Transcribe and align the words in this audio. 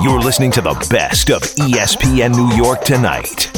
You're 0.00 0.20
listening 0.20 0.52
to 0.52 0.60
the 0.60 0.74
best 0.90 1.28
of 1.28 1.42
ESPN 1.42 2.32
New 2.36 2.54
York 2.54 2.82
tonight. 2.84 3.50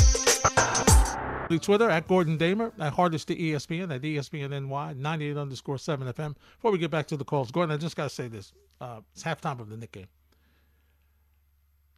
Twitter 1.61 1.91
at 1.91 2.09
Gordon 2.09 2.39
Damer, 2.39 2.73
at 2.79 2.95
Hardest 2.95 3.29
to 3.29 3.37
ESPN, 3.37 3.95
at 3.95 4.01
ESPN 4.01 4.67
NY, 4.67 4.95
98 4.95 5.37
underscore 5.37 5.77
7 5.77 6.11
FM. 6.11 6.35
Before 6.57 6.73
we 6.73 6.79
get 6.79 6.91
back 6.91 7.07
to 7.09 7.19
the 7.19 7.27
calls, 7.27 7.51
Gordon, 7.51 7.75
I 7.75 7.77
just 7.77 7.95
got 7.95 8.05
to 8.05 8.09
say 8.09 8.29
this. 8.29 8.55
Uh, 8.81 9.01
it's 9.13 9.23
halftime 9.23 9.61
of 9.61 9.69
the 9.69 9.77
Knick 9.77 9.93
game. 9.93 10.07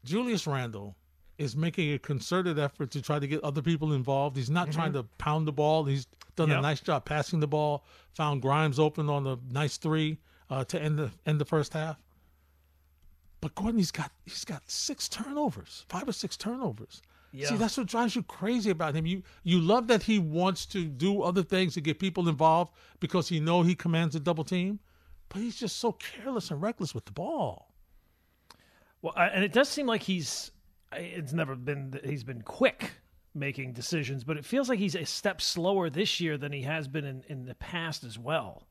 Julius 0.04 0.48
Randle 0.48 0.96
is 1.38 1.54
making 1.54 1.92
a 1.92 1.98
concerted 2.00 2.58
effort 2.58 2.90
to 2.90 3.00
try 3.00 3.20
to 3.20 3.28
get 3.28 3.44
other 3.44 3.62
people 3.62 3.92
involved. 3.92 4.36
He's 4.36 4.50
not 4.50 4.68
mm-hmm. 4.68 4.76
trying 4.76 4.92
to 4.94 5.04
pound 5.18 5.46
the 5.46 5.52
ball. 5.52 5.84
He's 5.84 6.08
done 6.34 6.48
yep. 6.48 6.58
a 6.58 6.62
nice 6.62 6.80
job 6.80 7.04
passing 7.04 7.38
the 7.38 7.46
ball. 7.46 7.84
Found 8.14 8.42
Grimes 8.42 8.80
open 8.80 9.08
on 9.08 9.24
a 9.24 9.38
nice 9.52 9.76
three 9.76 10.18
uh, 10.50 10.64
to 10.64 10.82
end 10.82 10.98
the 10.98 11.12
end 11.26 11.40
the 11.40 11.44
first 11.44 11.74
half. 11.74 11.96
But 13.42 13.56
Gordon, 13.56 13.78
he's 13.78 13.90
got 13.90 14.12
he's 14.24 14.44
got 14.44 14.62
six 14.70 15.08
turnovers, 15.08 15.84
five 15.88 16.08
or 16.08 16.12
six 16.12 16.36
turnovers. 16.36 17.02
Yeah. 17.32 17.48
See, 17.48 17.56
that's 17.56 17.76
what 17.76 17.88
drives 17.88 18.14
you 18.14 18.22
crazy 18.22 18.70
about 18.70 18.94
him. 18.94 19.04
You 19.04 19.24
you 19.42 19.58
love 19.58 19.88
that 19.88 20.04
he 20.04 20.20
wants 20.20 20.64
to 20.66 20.84
do 20.84 21.22
other 21.22 21.42
things 21.42 21.74
to 21.74 21.80
get 21.80 21.98
people 21.98 22.28
involved 22.28 22.72
because 23.00 23.28
he 23.28 23.40
know 23.40 23.62
he 23.62 23.74
commands 23.74 24.14
a 24.14 24.20
double 24.20 24.44
team, 24.44 24.78
but 25.28 25.42
he's 25.42 25.56
just 25.56 25.78
so 25.78 25.92
careless 25.92 26.52
and 26.52 26.62
reckless 26.62 26.94
with 26.94 27.04
the 27.04 27.12
ball. 27.12 27.74
Well, 29.02 29.14
and 29.16 29.42
it 29.42 29.52
does 29.52 29.68
seem 29.68 29.86
like 29.88 30.02
he's 30.02 30.52
it's 30.92 31.32
never 31.32 31.56
been 31.56 31.98
he's 32.04 32.22
been 32.22 32.42
quick 32.42 32.92
making 33.34 33.72
decisions, 33.72 34.22
but 34.22 34.36
it 34.36 34.44
feels 34.44 34.68
like 34.68 34.78
he's 34.78 34.94
a 34.94 35.04
step 35.04 35.40
slower 35.40 35.90
this 35.90 36.20
year 36.20 36.38
than 36.38 36.52
he 36.52 36.62
has 36.62 36.86
been 36.86 37.04
in, 37.04 37.24
in 37.28 37.46
the 37.46 37.56
past 37.56 38.04
as 38.04 38.20
well. 38.20 38.68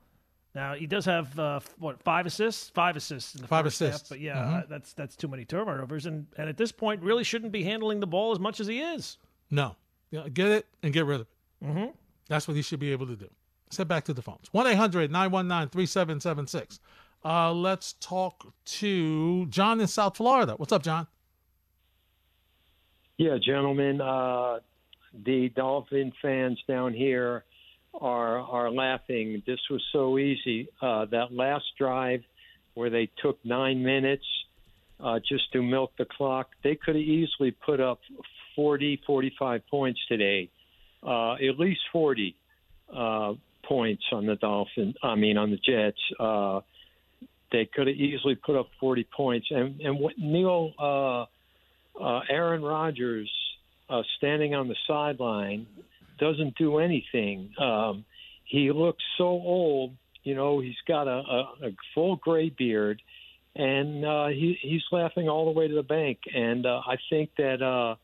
Now 0.54 0.73
he 0.73 0.86
does 0.86 1.05
have 1.05 1.38
uh, 1.40 1.60
what 1.80 2.02
five 2.04 2.26
assists, 2.26 2.70
five 2.70 2.96
assists 2.96 3.36
in 3.36 3.41
the 3.41 3.48
five 3.48 3.66
first 3.66 3.82
assists. 3.82 4.10
Half, 4.10 4.10
but 4.10 4.20
yeah, 4.20 4.36
mm-hmm. 4.36 4.55
uh, 4.55 4.62
that's 4.70 4.94
that's 4.94 5.16
too 5.16 5.27
many 5.27 5.46
turnovers, 5.46 6.05
and 6.05 6.27
and 6.38 6.50
at 6.50 6.58
this 6.58 6.72
point, 6.72 7.02
really 7.02 7.24
shouldn't 7.24 7.52
be 7.52 7.64
handling 7.64 8.00
the 8.00 8.08
ball 8.08 8.32
as 8.32 8.40
much 8.40 8.60
as 8.60 8.68
he 8.68 8.82
is. 8.82 9.18
No, 9.49 9.76
yeah, 10.10 10.27
get 10.27 10.48
it 10.48 10.68
and 10.84 10.93
get 10.93 11.05
rid 11.05 11.21
of 11.21 11.21
it. 11.21 11.66
Mm-hmm. 11.66 11.91
That's 12.27 12.48
what 12.48 12.55
he 12.55 12.62
should 12.62 12.80
be 12.80 12.91
able 12.91 13.08
to 13.08 13.16
do. 13.16 13.30
Let's 13.66 13.88
back 13.88 14.04
to 14.05 14.13
the 14.13 14.21
phones. 14.21 14.49
1 14.52 14.68
800 14.68 15.12
919 15.12 15.70
3776. 15.70 16.80
Uh, 17.24 17.54
let's 17.54 17.93
talk 17.93 18.54
to 18.65 19.46
John 19.46 19.80
in 19.80 19.88
South 19.88 20.18
Florida. 20.18 20.55
What's 20.58 20.74
up, 20.74 20.84
John? 20.84 21.08
Yeah, 23.18 23.38
gentlemen. 23.38 24.02
Uh, 24.02 24.60
the 25.26 25.49
Dolphin 25.49 26.12
fans 26.21 26.60
down 26.68 26.93
here 26.93 27.46
are 27.93 28.39
are 28.39 28.71
laughing. 28.71 29.43
This 29.45 29.59
was 29.70 29.84
so 29.91 30.17
easy. 30.17 30.67
Uh, 30.81 31.05
that 31.05 31.31
last 31.31 31.65
drive 31.77 32.21
where 32.73 32.89
they 32.89 33.09
took 33.21 33.43
nine 33.43 33.84
minutes 33.84 34.25
uh, 34.99 35.20
just 35.27 35.51
to 35.53 35.61
milk 35.61 35.91
the 35.97 36.05
clock, 36.05 36.49
they 36.63 36.75
could 36.75 36.95
have 36.95 37.03
easily 37.03 37.51
put 37.51 37.79
up 37.79 37.99
40, 38.55 39.01
45 39.05 39.62
points 39.67 39.99
today, 40.07 40.49
uh, 41.03 41.34
at 41.34 41.59
least 41.59 41.81
40 41.91 42.35
uh, 42.95 43.34
points 43.63 44.03
on 44.12 44.25
the 44.25 44.35
Dolphin. 44.35 44.93
I 45.03 45.15
mean, 45.15 45.37
on 45.37 45.51
the 45.51 45.57
Jets. 45.57 45.99
Uh, 46.19 46.62
they 47.51 47.65
could 47.65 47.87
have 47.87 47.95
easily 47.95 48.35
put 48.35 48.55
up 48.55 48.69
40 48.79 49.05
points. 49.15 49.47
And 49.49 49.81
and 49.81 49.99
what 49.99 50.17
Neil, 50.17 50.71
uh, 50.79 51.25
uh, 52.01 52.21
Aaron 52.29 52.62
Rodgers, 52.62 53.29
uh, 53.89 54.03
standing 54.17 54.55
on 54.55 54.67
the 54.67 54.75
sideline 54.87 55.67
doesn't 56.22 56.55
do 56.55 56.77
anything. 56.77 57.52
Um, 57.60 58.05
he 58.46 58.72
looks 58.72 59.04
so 59.18 59.26
old. 59.26 59.96
You 60.24 60.36
know, 60.36 60.62
he's 60.62 60.76
got 60.88 61.08
a, 61.08 61.20
a, 61.20 61.68
a 61.68 61.76
full 61.96 62.16
gray 62.16 62.50
beard, 62.50 63.02
and 63.55 64.06
uh, 64.06 64.28
he, 64.28 64.56
he's 64.62 64.84
laughing 64.92 65.28
all 65.28 65.46
the 65.52 65.59
way 65.59 65.68
to 65.68 65.74
the 65.74 65.84
bank. 65.84 66.19
And 66.34 66.66
uh, 66.66 66.81
I 66.88 66.97
think 67.09 67.31
that 67.38 67.64
uh, 67.64 67.96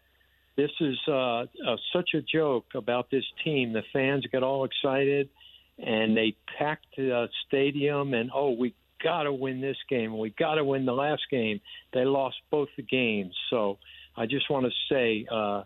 this 0.57 0.71
is 0.81 0.97
uh, 1.07 1.41
uh, 1.41 1.45
such 1.93 2.09
a 2.15 2.21
joke 2.21 2.65
about 2.73 3.11
this 3.11 3.23
team. 3.43 3.71
The 3.71 3.83
fans 3.93 4.25
get 4.31 4.41
all 4.41 4.65
excited, 4.65 5.29
and 5.77 6.17
they 6.17 6.35
pack 6.57 6.79
the 6.97 7.27
stadium, 7.47 8.15
and 8.15 8.31
oh, 8.33 8.51
we 8.51 8.73
got 9.03 9.23
to 9.23 9.31
win 9.31 9.61
this 9.61 9.77
game. 9.87 10.17
We 10.17 10.31
got 10.31 10.55
to 10.55 10.63
win 10.63 10.87
the 10.87 10.93
last 10.93 11.21
game. 11.29 11.61
They 11.93 12.03
lost 12.03 12.37
both 12.49 12.69
the 12.75 12.83
games, 12.83 13.35
so 13.51 13.77
I 14.15 14.25
just 14.25 14.49
want 14.49 14.65
to 14.65 14.71
say 14.91 15.27
uh, 15.31 15.63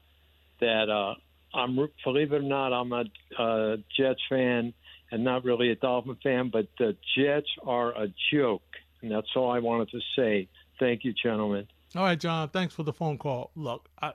that 0.59 0.89
uh, 0.89 1.13
I'm 1.53 1.75
believe 2.03 2.33
it 2.33 2.37
or 2.37 2.41
not, 2.41 2.73
I'm 2.73 2.91
a 2.93 3.77
Jets 3.97 4.21
fan 4.29 4.73
and 5.11 5.23
not 5.23 5.43
really 5.43 5.69
a 5.71 5.75
Dolphin 5.75 6.17
fan, 6.23 6.49
but 6.51 6.67
the 6.79 6.95
Jets 7.17 7.49
are 7.63 7.91
a 7.91 8.07
joke, 8.31 8.63
and 9.01 9.11
that's 9.11 9.27
all 9.35 9.51
I 9.51 9.59
wanted 9.59 9.89
to 9.91 9.99
say. 10.15 10.47
Thank 10.79 11.03
you, 11.03 11.13
gentlemen. 11.13 11.67
All 11.95 12.03
right, 12.03 12.19
John. 12.19 12.49
Thanks 12.49 12.73
for 12.73 12.83
the 12.83 12.93
phone 12.93 13.17
call. 13.17 13.51
Look, 13.55 13.89
I, 14.01 14.13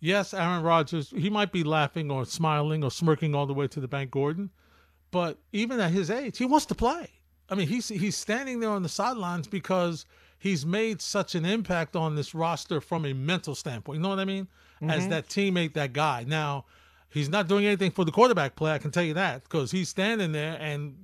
yes, 0.00 0.32
Aaron 0.32 0.62
Rodgers, 0.62 1.10
he 1.10 1.28
might 1.28 1.52
be 1.52 1.62
laughing 1.62 2.10
or 2.10 2.24
smiling 2.24 2.82
or 2.82 2.90
smirking 2.90 3.34
all 3.34 3.46
the 3.46 3.54
way 3.54 3.68
to 3.68 3.80
the 3.80 3.88
bank, 3.88 4.10
Gordon, 4.10 4.50
but 5.10 5.38
even 5.52 5.78
at 5.78 5.90
his 5.90 6.10
age, 6.10 6.38
he 6.38 6.46
wants 6.46 6.66
to 6.66 6.74
play. 6.74 7.10
I 7.50 7.54
mean, 7.54 7.68
he's 7.68 7.88
he's 7.88 8.16
standing 8.16 8.60
there 8.60 8.70
on 8.70 8.82
the 8.82 8.88
sidelines 8.88 9.46
because 9.46 10.06
he's 10.42 10.66
made 10.66 11.00
such 11.00 11.34
an 11.34 11.44
impact 11.44 11.94
on 11.94 12.16
this 12.16 12.34
roster 12.34 12.80
from 12.80 13.06
a 13.06 13.12
mental 13.12 13.54
standpoint. 13.54 13.96
You 13.96 14.02
know 14.02 14.08
what 14.08 14.18
I 14.18 14.24
mean? 14.24 14.48
mm-hmm. 14.82 14.90
as 14.90 15.08
that 15.08 15.28
teammate, 15.28 15.74
that 15.74 15.92
guy. 15.92 16.24
Now, 16.26 16.64
he's 17.08 17.28
not 17.28 17.48
doing 17.48 17.64
anything 17.64 17.90
for 17.90 18.04
the 18.04 18.12
quarterback 18.12 18.56
play. 18.56 18.72
I 18.72 18.78
can 18.78 18.90
tell 18.90 19.04
you 19.04 19.14
that 19.14 19.44
because 19.44 19.70
he's 19.70 19.88
standing 19.88 20.32
there 20.32 20.56
and 20.60 20.96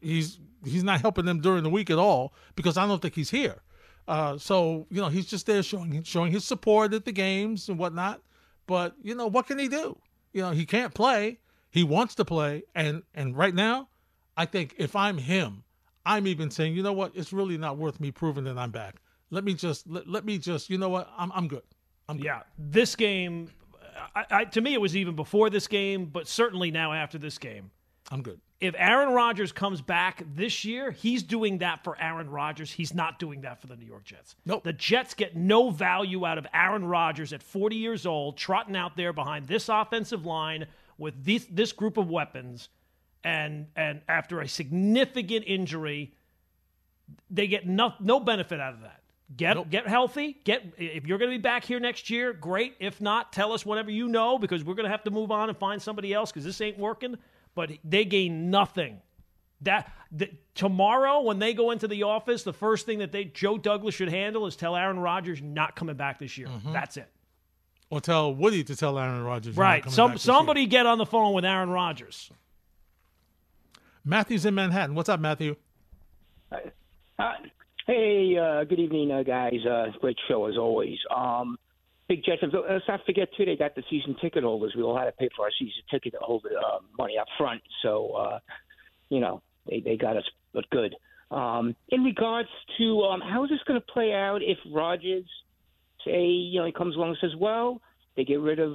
he's 0.00 0.38
he's 0.64 0.84
not 0.84 1.00
helping 1.00 1.24
them 1.24 1.40
during 1.40 1.62
the 1.62 1.70
week 1.70 1.90
at 1.90 1.98
all 1.98 2.32
because 2.54 2.76
I 2.76 2.86
don't 2.86 3.02
think 3.02 3.14
he's 3.14 3.30
here. 3.30 3.62
Uh, 4.06 4.38
so 4.38 4.86
you 4.90 5.00
know 5.00 5.08
he's 5.08 5.26
just 5.26 5.46
there 5.46 5.62
showing 5.62 6.02
showing 6.04 6.32
his 6.32 6.44
support 6.44 6.94
at 6.94 7.04
the 7.04 7.12
games 7.12 7.68
and 7.68 7.78
whatnot. 7.78 8.22
But 8.66 8.94
you 9.02 9.14
know 9.14 9.26
what 9.26 9.46
can 9.46 9.58
he 9.58 9.68
do? 9.68 9.98
You 10.32 10.42
know 10.42 10.50
he 10.50 10.64
can't 10.64 10.94
play. 10.94 11.40
He 11.70 11.84
wants 11.84 12.14
to 12.14 12.24
play, 12.24 12.62
and 12.74 13.02
and 13.14 13.36
right 13.36 13.54
now, 13.54 13.88
I 14.36 14.46
think 14.46 14.74
if 14.78 14.96
I'm 14.96 15.18
him, 15.18 15.64
I'm 16.08 16.26
even 16.26 16.50
saying, 16.50 16.74
you 16.74 16.82
know 16.82 16.94
what, 16.94 17.12
it's 17.14 17.34
really 17.34 17.58
not 17.58 17.76
worth 17.76 18.00
me 18.00 18.10
proving 18.10 18.44
that 18.44 18.56
I'm 18.56 18.70
back. 18.70 18.96
Let 19.30 19.44
me 19.44 19.52
just 19.52 19.86
let, 19.86 20.08
let 20.08 20.24
me 20.24 20.38
just, 20.38 20.70
you 20.70 20.78
know 20.78 20.88
what, 20.88 21.10
I'm 21.16 21.30
I'm 21.32 21.46
good. 21.48 21.62
I'm 22.08 22.18
yeah, 22.18 22.40
this 22.58 22.96
game, 22.96 23.50
I, 24.16 24.24
I, 24.30 24.44
to 24.46 24.62
me, 24.62 24.72
it 24.72 24.80
was 24.80 24.96
even 24.96 25.14
before 25.14 25.50
this 25.50 25.68
game, 25.68 26.06
but 26.06 26.26
certainly 26.26 26.70
now 26.70 26.94
after 26.94 27.18
this 27.18 27.36
game. 27.36 27.70
I'm 28.10 28.22
good. 28.22 28.40
If 28.60 28.74
Aaron 28.78 29.12
Rodgers 29.12 29.52
comes 29.52 29.82
back 29.82 30.22
this 30.34 30.64
year, 30.64 30.90
he's 30.90 31.22
doing 31.22 31.58
that 31.58 31.84
for 31.84 32.00
Aaron 32.00 32.30
Rodgers. 32.30 32.72
He's 32.72 32.94
not 32.94 33.18
doing 33.18 33.42
that 33.42 33.60
for 33.60 33.66
the 33.66 33.76
New 33.76 33.84
York 33.84 34.04
Jets. 34.04 34.34
Nope. 34.46 34.64
The 34.64 34.72
Jets 34.72 35.12
get 35.12 35.36
no 35.36 35.68
value 35.68 36.24
out 36.24 36.38
of 36.38 36.46
Aaron 36.54 36.86
Rodgers 36.86 37.34
at 37.34 37.42
40 37.42 37.76
years 37.76 38.06
old, 38.06 38.38
trotting 38.38 38.74
out 38.74 38.96
there 38.96 39.12
behind 39.12 39.46
this 39.46 39.68
offensive 39.68 40.24
line 40.24 40.66
with 40.96 41.22
this, 41.22 41.46
this 41.50 41.70
group 41.70 41.98
of 41.98 42.08
weapons. 42.08 42.70
And, 43.24 43.66
and 43.76 44.00
after 44.08 44.40
a 44.40 44.48
significant 44.48 45.44
injury, 45.46 46.14
they 47.30 47.46
get 47.46 47.66
no, 47.66 47.94
no 48.00 48.20
benefit 48.20 48.60
out 48.60 48.74
of 48.74 48.80
that. 48.82 49.02
Get 49.36 49.56
nope. 49.56 49.68
get 49.68 49.86
healthy. 49.86 50.38
Get 50.44 50.72
if 50.78 51.06
you're 51.06 51.18
going 51.18 51.30
to 51.30 51.36
be 51.36 51.42
back 51.42 51.62
here 51.62 51.78
next 51.78 52.08
year, 52.08 52.32
great. 52.32 52.76
If 52.80 53.00
not, 53.00 53.30
tell 53.30 53.52
us 53.52 53.66
whatever 53.66 53.90
you 53.90 54.08
know 54.08 54.38
because 54.38 54.64
we're 54.64 54.74
going 54.74 54.84
to 54.84 54.90
have 54.90 55.04
to 55.04 55.10
move 55.10 55.30
on 55.30 55.50
and 55.50 55.58
find 55.58 55.82
somebody 55.82 56.14
else 56.14 56.32
because 56.32 56.46
this 56.46 56.60
ain't 56.62 56.78
working. 56.78 57.16
But 57.54 57.72
they 57.84 58.06
gain 58.06 58.50
nothing. 58.50 59.00
That, 59.62 59.92
that 60.12 60.54
tomorrow 60.54 61.20
when 61.20 61.40
they 61.40 61.52
go 61.52 61.72
into 61.72 61.88
the 61.88 62.04
office, 62.04 62.42
the 62.42 62.52
first 62.54 62.86
thing 62.86 63.00
that 63.00 63.12
they 63.12 63.24
Joe 63.24 63.58
Douglas 63.58 63.94
should 63.94 64.08
handle 64.08 64.46
is 64.46 64.56
tell 64.56 64.74
Aaron 64.74 64.98
Rodgers 64.98 65.42
not 65.42 65.76
coming 65.76 65.96
back 65.96 66.18
this 66.18 66.38
year. 66.38 66.46
Mm-hmm. 66.46 66.72
That's 66.72 66.96
it. 66.96 67.10
Or 67.90 68.00
tell 68.00 68.34
Woody 68.34 68.64
to 68.64 68.76
tell 68.76 68.98
Aaron 68.98 69.24
Rodgers. 69.24 69.56
Right. 69.56 69.90
Some 69.90 70.16
somebody 70.16 70.62
year. 70.62 70.70
get 70.70 70.86
on 70.86 70.96
the 70.96 71.06
phone 71.06 71.34
with 71.34 71.44
Aaron 71.44 71.70
Rodgers. 71.70 72.30
Matthew's 74.04 74.44
in 74.44 74.54
Manhattan. 74.54 74.94
What's 74.94 75.08
up, 75.08 75.20
Matthew? 75.20 75.56
Uh, 76.50 77.32
Hey, 77.88 78.36
uh, 78.36 78.64
good 78.64 78.80
evening, 78.80 79.10
uh, 79.10 79.22
guys. 79.22 79.64
Uh, 79.64 79.86
great 79.98 80.18
show 80.28 80.44
as 80.44 80.58
always. 80.58 80.98
Um, 81.10 81.58
Big 82.06 82.22
Jets. 82.22 82.42
Let's 82.42 82.84
not 82.86 83.00
forget 83.06 83.28
too. 83.34 83.46
They 83.46 83.56
got 83.56 83.74
the 83.74 83.82
season 83.88 84.14
ticket 84.20 84.44
holders. 84.44 84.74
We 84.76 84.82
all 84.82 84.94
had 84.94 85.06
to 85.06 85.12
pay 85.12 85.30
for 85.34 85.46
our 85.46 85.50
season 85.58 85.82
ticket 85.90 86.14
uh, 86.14 86.78
money 86.98 87.16
up 87.18 87.28
front. 87.38 87.62
So, 87.82 88.10
uh, 88.10 88.38
you 89.08 89.20
know, 89.20 89.40
they 89.66 89.80
they 89.80 89.96
got 89.96 90.18
us, 90.18 90.24
but 90.52 90.68
good. 90.68 90.96
Um, 91.30 91.74
in 91.88 92.04
regards 92.04 92.50
to 92.76 93.04
um, 93.04 93.22
how 93.22 93.44
is 93.44 93.50
this 93.50 93.60
going 93.66 93.80
to 93.80 93.86
play 93.86 94.12
out 94.12 94.42
if 94.42 94.58
Rodgers, 94.70 95.24
say, 96.04 96.26
you 96.26 96.60
know, 96.60 96.66
he 96.66 96.72
comes 96.72 96.94
along 96.94 97.08
and 97.08 97.18
says, 97.22 97.38
well, 97.38 97.80
they 98.16 98.24
get 98.24 98.40
rid 98.40 98.58
of 98.58 98.74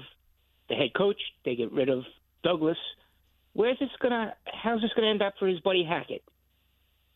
the 0.70 0.76
head 0.76 0.96
coach, 0.98 1.22
they 1.46 1.56
get 1.56 1.72
rid 1.72 1.90
of 1.90 2.04
Douglas. 2.44 2.78
Where's 3.54 3.78
this 3.80 3.90
gonna? 4.02 4.36
How's 4.46 4.82
this 4.82 4.92
gonna 4.96 5.10
end 5.10 5.22
up 5.22 5.36
for 5.40 5.48
his 5.48 5.60
buddy 5.60 5.84
Hackett? 5.84 6.24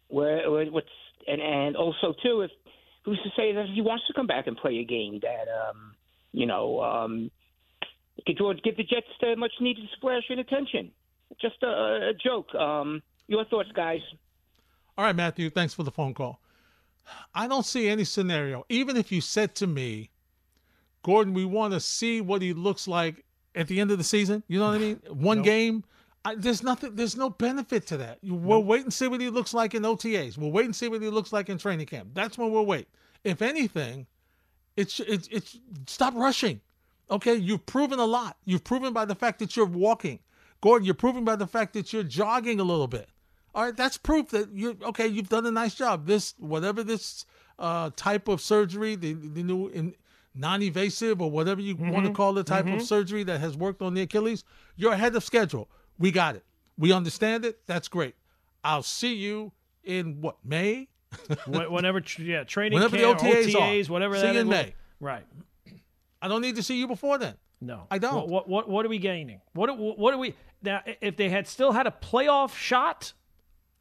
Where, 0.09 0.49
where 0.49 0.65
what's 0.67 0.87
and 1.27 1.41
and 1.41 1.75
also 1.75 2.13
too, 2.23 2.41
if 2.41 2.51
who's 3.03 3.19
to 3.23 3.29
say 3.35 3.53
that 3.53 3.61
if 3.65 3.73
he 3.73 3.81
wants 3.81 4.05
to 4.07 4.13
come 4.13 4.27
back 4.27 4.47
and 4.47 4.55
play 4.55 4.77
a 4.77 4.83
game 4.83 5.19
that 5.21 5.47
um, 5.69 5.95
you 6.31 6.45
know 6.45 6.81
um, 6.81 7.31
could 8.25 8.63
give 8.63 8.77
the 8.77 8.83
Jets 8.83 9.07
the 9.21 9.35
much 9.35 9.53
needed 9.59 9.85
splash 9.95 10.23
in 10.29 10.39
attention. 10.39 10.91
Just 11.41 11.61
a, 11.63 11.67
a 11.67 12.13
joke. 12.13 12.53
Um, 12.55 13.01
your 13.27 13.43
thoughts, 13.45 13.69
guys. 13.75 13.99
All 14.97 15.05
right, 15.05 15.15
Matthew. 15.15 15.49
Thanks 15.49 15.73
for 15.73 15.83
the 15.83 15.91
phone 15.91 16.13
call. 16.13 16.39
I 17.33 17.47
don't 17.47 17.65
see 17.65 17.87
any 17.87 18.03
scenario. 18.03 18.65
Even 18.69 18.97
if 18.97 19.11
you 19.11 19.21
said 19.21 19.55
to 19.55 19.67
me, 19.67 20.09
Gordon, 21.03 21.33
we 21.33 21.45
want 21.45 21.73
to 21.73 21.79
see 21.79 22.21
what 22.21 22.41
he 22.41 22.53
looks 22.53 22.87
like 22.87 23.23
at 23.55 23.67
the 23.67 23.79
end 23.79 23.91
of 23.91 23.97
the 23.97 24.03
season. 24.03 24.43
You 24.47 24.59
know 24.59 24.67
what 24.67 24.75
I 24.75 24.79
mean? 24.79 24.99
One 25.09 25.37
Nope. 25.37 25.45
game. 25.45 25.83
I, 26.27 26.35
there's 26.35 26.61
nothing. 26.61 26.93
There's 26.95 27.15
no 27.15 27.29
benefit 27.29 27.87
to 27.87 27.97
that. 27.97 28.19
We'll 28.21 28.63
wait 28.63 28.83
and 28.83 28.93
see 28.93 29.07
what 29.07 29.21
he 29.21 29.29
looks 29.29 29.53
like 29.53 29.73
in 29.73 29.83
OTAs. 29.83 30.37
We'll 30.37 30.51
wait 30.51 30.65
and 30.65 30.75
see 30.75 30.89
what 30.89 31.01
he 31.01 31.07
looks 31.07 31.31
like 31.31 31.47
in 31.47 31.57
training 31.57 31.85
camp. 31.85 32.09
That's 32.13 32.37
when 32.37 32.51
we'll 32.51 32.65
wait. 32.65 32.89
If 33.23 33.41
anything, 33.41 34.07
it's 34.75 34.99
it's 34.99 35.29
it's 35.31 35.57
stop 35.85 36.13
rushing. 36.15 36.59
Okay, 37.09 37.35
you've 37.35 37.65
proven 37.65 37.99
a 37.99 38.05
lot. 38.05 38.35
You've 38.43 38.65
proven 38.65 38.91
by 38.91 39.05
the 39.05 39.15
fact 39.15 39.39
that 39.39 39.55
you're 39.55 39.65
walking, 39.65 40.19
Gordon. 40.59 40.85
You're 40.85 40.95
proven 40.95 41.23
by 41.23 41.37
the 41.37 41.47
fact 41.47 41.71
that 41.75 41.93
you're 41.93 42.03
jogging 42.03 42.59
a 42.59 42.63
little 42.65 42.89
bit. 42.89 43.07
All 43.55 43.63
right, 43.63 43.75
that's 43.75 43.97
proof 43.97 44.27
that 44.31 44.51
you 44.51 44.77
okay. 44.83 45.07
You've 45.07 45.29
done 45.29 45.45
a 45.45 45.51
nice 45.51 45.75
job. 45.75 46.07
This 46.07 46.33
whatever 46.39 46.83
this 46.83 47.25
uh, 47.57 47.91
type 47.95 48.27
of 48.27 48.41
surgery, 48.41 48.97
the 48.97 49.13
the 49.13 49.43
new 49.43 49.69
in, 49.69 49.95
non-invasive 50.35 51.21
or 51.21 51.31
whatever 51.31 51.61
you 51.61 51.75
want 51.75 52.05
to 52.05 52.11
call 52.11 52.33
the 52.33 52.43
type 52.43 52.67
of 52.67 52.81
surgery 52.81 53.23
that 53.23 53.39
has 53.39 53.57
worked 53.57 53.81
on 53.81 53.93
the 53.93 54.01
Achilles, 54.01 54.43
you're 54.75 54.93
ahead 54.93 55.15
of 55.15 55.23
schedule. 55.23 55.69
We 55.99 56.11
got 56.11 56.35
it. 56.35 56.43
We 56.77 56.91
understand 56.91 57.45
it. 57.45 57.59
That's 57.67 57.87
great. 57.87 58.15
I'll 58.63 58.83
see 58.83 59.15
you 59.15 59.51
in 59.83 60.21
what 60.21 60.37
May. 60.43 60.89
Wh- 61.45 61.71
Whenever, 61.71 62.01
yeah, 62.19 62.43
training 62.43 62.73
Whenever 62.75 62.97
the 62.97 63.03
camp, 63.03 63.19
OTAs 63.21 63.87
are. 63.89 63.91
Whatever 63.93 64.17
See 64.19 64.31
you 64.33 64.39
in 64.41 64.49
May. 64.49 64.73
Right. 64.99 65.25
I 66.21 66.27
don't 66.27 66.41
need 66.41 66.55
to 66.57 66.63
see 66.63 66.77
you 66.77 66.87
before 66.87 67.17
then. 67.17 67.35
No, 67.61 67.87
I 67.89 67.97
don't. 67.97 68.13
What 68.13 68.29
what 68.29 68.49
what, 68.49 68.69
what 68.69 68.85
are 68.85 68.89
we 68.89 68.99
gaining? 68.99 69.41
What 69.53 69.75
what 69.77 70.13
are 70.13 70.17
we 70.17 70.35
now? 70.61 70.81
If 71.01 71.15
they 71.17 71.29
had 71.29 71.47
still 71.47 71.71
had 71.71 71.87
a 71.87 71.91
playoff 71.91 72.55
shot, 72.55 73.13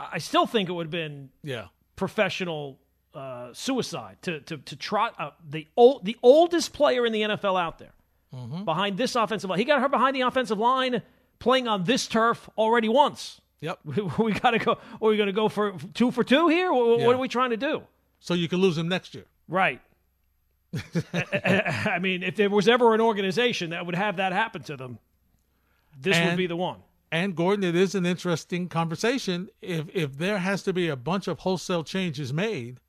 I 0.00 0.08
I 0.12 0.18
still 0.18 0.46
think 0.46 0.68
it 0.68 0.72
would 0.72 0.86
have 0.86 0.90
been 0.90 1.28
Yeah. 1.42 1.66
professional 1.96 2.78
uh, 3.12 3.52
suicide 3.52 4.16
to 4.22 4.40
to 4.40 4.56
to 4.58 4.76
trot 4.76 5.14
uh, 5.18 5.30
the 5.46 5.66
old 5.76 6.04
the 6.06 6.16
oldest 6.22 6.72
player 6.72 7.04
in 7.04 7.12
the 7.12 7.22
NFL 7.22 7.60
out 7.60 7.78
there 7.78 7.92
Mm-hmm. 8.34 8.64
behind 8.64 8.96
this 8.98 9.14
offensive 9.14 9.48
line. 9.48 9.58
He 9.58 9.64
got 9.64 9.80
hurt 9.80 9.90
behind 9.90 10.14
the 10.16 10.22
offensive 10.22 10.58
line 10.58 11.00
playing 11.38 11.68
on 11.68 11.84
this 11.84 12.06
turf 12.06 12.48
already 12.56 12.88
once. 12.88 13.40
Yep. 13.60 13.78
we 14.18 14.32
got 14.32 14.50
to 14.50 14.58
go. 14.58 14.72
Are 14.72 15.08
we 15.08 15.16
going 15.16 15.28
to 15.28 15.32
go 15.32 15.48
for 15.48 15.74
two 15.94 16.10
for 16.10 16.24
two 16.24 16.48
here? 16.48 16.72
What, 16.72 17.00
Yeah. 17.00 17.06
what 17.06 17.16
are 17.16 17.18
we 17.18 17.28
trying 17.28 17.50
to 17.50 17.56
do? 17.56 17.82
So 18.20 18.34
you 18.34 18.48
can 18.48 18.60
lose 18.60 18.76
him 18.78 18.88
next 18.88 19.14
year. 19.14 19.24
Right. 19.48 19.80
I 21.14 21.98
mean, 22.00 22.22
if 22.22 22.36
there 22.36 22.50
was 22.50 22.68
ever 22.68 22.94
an 22.94 23.00
organization 23.00 23.70
that 23.70 23.86
would 23.86 23.94
have 23.94 24.16
that 24.16 24.32
happen 24.32 24.62
to 24.64 24.76
them, 24.76 24.98
this 25.98 26.18
would 26.18 26.36
be 26.36 26.46
the 26.46 26.56
one. 26.56 26.80
And 27.12 27.36
Gordon, 27.36 27.64
it 27.64 27.76
is 27.76 27.94
an 27.94 28.04
interesting 28.04 28.68
conversation. 28.68 29.48
If 29.62 29.86
if 29.94 30.18
there 30.18 30.38
has 30.38 30.62
to 30.64 30.72
be 30.72 30.88
a 30.88 30.96
bunch 30.96 31.28
of 31.28 31.38
wholesale 31.40 31.84
changes 31.84 32.32
made, 32.32 32.80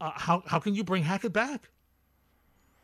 uh, 0.00 0.12
how 0.14 0.42
how 0.46 0.60
can 0.60 0.74
you 0.74 0.84
bring 0.84 1.02
Hackett 1.02 1.32
back? 1.32 1.68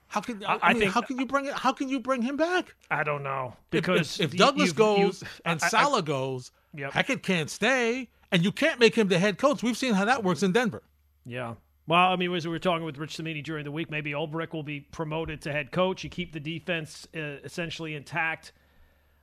How 0.08 0.20
can 0.20 0.44
I, 0.44 0.54
I- 0.54 0.58
I 0.62 0.72
mean, 0.72 0.82
think- 0.82 0.92
how 0.92 1.00
can 1.02 1.18
you 1.18 1.26
bring 1.26 1.46
it? 1.46 1.54
How 1.54 1.72
can 1.72 1.88
you 1.88 2.00
bring 2.00 2.22
him 2.22 2.36
back? 2.36 2.74
I 2.90 3.02
don't 3.02 3.22
know 3.22 3.54
because 3.70 4.20
if, 4.20 4.26
if 4.26 4.34
you- 4.34 4.38
Douglas 4.38 4.72
goes 4.72 4.98
you've- 5.22 5.26
and 5.44 5.60
I- 5.62 5.66
I- 5.66 5.68
Saleh 5.68 6.04
goes, 6.04 6.50
Yep. 6.74 6.92
Hackett 6.92 7.22
can't 7.22 7.48
stay, 7.50 8.08
and 8.30 8.44
you 8.44 8.52
can't 8.52 8.78
make 8.78 8.94
him 8.94 9.08
the 9.08 9.18
head 9.18 9.38
coach. 9.38 9.62
We've 9.62 9.76
seen 9.76 9.94
how 9.94 10.04
that 10.04 10.22
works 10.22 10.42
in 10.42 10.52
Denver. 10.52 10.82
Yeah. 11.24 11.54
Well, 11.88 12.12
I 12.12 12.16
mean, 12.16 12.34
as 12.34 12.44
we 12.44 12.50
were 12.50 12.58
talking 12.58 12.84
with 12.84 12.98
Rich 12.98 13.16
Cimini 13.16 13.42
during 13.42 13.64
the 13.64 13.70
week, 13.70 13.90
maybe 13.90 14.10
Ulbrich 14.10 14.52
will 14.52 14.62
be 14.64 14.80
promoted 14.80 15.40
to 15.42 15.52
head 15.52 15.70
coach. 15.70 16.02
You 16.04 16.10
keep 16.10 16.32
the 16.32 16.40
defense 16.40 17.06
uh, 17.16 17.38
essentially 17.44 17.94
intact. 17.94 18.52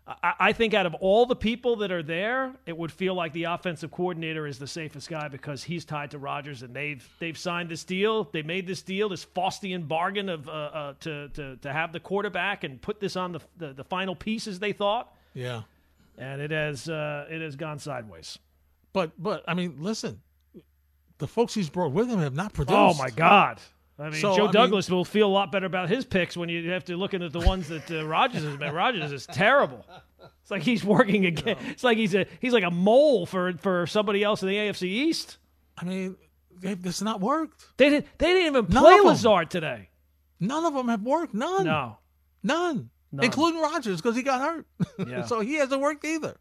I, 0.06 0.34
I 0.40 0.54
think 0.54 0.74
out 0.74 0.86
of 0.86 0.94
all 0.96 1.26
the 1.26 1.36
people 1.36 1.78
that 1.78 1.92
are 1.92 2.04
there, 2.04 2.54
it 2.66 2.78
would 2.78 2.92
feel 2.92 3.14
like 3.14 3.32
the 3.32 3.46
offensive 3.46 3.90
coordinator 3.90 4.46
is 4.46 4.60
the 4.60 4.68
safest 4.68 5.10
guy 5.10 5.30
because 5.30 5.64
he's 5.64 5.86
tied 5.86 6.12
to 6.12 6.18
Rodgers, 6.18 6.62
and 6.62 6.76
they've 6.76 7.08
they've 7.20 7.38
signed 7.38 7.70
this 7.70 7.86
deal. 7.86 8.26
They 8.26 8.42
made 8.44 8.68
this 8.68 8.82
deal, 8.82 9.08
this 9.10 9.26
Faustian 9.26 9.88
bargain 9.88 10.28
of 10.28 10.50
uh, 10.50 10.52
uh, 10.52 10.94
to, 11.02 11.30
to 11.30 11.56
to 11.58 11.72
have 11.72 11.94
the 11.94 12.02
quarterback 12.02 12.66
and 12.66 12.82
put 12.82 13.00
this 13.00 13.16
on 13.16 13.32
the 13.32 13.40
the, 13.58 13.74
the 13.74 13.84
final 13.86 14.14
pieces 14.16 14.60
they 14.60 14.74
thought, 14.74 15.16
Yeah, 15.34 15.62
and 16.18 16.42
it 16.42 16.52
has 16.52 16.90
uh, 16.90 17.26
it 17.30 17.42
has 17.42 17.56
gone 17.56 17.80
sideways. 17.80 18.38
but 18.92 19.12
but 19.18 19.46
I 19.48 19.54
mean, 19.54 19.76
listen, 19.80 20.20
the 21.18 21.28
folks 21.28 21.54
he's 21.54 21.70
brought 21.70 21.94
with 21.94 22.10
him 22.10 22.20
have 22.20 22.36
not 22.36 22.52
produced. 22.52 22.78
Oh 22.78 22.94
my 22.96 23.10
God! 23.10 23.62
I 24.04 24.10
mean, 24.10 24.20
So, 24.20 24.36
Joe 24.36 24.44
I 24.44 24.46
mean- 24.46 24.52
Douglas 24.54 24.90
will 24.90 25.06
feel 25.06 25.28
a 25.28 25.32
lot 25.32 25.52
better 25.52 25.66
about 25.66 25.88
his 25.90 26.04
picks 26.06 26.36
when 26.36 26.50
you 26.50 26.70
have 26.72 26.84
to 26.86 26.98
look 26.98 27.14
at 27.14 27.32
the 27.32 27.40
ones 27.40 27.68
that 27.70 27.90
uh, 27.90 28.06
Rodgers 28.06 28.44
has 28.44 28.58
made. 28.60 28.72
Rodgers 28.74 29.12
is 29.12 29.26
terrible. 29.28 29.86
It's 30.42 30.52
like 30.52 30.62
he's 30.64 30.84
working 30.84 31.26
again. 31.26 31.56
It's 31.70 31.84
like 31.84 31.98
he's 31.98 32.14
a 32.14 32.26
he's 32.42 32.52
like 32.54 32.64
a 32.66 32.72
mole 32.72 33.26
for 33.26 33.54
for 33.54 33.88
somebody 33.88 34.24
else 34.24 34.42
in 34.44 34.50
the 34.50 34.56
AFC 34.56 34.84
East. 34.84 35.38
I 35.78 35.86
mean, 35.86 36.18
this 36.62 37.02
not 37.02 37.22
worked. 37.22 37.66
They 37.78 37.90
didn't 37.90 38.08
they 38.18 38.28
didn't 38.34 38.48
even 38.48 38.66
None 38.70 38.84
play. 38.84 39.00
Lazard 39.00 39.50
today. 39.50 39.90
None 40.40 40.66
of 40.66 40.74
them 40.74 40.90
have 40.90 41.02
worked. 41.04 41.34
None. 41.34 41.64
No, 41.66 41.98
None. 42.44 42.90
None. 43.12 43.24
Including 43.26 43.62
Rodgers 43.62 44.02
because 44.02 44.16
he 44.18 44.24
got 44.24 44.42
hurt. 44.42 44.66
Yeah. 45.08 45.24
so 45.26 45.40
he 45.40 45.54
hasn't 45.56 45.82
worked 45.82 46.04
either. 46.04 46.36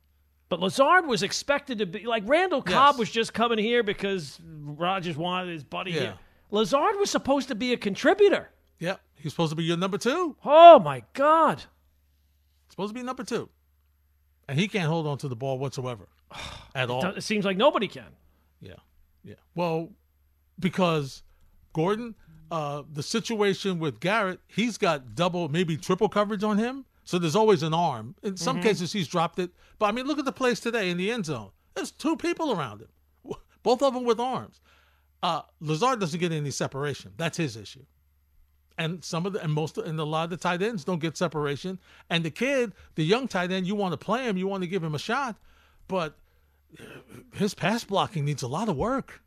but 0.48 0.58
Lazard 0.58 1.06
was 1.06 1.22
expected 1.22 1.78
to 1.78 1.86
be 1.86 2.04
like 2.06 2.24
Randall 2.26 2.62
Cobb 2.62 2.94
Yes. 2.94 2.98
was 2.98 3.10
just 3.10 3.32
coming 3.34 3.58
here 3.58 3.82
because 3.84 4.40
Rodgers 4.44 5.16
wanted 5.16 5.52
his 5.52 5.62
buddy 5.64 5.92
Yeah. 5.92 6.00
here. 6.00 6.14
Lazard 6.52 6.96
was 6.99 7.10
supposed 7.10 7.49
to 7.49 7.54
be 7.54 7.72
a 7.72 7.76
contributor. 7.76 8.50
Yep. 8.78 9.00
He's 9.14 9.32
supposed 9.32 9.50
to 9.50 9.56
be 9.56 9.64
your 9.64 9.76
number 9.78 9.99
two. 9.99 10.37
Oh 10.44 10.78
my 10.78 11.02
God! 11.14 11.64
Supposed 12.69 12.90
to 12.90 12.94
be 12.94 13.04
number 13.04 13.25
two. 13.25 13.49
And 14.49 14.58
he 14.58 14.69
can't 14.69 14.88
hold 14.88 15.06
on 15.06 15.19
to 15.19 15.28
the 15.28 15.37
ball 15.37 15.58
whatsoever 15.58 16.08
at 16.75 16.90
all. 16.90 17.04
It 17.06 17.22
seems 17.22 17.44
like 17.44 17.56
nobody 17.56 17.88
can. 17.88 18.08
Yeah. 18.60 18.75
Yeah. 19.25 19.37
Well, 19.54 19.90
because 20.58 21.22
Gordon, 21.72 22.14
uh, 22.50 22.82
the 22.93 23.02
situation 23.02 23.78
with 23.78 23.98
Garrett, 24.00 24.40
he's 24.46 24.76
got 24.76 25.14
double, 25.14 25.48
maybe 25.48 25.76
triple 25.76 26.08
coverage 26.08 26.44
on 26.44 26.58
him. 26.58 26.84
So 27.05 27.19
there's 27.19 27.37
always 27.37 27.62
an 27.62 27.75
arm. 27.75 28.14
In 28.22 28.37
some 28.37 28.60
cases, 28.60 28.93
he's 28.93 29.08
dropped 29.08 29.38
it. 29.38 29.50
But 29.78 29.87
I 29.87 29.93
mean, 29.93 30.06
look 30.06 30.19
at 30.19 30.25
the 30.25 30.32
plays 30.32 30.60
today 30.60 30.90
in 30.90 30.98
the 30.98 31.10
end 31.10 31.26
zone. 31.26 31.50
There's 31.75 31.90
two 31.90 32.16
people 32.16 32.52
around 32.52 32.82
him, 32.82 32.88
both 33.62 33.82
of 33.82 33.94
them 33.94 34.05
with 34.05 34.20
arms. 34.20 34.60
Uh, 35.22 35.42
Lazard 35.60 36.00
doesn't 36.00 36.19
get 36.19 36.32
any 36.32 36.50
separation. 36.50 37.12
That's 37.16 37.36
his 37.36 37.56
issue. 37.56 37.84
And 38.78 39.04
some 39.04 39.26
of 39.26 39.34
the 39.34 39.42
and 39.42 39.52
most 39.52 39.78
and 39.78 40.00
a 40.00 40.04
lot 40.04 40.24
of 40.24 40.30
the 40.30 40.36
tight 40.36 40.62
ends 40.62 40.84
don't 40.84 40.98
get 40.98 41.16
separation. 41.16 41.78
And 42.10 42.24
the 42.24 42.30
kid, 42.30 42.72
the 42.94 43.04
young 43.04 43.28
tight 43.28 43.52
end, 43.52 43.66
you 43.66 43.74
want 43.74 43.92
to 43.92 43.98
play 43.98 44.24
him, 44.24 44.36
you 44.36 44.48
want 44.48 44.62
to 44.62 44.69
give 44.69 44.82
him 44.82 44.94
a 44.94 44.98
shot, 44.98 45.36
but 45.88 46.16
his 47.34 47.54
pass 47.54 47.84
blocking 47.84 48.24
needs 48.24 48.42
a 48.42 48.48
lot 48.48 48.69
of 48.69 48.76
work. 48.76 49.20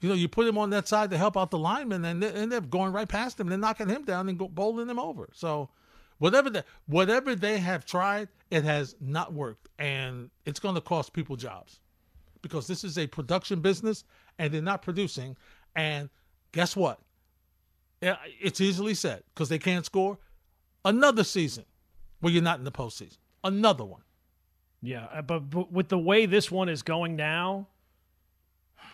You 0.00 0.08
know, 0.08 0.14
you 0.14 0.28
put 0.28 0.46
him 0.46 0.56
on 0.58 0.70
that 0.70 0.88
side 0.88 1.10
to 1.10 1.18
help 1.18 1.36
out 1.36 1.50
the 1.50 1.58
linemen, 1.58 2.04
and, 2.04 2.22
they, 2.22 2.30
end 2.30 2.52
they're 2.52 2.60
going 2.60 2.92
right 2.92 3.08
past 3.08 3.38
him. 3.38 3.48
They're 3.48 3.58
knocking 3.58 3.88
him 3.88 4.04
down 4.04 4.28
and 4.28 4.38
go, 4.38 4.48
bowling 4.48 4.88
him 4.88 4.98
over. 4.98 5.28
So, 5.32 5.70
whatever 6.18 6.50
the, 6.50 6.64
whatever 6.86 7.34
they 7.34 7.58
have 7.58 7.84
tried, 7.84 8.28
it 8.50 8.64
has 8.64 8.94
not 9.00 9.32
worked, 9.32 9.68
and 9.78 10.30
it's 10.46 10.60
going 10.60 10.76
to 10.76 10.80
cost 10.80 11.12
people 11.12 11.36
jobs 11.36 11.80
because 12.42 12.68
this 12.68 12.84
is 12.84 12.96
a 12.96 13.06
production 13.08 13.60
business, 13.60 14.04
and 14.38 14.52
they're 14.52 14.62
not 14.62 14.82
producing. 14.82 15.36
And 15.74 16.10
guess 16.52 16.76
what? 16.76 17.00
It's 18.00 18.60
easily 18.60 18.94
said 18.94 19.22
because 19.34 19.48
they 19.48 19.58
can't 19.58 19.84
score. 19.84 20.18
Another 20.84 21.24
season 21.24 21.64
where 22.20 22.32
you're 22.32 22.42
not 22.42 22.58
in 22.58 22.64
the 22.64 22.72
postseason. 22.72 23.18
Another 23.44 23.84
one. 23.84 24.02
Yeah, 24.80 25.06
uh, 25.12 25.22
but, 25.22 25.50
but 25.50 25.72
with 25.72 25.88
the 25.88 25.98
way 25.98 26.26
this 26.26 26.50
one 26.50 26.68
is 26.68 26.82
going 26.82 27.16
now, 27.16 27.66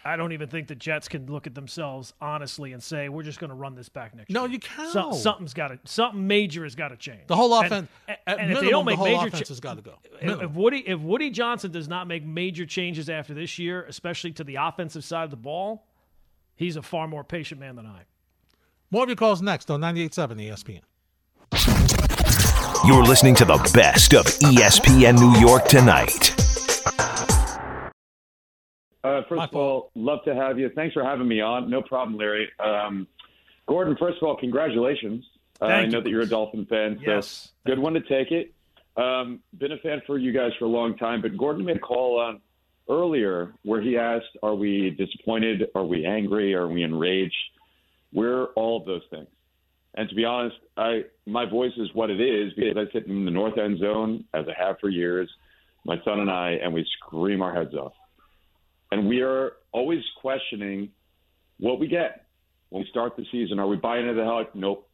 I 0.04 0.16
don't 0.16 0.32
even 0.32 0.48
think 0.48 0.68
the 0.68 0.74
Jets 0.74 1.08
can 1.08 1.26
look 1.26 1.46
at 1.46 1.54
themselves 1.54 2.12
honestly 2.20 2.72
and 2.72 2.82
say 2.82 3.08
we're 3.08 3.22
just 3.22 3.38
going 3.38 3.48
to 3.48 3.56
run 3.56 3.74
this 3.74 3.88
back 3.88 4.14
next 4.14 4.30
year. 4.30 4.34
No, 4.34 4.44
year. 4.44 4.54
you 4.54 4.58
can't. 4.58 4.92
So, 4.92 5.12
something's 5.12 5.54
got 5.54 5.68
to 5.68 5.78
something 5.84 6.26
major 6.26 6.64
has 6.64 6.74
got 6.74 6.88
to 6.88 6.96
change. 6.96 7.26
The 7.26 7.36
whole 7.36 7.54
offense. 7.54 7.88
and, 8.06 8.18
at 8.26 8.40
and 8.40 8.52
if 8.52 8.60
they 8.60 8.70
don't 8.70 8.84
make 8.84 8.94
the 8.94 8.98
whole 8.98 9.06
major 9.06 9.28
offense 9.28 9.48
cha- 9.48 9.52
has 9.52 9.60
got 9.60 9.76
to 9.76 9.82
go. 9.82 9.94
if, 10.20 10.42
if 10.42 10.50
Woody 10.50 10.86
if 10.86 11.00
Woody 11.00 11.30
Johnson 11.30 11.70
does 11.70 11.88
not 11.88 12.06
make 12.06 12.24
major 12.24 12.66
changes 12.66 13.08
after 13.08 13.32
this 13.34 13.58
year, 13.58 13.84
especially 13.84 14.32
to 14.32 14.44
the 14.44 14.56
offensive 14.56 15.04
side 15.04 15.24
of 15.24 15.30
the 15.30 15.36
ball, 15.36 15.86
he's 16.56 16.76
a 16.76 16.82
far 16.82 17.08
more 17.08 17.24
patient 17.24 17.60
man 17.60 17.76
than 17.76 17.86
I. 17.86 18.02
More 18.90 19.04
of 19.04 19.08
your 19.08 19.16
calls 19.16 19.40
next 19.42 19.70
on 19.70 19.80
98.7 19.80 20.80
ESPN. 21.52 21.94
You're 22.86 23.02
listening 23.02 23.34
to 23.36 23.44
the 23.46 23.56
best 23.72 24.12
of 24.12 24.26
ESPN 24.26 25.18
New 25.18 25.40
York 25.40 25.66
tonight. 25.66 26.43
Uh, 29.04 29.20
first 29.28 29.36
My 29.38 29.44
of 29.44 29.54
all, 29.54 29.90
love 29.94 30.20
to 30.24 30.34
have 30.34 30.58
you. 30.58 30.70
Thanks 30.74 30.94
for 30.94 31.04
having 31.04 31.28
me 31.28 31.40
on. 31.42 31.68
No 31.68 31.82
problem, 31.82 32.16
Larry. 32.16 32.48
Um, 32.58 33.06
Gordon, 33.66 33.96
first 33.98 34.16
of 34.16 34.22
all, 34.26 34.36
congratulations. 34.36 35.24
Uh, 35.60 35.66
I 35.66 35.84
know 35.86 35.98
you. 35.98 36.04
that 36.04 36.10
you're 36.10 36.22
a 36.22 36.26
Dolphin 36.26 36.64
fan, 36.66 36.98
so 37.04 37.10
Yes. 37.12 37.52
good 37.66 37.78
one 37.78 37.92
to 37.94 38.00
take 38.00 38.32
it. 38.32 38.52
Um, 38.96 39.40
been 39.58 39.72
a 39.72 39.78
fan 39.78 40.00
for 40.06 40.16
you 40.18 40.32
guys 40.32 40.52
for 40.58 40.64
a 40.64 40.68
long 40.68 40.96
time, 40.96 41.20
but 41.20 41.36
Gordon 41.36 41.64
made 41.66 41.76
a 41.76 41.80
call 41.80 42.18
on 42.18 42.40
earlier 42.88 43.52
where 43.62 43.80
he 43.80 43.98
asked, 43.98 44.36
"Are 44.42 44.54
we 44.54 44.90
disappointed? 44.90 45.68
Are 45.74 45.84
we 45.84 46.06
angry? 46.06 46.54
Are 46.54 46.68
we 46.68 46.82
enraged?" 46.82 47.34
We're 48.12 48.46
all 48.54 48.78
of 48.78 48.86
those 48.86 49.02
things. 49.10 49.28
And 49.94 50.08
to 50.08 50.14
be 50.14 50.24
honest, 50.24 50.56
I 50.76 51.04
my 51.26 51.44
voice 51.44 51.72
is 51.76 51.92
what 51.94 52.08
it 52.10 52.20
is 52.20 52.52
because 52.54 52.76
I 52.76 52.90
sit 52.92 53.06
in 53.06 53.24
the 53.24 53.30
north 53.30 53.58
end 53.58 53.78
zone 53.80 54.24
as 54.32 54.46
I 54.48 54.54
have 54.54 54.78
for 54.80 54.88
years, 54.88 55.28
my 55.84 56.00
son 56.04 56.20
and 56.20 56.30
I, 56.30 56.52
and 56.52 56.72
we 56.72 56.84
scream 56.84 57.42
our 57.42 57.52
heads 57.54 57.74
off. 57.74 57.94
And 58.94 59.08
we 59.08 59.22
are 59.22 59.54
always 59.72 60.04
questioning 60.20 60.88
what 61.58 61.80
we 61.80 61.88
get 61.88 62.26
when 62.68 62.84
we 62.84 62.88
start 62.90 63.16
the 63.16 63.24
season. 63.32 63.58
Are 63.58 63.66
we 63.66 63.74
buying 63.74 64.06
into 64.06 64.14
the 64.14 64.24
hype? 64.24 64.54
Nope. 64.54 64.88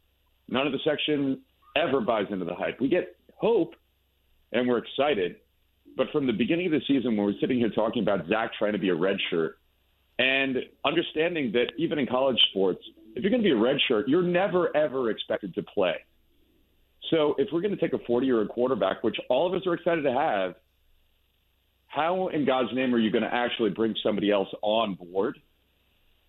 None 0.49 0.65
of 0.65 0.73
the 0.73 0.79
section 0.83 1.41
ever 1.75 2.01
buys 2.01 2.25
into 2.31 2.45
the 2.45 2.55
hype. 2.55 2.81
We 2.81 2.89
get 2.89 3.15
hope 3.35 3.75
and 4.53 4.67
we're 4.67 4.79
excited. 4.79 5.35
But 5.95 6.07
from 6.11 6.25
the 6.25 6.33
beginning 6.33 6.65
of 6.65 6.71
the 6.71 6.81
season, 6.87 7.15
when 7.15 7.27
we're 7.27 7.39
sitting 7.39 7.59
here 7.59 7.69
talking 7.69 8.01
about 8.01 8.27
Zach 8.27 8.49
trying 8.57 8.71
to 8.71 8.79
be 8.79 8.89
a 8.89 8.95
redshirt 8.95 9.51
and 10.17 10.57
understanding 10.83 11.51
that 11.51 11.67
even 11.77 11.99
in 11.99 12.07
college 12.07 12.39
sports, 12.49 12.81
if 13.15 13.21
you're 13.21 13.29
going 13.29 13.43
to 13.43 13.47
be 13.47 13.51
a 13.51 13.55
redshirt, 13.55 14.05
you're 14.07 14.23
never, 14.23 14.75
ever 14.75 15.11
expected 15.11 15.53
to 15.53 15.61
play. 15.61 15.93
So 17.11 17.35
if 17.37 17.49
we're 17.53 17.61
going 17.61 17.75
to 17.75 17.79
take 17.79 17.93
a 17.93 18.03
40 18.07 18.25
year 18.25 18.39
old 18.39 18.49
quarterback, 18.49 19.03
which 19.03 19.17
all 19.29 19.45
of 19.45 19.53
us 19.53 19.67
are 19.67 19.75
excited 19.75 20.01
to 20.01 20.11
have, 20.11 20.55
how 21.91 22.29
in 22.29 22.45
God's 22.45 22.69
name 22.73 22.95
are 22.95 22.99
you 22.99 23.11
going 23.11 23.23
to 23.23 23.33
actually 23.33 23.69
bring 23.69 23.93
somebody 24.01 24.31
else 24.31 24.47
on 24.61 24.95
board 24.95 25.37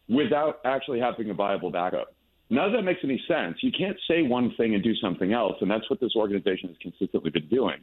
without 0.09 0.61
actually 0.65 0.99
having 0.99 1.31
a 1.31 1.35
viable 1.35 1.71
backup? 1.71 2.15
None 2.51 2.67
of 2.67 2.73
that 2.73 2.83
makes 2.83 3.01
any 3.05 3.23
sense. 3.29 3.57
You 3.63 3.71
can't 3.77 3.97
say 4.09 4.23
one 4.23 4.53
thing 4.57 4.75
and 4.75 4.83
do 4.83 4.95
something 4.97 5.33
else, 5.33 5.55
and 5.61 5.71
that's 5.71 5.89
what 5.89 6.01
this 6.01 6.13
organization 6.17 6.69
has 6.69 6.77
consistently 6.83 7.31
been 7.31 7.49
doing. 7.49 7.77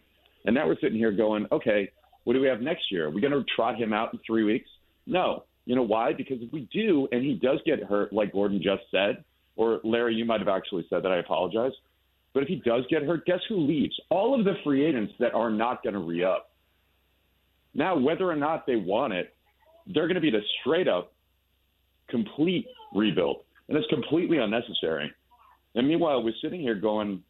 And 0.46 0.54
now 0.54 0.68
we're 0.68 0.80
sitting 0.82 0.98
here 0.98 1.12
going, 1.12 1.48
okay, 1.52 1.90
what 2.26 2.34
do 2.34 2.42
we 2.42 2.48
have 2.48 2.62
next 2.62 2.92
year? 2.92 3.08
Are 3.08 3.10
we 3.10 3.22
going 3.22 3.34
to 3.34 3.44
trot 3.56 3.78
him 3.78 3.94
out 3.94 4.14
in 4.14 4.20
three 4.28 4.44
weeks? 4.44 4.70
No. 5.08 5.46
You 5.66 5.76
know 5.76 5.84
why? 5.84 6.14
Because 6.14 6.38
if 6.42 6.52
we 6.52 6.68
do, 6.74 7.08
and 7.12 7.24
he 7.24 7.36
does 7.36 7.60
get 7.66 7.84
hurt, 7.84 8.12
like 8.12 8.34
Gordon 8.34 8.62
just 8.62 8.84
said, 8.92 9.24
or 9.56 9.80
Larry, 9.84 10.16
you 10.16 10.26
might 10.26 10.40
have 10.40 10.50
actually 10.50 10.86
said 10.90 11.04
that. 11.04 11.12
I 11.12 11.18
apologize. 11.18 11.72
But 12.34 12.44
if 12.44 12.50
he 12.50 12.58
does 12.58 12.84
get 12.90 13.04
hurt, 13.04 13.26
guess 13.26 13.40
who 13.48 13.58
leaves? 13.58 13.96
All 14.10 14.38
of 14.38 14.46
the 14.46 14.54
free 14.64 14.86
agents 14.86 15.14
that 15.20 15.34
are 15.34 15.50
not 15.50 15.82
going 15.82 15.94
to 15.94 16.00
re 16.00 16.24
up. 16.24 16.49
Now, 17.74 17.98
whether 17.98 18.30
or 18.30 18.36
not 18.36 18.66
they 18.66 18.76
want 18.76 19.14
it, 19.14 19.34
they're 19.88 20.08
going 20.08 20.16
to 20.16 20.22
be 20.22 20.32
the 20.32 20.42
straight 20.62 20.88
up 20.88 21.14
complete 22.10 22.66
rebuild. 22.94 23.42
And 23.68 23.78
it's 23.78 23.88
completely 23.88 24.38
unnecessary. 24.38 25.12
And 25.76 25.88
meanwhile, 25.88 26.24
we're 26.24 26.34
sitting 26.42 26.62
here 26.62 26.76
going, 26.76 27.24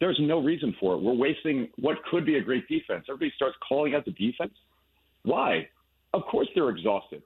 there's 0.00 0.18
no 0.20 0.40
reason 0.40 0.74
for 0.78 0.94
it. 0.94 1.02
We're 1.02 1.14
wasting 1.14 1.68
what 1.76 1.96
could 2.10 2.24
be 2.24 2.36
a 2.36 2.40
great 2.42 2.68
defense. 2.68 3.04
Everybody 3.08 3.32
starts 3.36 3.56
calling 3.68 3.94
out 3.94 4.04
the 4.04 4.12
defense. 4.12 4.52
Why? 5.24 5.68
Of 6.12 6.22
course 6.30 6.48
they're 6.54 6.70
exhausted. 6.70 7.22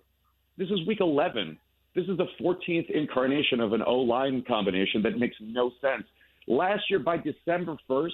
This 0.56 0.68
is 0.68 0.86
week 0.86 0.98
11. 1.00 1.58
This 1.94 2.04
is 2.04 2.16
the 2.16 2.26
14th 2.40 2.90
incarnation 2.90 3.60
of 3.60 3.72
an 3.72 3.82
O 3.86 3.96
line 3.96 4.44
combination 4.46 5.02
that 5.02 5.18
makes 5.18 5.36
no 5.40 5.70
sense. 5.80 6.04
Last 6.46 6.84
year, 6.88 6.98
by 6.98 7.18
December 7.18 7.76
1st, 7.88 8.10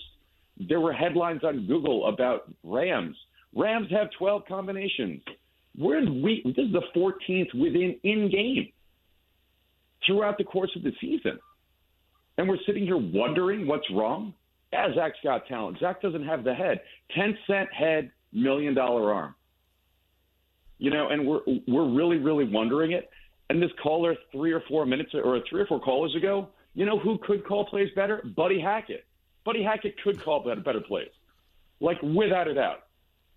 there 0.69 0.81
were 0.81 0.93
headlines 0.93 1.43
on 1.45 1.67
Google 1.67 2.07
about 2.07 2.53
Rams. 2.63 3.17
Rams 3.55 3.89
have 3.91 4.09
12 4.19 4.43
combinations. 4.47 5.23
We're 5.77 5.99
in 5.99 6.23
week, 6.23 6.45
this 6.45 6.67
is 6.67 6.73
the 6.73 6.83
14th 6.95 7.55
within 7.55 7.99
in 8.03 8.31
game 8.31 8.73
throughout 10.07 10.39
the 10.39 10.45
course 10.45 10.71
of 10.77 10.83
the 10.83 10.93
season. 11.01 11.39
And 12.37 12.49
we're 12.49 12.59
sitting 12.67 12.85
here 12.85 12.97
wondering 12.97 13.67
what's 13.67 13.89
wrong. 13.93 14.35
Yeah, 14.73 14.93
Zach's 14.95 15.19
got 15.23 15.47
talent. 15.47 15.79
Zach 15.79 16.03
doesn't 16.03 16.25
have 16.25 16.43
the 16.43 16.55
head. 16.55 16.81
10 17.17 17.39
cent 17.47 17.73
head, 17.73 18.11
million 18.33 18.75
dollar 18.75 19.13
arm. 19.13 19.35
You 20.79 20.91
know, 20.91 21.09
and 21.09 21.27
we're 21.27 21.41
we're 21.69 21.89
really, 21.89 22.19
really 22.19 22.45
wondering 22.45 22.93
it. 22.93 23.09
And 23.49 23.63
this 23.63 23.71
caller 23.81 24.17
three 24.33 24.53
or 24.53 24.63
four 24.69 24.85
minutes 24.85 25.11
or 25.15 25.39
three 25.49 25.61
or 25.61 25.67
four 25.67 25.81
callers 25.81 26.15
ago, 26.17 26.49
you 26.75 26.85
know 26.85 26.99
who 26.99 27.19
could 27.19 27.47
call 27.47 27.67
plays 27.67 27.89
better? 27.95 28.23
Buddy 28.37 28.61
Hackett. 28.61 29.05
Buddy 29.45 29.63
Hackett 29.63 29.95
could 30.03 30.23
call 30.23 30.41
better, 30.41 30.61
better 30.61 30.81
plays. 30.81 31.11
Like 31.81 32.03
without 32.03 32.49
a 32.49 32.55
doubt. 32.55 32.84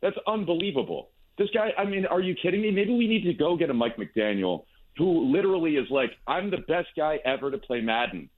That's 0.01 0.17
unbelievable. 0.27 1.09
This 1.37 1.49
guy, 1.53 1.69
I 1.77 1.85
mean, 1.85 2.05
are 2.05 2.21
you 2.21 2.35
kidding 2.41 2.61
me? 2.61 2.71
Maybe 2.71 2.95
we 2.95 3.07
need 3.07 3.23
to 3.25 3.33
go 3.33 3.55
get 3.55 3.69
a 3.69 3.73
Mike 3.73 3.97
McDaniel 3.97 4.63
who 4.97 5.31
literally 5.31 5.75
is 5.75 5.85
like, 5.91 6.11
I'm 6.25 6.49
the 6.49 6.57
best 6.67 6.87
guy 6.95 7.19
ever 7.23 7.51
to 7.51 7.57
play 7.57 7.81
Madden. 7.81 8.29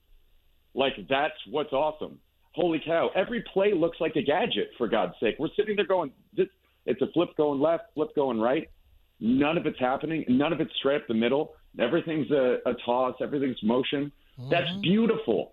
Like, 0.74 0.92
that's 1.08 1.34
what's 1.50 1.72
awesome. 1.72 2.18
Holy 2.52 2.80
cow. 2.84 3.10
Every 3.14 3.42
play 3.52 3.72
looks 3.72 3.98
like 4.00 4.16
a 4.16 4.22
gadget, 4.22 4.68
for 4.76 4.86
God's 4.86 5.14
sake. 5.20 5.36
We're 5.38 5.48
sitting 5.56 5.76
there 5.76 5.86
going, 5.86 6.12
this, 6.36 6.48
it's 6.84 7.00
a 7.00 7.06
flip 7.14 7.30
going 7.36 7.60
left, 7.60 7.84
flip 7.94 8.14
going 8.14 8.40
right. 8.40 8.68
None 9.20 9.56
of 9.56 9.66
it's 9.66 9.78
happening. 9.78 10.24
None 10.28 10.52
of 10.52 10.60
it's 10.60 10.74
straight 10.76 10.96
up 10.96 11.08
the 11.08 11.14
middle. 11.14 11.54
Everything's 11.78 12.30
a, 12.30 12.58
a 12.66 12.74
toss, 12.84 13.14
everything's 13.22 13.62
motion. 13.62 14.12
Mm-hmm. 14.38 14.50
That's 14.50 14.70
beautiful. 14.82 15.52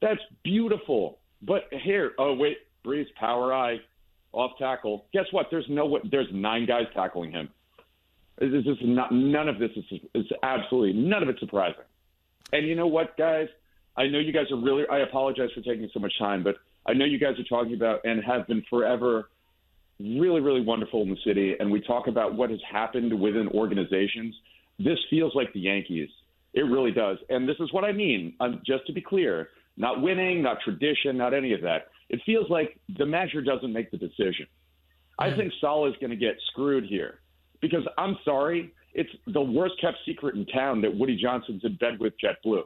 That's 0.00 0.20
beautiful. 0.44 1.18
But 1.42 1.64
here, 1.82 2.12
oh, 2.18 2.34
wait, 2.34 2.58
Breece, 2.84 3.12
power 3.18 3.52
eye, 3.52 3.78
off 4.32 4.52
tackle. 4.58 5.06
Guess 5.12 5.26
what? 5.30 5.46
There's 5.50 5.66
no, 5.68 5.98
there's 6.10 6.28
nine 6.32 6.66
guys 6.66 6.84
tackling 6.94 7.32
him. 7.32 7.48
This 8.38 8.64
is 8.64 8.78
not, 8.82 9.12
none 9.12 9.48
of 9.48 9.58
this 9.58 9.70
is, 9.76 10.00
is 10.14 10.26
absolutely 10.42 10.94
none 10.94 11.22
of 11.22 11.28
it 11.28 11.36
surprising. 11.38 11.84
And 12.52 12.66
you 12.66 12.74
know 12.74 12.86
what, 12.86 13.16
guys? 13.16 13.48
I 13.96 14.06
know 14.06 14.18
you 14.18 14.32
guys 14.32 14.46
are 14.50 14.56
really. 14.56 14.84
I 14.90 15.00
apologize 15.00 15.50
for 15.54 15.60
taking 15.60 15.88
so 15.92 16.00
much 16.00 16.12
time, 16.18 16.42
but 16.42 16.56
I 16.86 16.94
know 16.94 17.04
you 17.04 17.18
guys 17.18 17.38
are 17.38 17.44
talking 17.44 17.74
about 17.74 18.00
and 18.04 18.22
have 18.24 18.46
been 18.46 18.64
forever 18.70 19.28
really, 19.98 20.40
really 20.40 20.62
wonderful 20.62 21.02
in 21.02 21.10
the 21.10 21.18
city. 21.24 21.54
And 21.60 21.70
we 21.70 21.80
talk 21.80 22.06
about 22.06 22.34
what 22.34 22.50
has 22.50 22.60
happened 22.70 23.18
within 23.20 23.48
organizations. 23.48 24.34
This 24.78 24.98
feels 25.10 25.34
like 25.34 25.52
the 25.52 25.60
Yankees. 25.60 26.08
It 26.54 26.62
really 26.62 26.90
does. 26.90 27.18
And 27.28 27.48
this 27.48 27.56
is 27.60 27.72
what 27.72 27.84
I 27.84 27.92
mean. 27.92 28.34
Um, 28.40 28.62
just 28.64 28.86
to 28.86 28.92
be 28.92 29.02
clear, 29.02 29.50
not 29.80 30.02
winning, 30.02 30.42
not 30.42 30.58
tradition, 30.62 31.16
not 31.16 31.32
any 31.32 31.54
of 31.54 31.62
that. 31.62 31.88
It 32.10 32.20
feels 32.26 32.50
like 32.50 32.78
the 32.98 33.06
manager 33.06 33.40
doesn't 33.40 33.72
make 33.72 33.90
the 33.90 33.96
decision. 33.96 34.46
I 35.18 35.28
mm-hmm. 35.28 35.38
think 35.38 35.52
Saleh 35.58 35.90
is 35.90 35.96
going 36.00 36.10
to 36.10 36.16
get 36.16 36.34
screwed 36.50 36.84
here 36.84 37.20
because 37.62 37.82
I'm 37.96 38.16
sorry, 38.22 38.74
it's 38.92 39.08
the 39.26 39.40
worst 39.40 39.74
kept 39.80 39.96
secret 40.06 40.34
in 40.36 40.44
town 40.46 40.82
that 40.82 40.94
Woody 40.94 41.16
Johnson's 41.20 41.64
in 41.64 41.76
bed 41.76 41.98
with 41.98 42.12
JetBlue. 42.22 42.62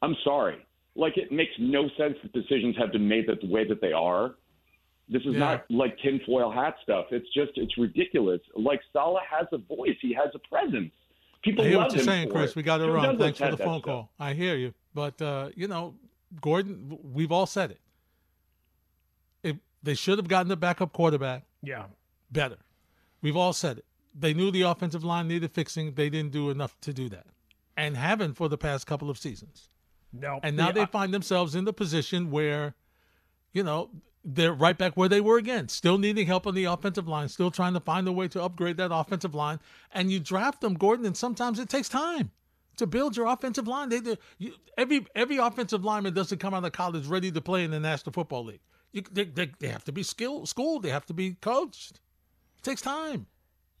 I'm 0.00 0.16
sorry. 0.24 0.66
Like 0.96 1.18
it 1.18 1.30
makes 1.30 1.52
no 1.58 1.88
sense 1.98 2.14
that 2.22 2.32
decisions 2.32 2.74
have 2.78 2.90
been 2.90 3.06
made 3.06 3.28
that 3.28 3.42
the 3.42 3.48
way 3.48 3.68
that 3.68 3.82
they 3.82 3.92
are. 3.92 4.34
This 5.10 5.22
is 5.22 5.34
yeah. 5.34 5.38
not 5.38 5.64
like 5.68 5.98
tinfoil 5.98 6.50
hat 6.50 6.76
stuff. 6.82 7.06
It's 7.10 7.28
just 7.34 7.52
it's 7.56 7.76
ridiculous. 7.76 8.40
Like 8.56 8.80
Saleh 8.94 9.22
has 9.30 9.46
a 9.52 9.58
voice. 9.58 9.96
He 10.00 10.14
has 10.14 10.28
a 10.34 10.38
presence. 10.48 10.92
People 11.42 11.64
I 11.64 11.68
hear 11.68 11.78
love 11.78 11.86
what 11.86 11.96
you're 11.96 12.04
saying, 12.04 12.30
Chris. 12.30 12.50
It. 12.50 12.56
We 12.56 12.62
got 12.62 12.80
it 12.80 12.86
wrong. 12.86 13.18
Thanks 13.18 13.38
for 13.38 13.50
the 13.50 13.56
phone 13.56 13.80
call. 13.80 14.10
I 14.18 14.32
hear 14.32 14.56
you, 14.56 14.74
but 14.98 15.22
uh, 15.22 15.50
you 15.54 15.68
know, 15.68 15.94
Gordon, 16.40 16.98
we've 17.04 17.30
all 17.30 17.46
said 17.46 17.70
it. 17.70 17.80
If 19.44 19.56
they 19.80 19.94
should 19.94 20.18
have 20.18 20.26
gotten 20.26 20.48
the 20.48 20.56
backup 20.56 20.92
quarterback, 20.92 21.44
yeah, 21.62 21.84
better. 22.32 22.56
We've 23.22 23.36
all 23.36 23.52
said 23.52 23.78
it. 23.78 23.84
They 24.12 24.34
knew 24.34 24.50
the 24.50 24.62
offensive 24.62 25.04
line 25.04 25.28
needed 25.28 25.52
fixing. 25.52 25.94
They 25.94 26.10
didn't 26.10 26.32
do 26.32 26.50
enough 26.50 26.76
to 26.80 26.92
do 26.92 27.08
that, 27.10 27.26
and 27.76 27.96
haven't 27.96 28.34
for 28.34 28.48
the 28.48 28.58
past 28.58 28.88
couple 28.88 29.08
of 29.08 29.18
seasons. 29.18 29.68
No, 30.12 30.40
and 30.42 30.56
now 30.56 30.66
yeah. 30.66 30.72
they 30.72 30.86
find 30.86 31.14
themselves 31.14 31.54
in 31.54 31.64
the 31.64 31.72
position 31.72 32.32
where, 32.32 32.74
you 33.52 33.62
know, 33.62 33.90
they're 34.24 34.52
right 34.52 34.76
back 34.76 34.96
where 34.96 35.08
they 35.08 35.20
were 35.20 35.38
again, 35.38 35.68
still 35.68 35.98
needing 35.98 36.26
help 36.26 36.44
on 36.44 36.56
the 36.56 36.64
offensive 36.64 37.06
line, 37.06 37.28
still 37.28 37.52
trying 37.52 37.74
to 37.74 37.80
find 37.80 38.08
a 38.08 38.12
way 38.12 38.26
to 38.26 38.42
upgrade 38.42 38.78
that 38.78 38.92
offensive 38.92 39.32
line. 39.32 39.60
And 39.92 40.10
you 40.10 40.18
draft 40.18 40.60
them, 40.60 40.74
Gordon, 40.74 41.06
and 41.06 41.16
sometimes 41.16 41.60
it 41.60 41.68
takes 41.68 41.88
time 41.88 42.32
to 42.78 42.86
build 42.86 43.16
your 43.16 43.26
offensive 43.26 43.68
line. 43.68 43.90
They, 43.90 44.16
you, 44.38 44.54
every 44.76 45.06
every 45.14 45.36
offensive 45.36 45.84
lineman 45.84 46.14
doesn't 46.14 46.38
come 46.38 46.54
out 46.54 46.64
of 46.64 46.72
college 46.72 47.06
ready 47.06 47.30
to 47.30 47.40
play 47.40 47.64
in 47.64 47.70
the 47.70 47.80
National 47.80 48.12
Football 48.12 48.46
League. 48.46 48.60
You, 48.92 49.02
they, 49.12 49.24
they, 49.24 49.50
they 49.58 49.68
have 49.68 49.84
to 49.84 49.92
be 49.92 50.02
skilled, 50.02 50.48
schooled. 50.48 50.82
They 50.82 50.90
have 50.90 51.06
to 51.06 51.14
be 51.14 51.34
coached. 51.34 52.00
It 52.56 52.62
takes 52.62 52.80
time. 52.80 53.26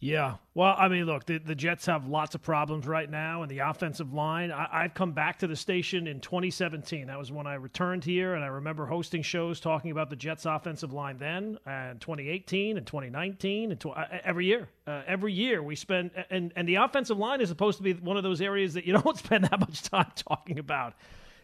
Yeah. 0.00 0.36
Well, 0.54 0.76
I 0.78 0.86
mean, 0.86 1.06
look, 1.06 1.24
the, 1.26 1.38
the 1.38 1.56
Jets 1.56 1.86
have 1.86 2.06
lots 2.06 2.36
of 2.36 2.42
problems 2.42 2.86
right 2.86 3.10
now, 3.10 3.42
and 3.42 3.50
the 3.50 3.58
offensive 3.58 4.12
line. 4.12 4.52
I, 4.52 4.82
have 4.82 4.94
come 4.94 5.10
back 5.10 5.40
to 5.40 5.48
the 5.48 5.56
station 5.56 6.06
in 6.06 6.20
2017. 6.20 7.08
That 7.08 7.18
was 7.18 7.32
when 7.32 7.48
I 7.48 7.54
returned 7.54 8.04
here, 8.04 8.34
and 8.34 8.44
I 8.44 8.46
remember 8.46 8.86
hosting 8.86 9.22
shows 9.22 9.58
talking 9.58 9.90
about 9.90 10.08
the 10.08 10.14
Jets' 10.16 10.46
offensive 10.46 10.92
line 10.92 11.18
then, 11.18 11.58
and 11.66 12.00
2018 12.00 12.76
and 12.76 12.86
2019, 12.86 13.72
and 13.72 13.80
tw- 13.80 13.86
uh, 13.86 14.04
every 14.24 14.46
year. 14.46 14.68
Uh, 14.86 15.02
every 15.06 15.32
year 15.32 15.62
we 15.62 15.74
spend, 15.74 16.12
and, 16.30 16.52
and 16.54 16.68
the 16.68 16.76
offensive 16.76 17.18
line 17.18 17.40
is 17.40 17.48
supposed 17.48 17.78
to 17.78 17.82
be 17.82 17.92
one 17.94 18.16
of 18.16 18.22
those 18.22 18.40
areas 18.40 18.74
that 18.74 18.86
you 18.86 18.92
don't 19.04 19.18
spend 19.18 19.44
that 19.44 19.58
much 19.58 19.82
time 19.82 20.12
talking 20.14 20.60
about. 20.60 20.94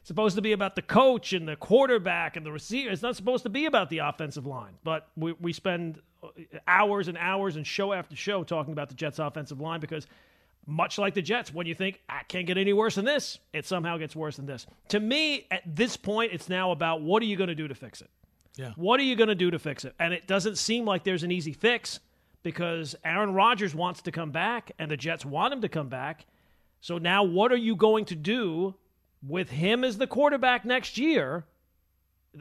It's 0.04 0.08
supposed 0.08 0.37
to 0.37 0.42
be 0.42 0.52
about 0.52 0.76
the 0.76 0.82
coach 0.82 1.32
and 1.32 1.49
the 1.49 1.56
quarterback 1.56 2.37
and 2.37 2.44
the 2.44 2.52
receiver. 2.52 2.90
It's 2.90 3.00
not 3.00 3.16
supposed 3.16 3.42
to 3.44 3.49
be 3.49 3.64
about 3.64 3.88
the 3.88 4.00
offensive 4.00 4.44
line, 4.44 4.75
but 4.84 5.08
we, 5.16 5.32
we 5.40 5.54
spend 5.54 5.99
uh, 6.23 6.28
hours 6.68 7.08
and 7.08 7.16
hours 7.16 7.56
and 7.56 7.66
show 7.66 7.94
after 7.94 8.14
show 8.14 8.44
talking 8.44 8.75
about 8.75 8.90
the 8.90 8.94
Jets' 8.96 9.18
offensive 9.18 9.62
line 9.62 9.80
because, 9.80 10.06
much 10.66 10.99
like 10.99 11.14
the 11.14 11.23
Jets, 11.23 11.54
when 11.54 11.66
you 11.66 11.75
think, 11.75 12.02
I 12.06 12.20
can't 12.28 12.46
get 12.46 12.58
any 12.58 12.75
worse 12.75 12.96
than 12.96 13.06
this, 13.06 13.38
it 13.54 13.64
somehow 13.64 13.96
gets 13.96 14.14
worse 14.14 14.37
than 14.37 14.44
this. 14.44 14.66
To 14.88 15.00
me, 15.00 15.46
at 15.50 15.62
this 15.64 15.96
point, 15.96 16.34
it's 16.34 16.50
now 16.50 16.73
about 16.73 17.00
what 17.00 17.23
are 17.23 17.26
you 17.26 17.38
going 17.38 17.49
to 17.49 17.54
do 17.54 17.66
to 17.66 17.75
fix 17.75 18.02
it? 18.02 18.11
Yeah. 18.56 18.73
What 18.76 19.00
are 19.00 19.04
you 19.04 19.16
going 19.16 19.28
to 19.28 19.34
do 19.34 19.50
to 19.52 19.58
fix 19.58 19.87
it? 19.87 19.94
And 19.99 20.12
it 20.12 20.26
doesn't 20.26 20.58
seem 20.58 20.84
like 20.84 21.04
there's 21.04 21.23
an 21.23 21.30
easy 21.30 21.54
fix 21.54 22.00
because 22.42 22.94
Aaron 23.06 23.32
Rodgers 23.32 23.75
wants 23.75 24.02
to 24.02 24.12
come 24.12 24.32
back 24.32 24.70
and 24.78 24.90
the 24.90 24.99
Jets 24.99 25.25
want 25.25 25.54
him 25.54 25.62
to 25.62 25.68
come 25.70 25.88
back. 25.88 26.26
So 26.82 26.99
now, 26.99 27.23
what 27.23 27.50
are 27.52 27.56
you 27.56 27.75
going 27.75 28.04
to 28.04 28.14
do 28.14 28.75
with 29.26 29.50
him 29.50 29.85
as 29.85 29.99
the 29.99 30.07
quarterback 30.07 30.64
next 30.64 30.99
year? 30.99 31.45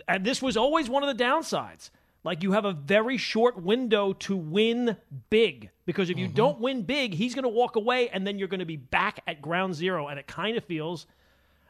And 0.08 0.26
this 0.26 0.42
was 0.42 0.58
always 0.58 0.90
one 0.90 1.04
of 1.04 1.16
the 1.18 1.24
downsides 1.24 1.90
like 2.24 2.42
you 2.42 2.54
have 2.54 2.66
a 2.66 2.72
very 2.72 3.18
short 3.18 3.62
window 3.62 4.14
to 4.14 4.36
win 4.36 4.96
big. 5.30 5.70
Because 5.86 6.10
if 6.10 6.18
you 6.18 6.28
Mm-hmm. 6.28 6.36
don't 6.36 6.60
win 6.60 6.84
big, 6.84 7.14
he's 7.14 7.36
going 7.36 7.44
to 7.44 7.50
walk 7.50 7.76
away 7.76 8.10
and 8.10 8.26
then 8.26 8.40
you're 8.40 8.48
going 8.48 8.60
to 8.62 8.66
be 8.66 8.78
back 8.78 9.20
at 9.28 9.42
ground 9.42 9.76
zero. 9.76 10.08
And 10.08 10.18
it 10.18 10.26
kind 10.26 10.58
of 10.58 10.64
feels 10.64 11.06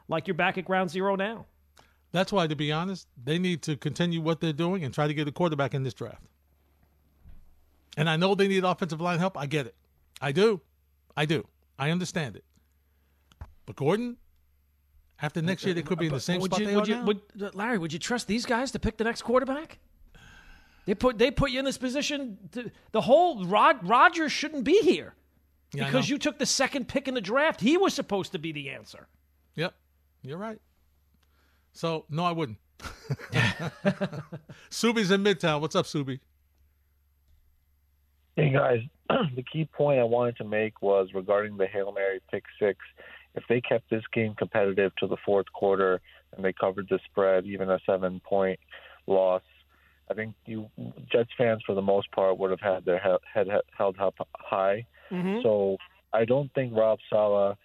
like 0.08 0.26
you're 0.28 0.34
back 0.34 0.56
at 0.56 0.64
ground 0.64 0.90
zero 0.90 1.16
now. 1.16 1.46
That's 2.12 2.32
why, 2.32 2.46
to 2.46 2.54
be 2.54 2.70
honest, 2.70 3.08
they 3.22 3.38
need 3.40 3.62
to 3.62 3.76
continue 3.76 4.20
what 4.20 4.40
they're 4.40 4.52
doing 4.52 4.84
and 4.84 4.94
try 4.94 5.08
to 5.08 5.14
get 5.14 5.26
a 5.26 5.32
quarterback 5.32 5.74
in 5.74 5.82
this 5.82 5.94
draft. 5.94 6.22
And 7.96 8.08
I 8.08 8.16
know 8.16 8.34
they 8.36 8.46
need 8.48 8.64
offensive 8.64 9.00
line 9.00 9.18
help. 9.18 9.36
I 9.36 9.46
get 9.46 9.66
it. 9.66 9.74
I 10.20 10.30
do. 10.30 10.60
I 11.16 11.26
do. 11.26 11.46
I 11.78 11.90
understand 11.90 12.36
it. 12.36 12.44
But 13.66 13.74
Gordon, 13.76 14.16
after 15.20 15.40
next 15.42 15.64
uh, 15.64 15.68
year, 15.68 15.74
they 15.74 15.82
could 15.82 15.98
be 15.98 16.06
in 16.06 16.12
the 16.12 16.20
same 16.20 16.40
would 16.40 16.50
spot 16.50 16.60
you, 16.60 16.66
they 16.66 16.74
would 16.74 16.88
are 16.88 16.90
you, 16.90 16.96
now. 16.96 17.04
would, 17.04 17.20
uh, 17.40 17.50
Larry, 17.54 17.78
would 17.78 17.92
you 17.92 17.98
trust 17.98 18.26
these 18.26 18.44
guys 18.46 18.72
to 18.72 18.78
pick 18.78 18.96
the 18.96 19.04
next 19.04 19.22
quarterback? 19.22 19.78
They 20.86 20.94
put 20.94 21.16
they 21.18 21.30
put 21.30 21.50
you 21.50 21.58
in 21.58 21.64
this 21.64 21.78
position. 21.78 22.38
To, 22.52 22.70
the 22.92 23.00
whole 23.00 23.44
Rod 23.46 23.86
Rodgers 23.88 24.32
shouldn't 24.32 24.64
be 24.64 24.80
here 24.82 25.14
Yeah, 25.72 25.84
I 25.84 25.86
because 25.86 26.08
know. 26.08 26.14
you 26.14 26.18
took 26.18 26.38
the 26.38 26.46
second 26.46 26.88
pick 26.88 27.08
in 27.08 27.14
the 27.14 27.20
draft. 27.22 27.60
He 27.60 27.76
was 27.76 27.94
supposed 27.94 28.32
to 28.32 28.38
be 28.38 28.52
the 28.52 28.70
answer. 28.70 29.08
Yep, 29.56 29.74
you're 30.22 30.36
right. 30.38 30.60
So 31.72 32.04
no, 32.10 32.24
I 32.24 32.32
wouldn't. 32.32 32.58
Subi's 34.70 35.10
in 35.10 35.24
Midtown. 35.24 35.60
What's 35.60 35.74
up, 35.74 35.86
Subi? 35.86 36.20
Hey 38.36 38.50
guys, 38.50 38.80
the 39.36 39.44
key 39.50 39.64
point 39.64 40.00
I 40.00 40.04
wanted 40.04 40.36
to 40.38 40.44
make 40.44 40.82
was 40.82 41.08
regarding 41.14 41.56
the 41.56 41.66
Hail 41.66 41.92
Mary 41.92 42.20
pick 42.30 42.44
six. 42.60 42.78
If 43.34 43.44
they 43.48 43.60
kept 43.60 43.90
this 43.90 44.04
game 44.12 44.34
competitive 44.36 44.94
to 44.96 45.06
the 45.06 45.16
fourth 45.24 45.46
quarter 45.52 46.00
and 46.36 46.44
they 46.44 46.52
covered 46.52 46.88
the 46.88 46.98
spread, 47.10 47.46
even 47.46 47.70
a 47.70 47.78
seven 47.86 48.20
point 48.20 48.58
loss, 49.06 49.42
I 50.10 50.14
think 50.14 50.34
you 50.46 50.68
Jets 51.10 51.30
fans 51.36 51.62
for 51.66 51.74
the 51.74 51.82
most 51.82 52.10
part 52.12 52.38
would 52.38 52.50
have 52.50 52.60
had 52.60 52.84
their 52.84 52.98
head 53.32 53.48
held 53.76 53.98
up 53.98 54.14
high. 54.36 54.86
So 55.42 55.76
I 56.12 56.24
don't 56.24 56.52
think 56.54 56.76
Rob 56.76 56.98
Saleh 57.10 57.56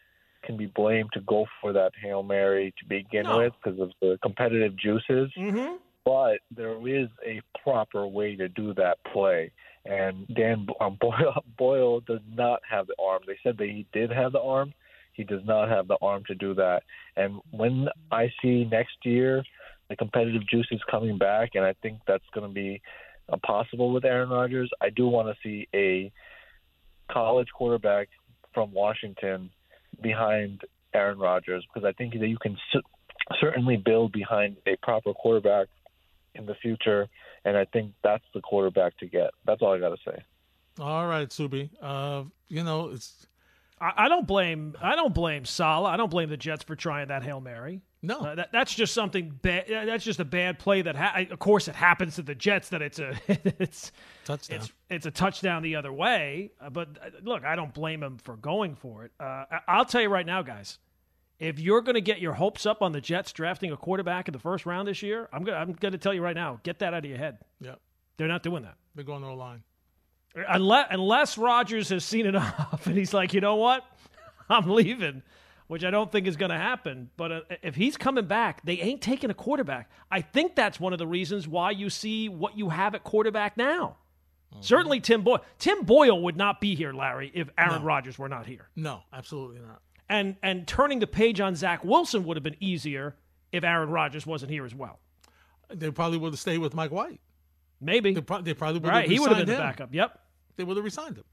can 0.44 0.56
be 0.56 0.68
blamed 0.68 1.10
to 1.14 1.22
go 1.22 1.46
for 1.62 1.74
that 1.74 1.92
Hail 2.02 2.24
Mary 2.24 2.74
to 2.80 2.86
begin 2.88 3.24
No. 3.24 3.40
with 3.40 3.54
because 3.64 3.80
of 3.80 3.92
the 4.02 4.18
competitive 4.22 4.76
juices 4.78 5.32
Mm-hmm. 5.38 5.76
but 6.06 6.40
there 6.56 6.78
is 6.88 7.10
a 7.26 7.42
proper 7.62 8.08
way 8.08 8.36
to 8.36 8.48
do 8.48 8.74
that 8.76 8.98
play. 9.12 9.52
And 9.86 10.28
Dan 10.34 10.68
um, 10.80 10.98
Boyle, 11.02 11.44
Boyle 11.58 12.00
does 12.02 12.22
not 12.34 12.62
have 12.70 12.88
the 12.88 12.96
arm. 13.04 13.22
They 13.28 13.38
said 13.44 13.58
that 13.58 13.68
he 13.68 13.86
did 13.94 14.12
have 14.12 14.32
the 14.32 14.42
arm. 14.42 14.74
He 15.14 15.24
does 15.24 15.42
not 15.46 15.70
have 15.70 15.88
the 15.88 15.98
arm 16.02 16.24
to 16.28 16.36
do 16.36 16.54
that. 16.56 16.84
And 17.16 17.40
when 17.52 17.88
I 18.12 18.32
see 18.42 18.66
next 18.66 18.98
year 19.04 19.44
the 19.90 19.96
competitive 19.96 20.48
juices 20.48 20.82
coming 20.90 21.18
back, 21.18 21.52
and 21.56 21.66
I 21.66 21.74
think 21.82 22.00
that's 22.08 22.24
going 22.34 22.48
to 22.48 22.54
be 22.54 22.82
uh, 23.32 23.38
possible 23.46 23.92
with 23.92 24.06
Aaron 24.06 24.30
Rodgers, 24.30 24.70
I 24.82 24.90
do 24.90 25.08
want 25.08 25.28
to 25.28 25.36
see 25.44 25.68
a 25.74 26.12
college 27.12 27.48
quarterback 27.54 28.08
from 28.54 28.72
Washington 28.72 29.50
behind 30.02 30.62
Aaron 30.94 31.20
Rodgers 31.20 31.66
because 31.74 31.88
I 31.88 31.92
think 31.94 32.14
that 32.14 32.28
you 32.28 32.38
can 32.42 32.58
certainly 33.40 33.78
build 33.78 34.12
behind 34.12 34.58
a 34.66 34.76
proper 34.82 35.14
quarterback 35.14 35.68
in 36.36 36.46
the 36.46 36.56
future, 36.56 37.08
and 37.46 37.58
I 37.58 37.66
think 37.66 37.94
that's 38.04 38.24
the 38.34 38.42
quarterback 38.42 38.98
to 38.98 39.08
get. 39.08 39.32
That's 39.46 39.62
all 39.62 39.74
I 39.74 39.80
got 39.80 39.90
to 39.90 39.98
say. 40.06 40.24
All 40.80 41.08
right, 41.08 41.28
Subi. 41.28 41.70
Uh, 41.82 42.24
you 42.48 42.64
know, 42.64 42.90
it's 42.90 43.28
I, 43.82 44.06
I 44.06 44.10
don't 44.10 44.28
blame 44.28 44.76
I 44.82 44.96
don't 44.96 45.14
blame 45.14 45.46
Saleh. 45.46 45.88
I 45.92 45.98
don't 45.98 46.10
blame 46.12 46.30
the 46.30 46.38
Jets 46.38 46.64
for 46.64 46.76
trying 46.76 47.08
that 47.10 47.24
hail 47.24 47.40
mary. 47.42 47.82
no. 48.02 48.20
Uh, 48.20 48.36
that, 48.36 48.52
that's 48.52 48.74
just 48.76 48.94
something 48.94 49.30
bad. 49.42 49.66
That's 49.70 50.04
just 50.04 50.20
a 50.20 50.26
bad 50.26 50.60
play 50.60 50.82
that. 50.82 50.96
Ha- 50.96 51.26
of 51.32 51.40
course, 51.40 51.68
it 51.68 51.76
happens 51.76 52.16
to 52.16 52.22
the 52.22 52.36
Jets 52.36 52.70
that 52.70 52.82
it's 52.82 53.00
a 53.00 53.14
it's 53.28 53.92
touchdown. 54.26 54.60
it's 54.60 54.72
it's 54.90 55.06
a 55.06 55.12
touchdown 55.12 55.64
the 55.64 55.76
other 55.76 55.92
way. 55.94 56.52
Uh, 56.62 56.70
but 56.70 56.90
uh, 57.02 57.10
look, 57.24 57.44
I 57.46 57.56
don't 57.56 57.74
blame 57.74 58.04
him 58.04 58.18
for 58.18 58.36
going 58.38 58.76
for 58.76 59.06
it. 59.06 59.12
Uh, 59.20 59.46
I- 59.52 59.60
I'll 59.68 59.86
tell 59.86 60.02
you 60.02 60.10
right 60.10 60.26
now, 60.26 60.42
guys. 60.42 60.78
If 61.40 61.58
you're 61.58 61.80
going 61.82 61.96
to 61.96 62.02
get 62.02 62.20
your 62.20 62.34
hopes 62.34 62.66
up 62.66 62.82
on 62.82 62.92
the 62.92 63.00
Jets 63.00 63.32
drafting 63.32 63.72
a 63.72 63.78
quarterback 63.78 64.28
in 64.28 64.34
the 64.34 64.40
first 64.40 64.66
round 64.66 64.90
this 64.90 65.02
year, 65.02 65.30
I'm 65.32 65.44
going 65.46 65.58
I'm 65.58 65.72
going 65.72 65.94
to 65.94 65.98
tell 65.98 66.14
you 66.14 66.22
right 66.22 66.36
now, 66.36 66.60
get 66.64 66.80
that 66.80 66.94
out 66.94 67.06
of 67.06 67.10
your 67.10 67.18
head. 67.18 67.38
yeah, 67.62 67.76
They're 68.18 68.28
not 68.28 68.44
doing 68.44 68.64
that. 68.64 68.76
they're 68.94 69.06
going 69.06 69.22
to 69.22 69.28
the 69.28 69.34
line. 69.34 69.64
Unless 70.36 70.88
unless 70.92 71.38
Rodgers 71.38 71.90
has 71.90 72.06
seen 72.06 72.26
enough 72.26 72.86
and 72.88 72.98
he's 72.98 73.14
like, 73.14 73.34
you 73.34 73.42
know 73.42 73.56
what, 73.56 73.84
I'm 74.50 74.70
leaving, 74.70 75.24
which 75.68 75.84
I 75.84 75.90
don't 75.92 76.12
think 76.12 76.28
is 76.28 76.38
going 76.38 76.52
to 76.52 76.58
happen. 76.58 77.10
But 77.18 77.32
uh, 77.32 77.42
if 77.64 77.76
he's 77.76 77.98
coming 77.98 78.26
back, 78.26 78.64
they 78.64 78.80
ain't 78.80 79.02
taking 79.02 79.30
a 79.30 79.34
quarterback. 79.34 79.90
I 80.12 80.22
think 80.22 80.56
that's 80.56 80.80
one 80.80 80.94
of 80.94 81.00
the 81.00 81.08
reasons 81.08 81.48
why 81.48 81.72
you 81.72 81.90
see 81.90 82.30
what 82.30 82.58
you 82.58 82.70
have 82.70 82.96
at 82.96 83.04
quarterback 83.04 83.58
now. 83.58 83.98
Certainly, 84.62 85.02
Tim 85.02 85.22
Boyle. 85.22 85.44
Tim 85.60 85.84
Boyle 85.84 86.20
would 86.24 86.36
not 86.36 86.60
be 86.60 86.74
here, 86.74 86.92
Larry, 86.92 87.32
if 87.36 87.50
Aaron 87.58 87.82
No. 87.82 87.88
Rodgers 87.88 88.18
were 88.18 88.30
not 88.30 88.48
here. 88.48 88.68
No, 88.76 89.02
absolutely 89.14 89.60
not. 89.60 89.82
And 90.10 90.38
and 90.42 90.68
turning 90.68 90.98
the 91.00 91.08
page 91.08 91.40
on 91.40 91.56
Zach 91.56 91.84
Wilson 91.86 92.24
would 92.26 92.36
have 92.36 92.44
been 92.44 92.56
easier 92.60 93.16
if 93.52 93.64
Aaron 93.64 93.90
Rodgers 93.92 94.26
wasn't 94.26 94.52
here 94.52 94.66
as 94.66 94.74
well. 94.74 95.00
They 95.72 95.92
probably 95.92 96.18
would 96.18 96.34
have 96.34 96.40
stayed 96.40 96.58
with 96.58 96.74
Mike 96.74 96.90
White. 96.92 97.22
Maybe 97.82 98.14
They, 98.14 98.22
pro- 98.22 98.42
they 98.42 98.54
probably 98.54 98.80
would 98.80 98.90
right. 98.90 99.02
have 99.04 99.12
He 99.12 99.20
would 99.20 99.30
have 99.30 99.46
been 99.46 99.56
the 99.56 99.62
backup. 99.62 99.94
Yep. 99.94 100.20
They 100.58 100.64
would 100.64 100.78
have 100.78 100.84
resigned 100.84 101.18
him. 101.18 101.24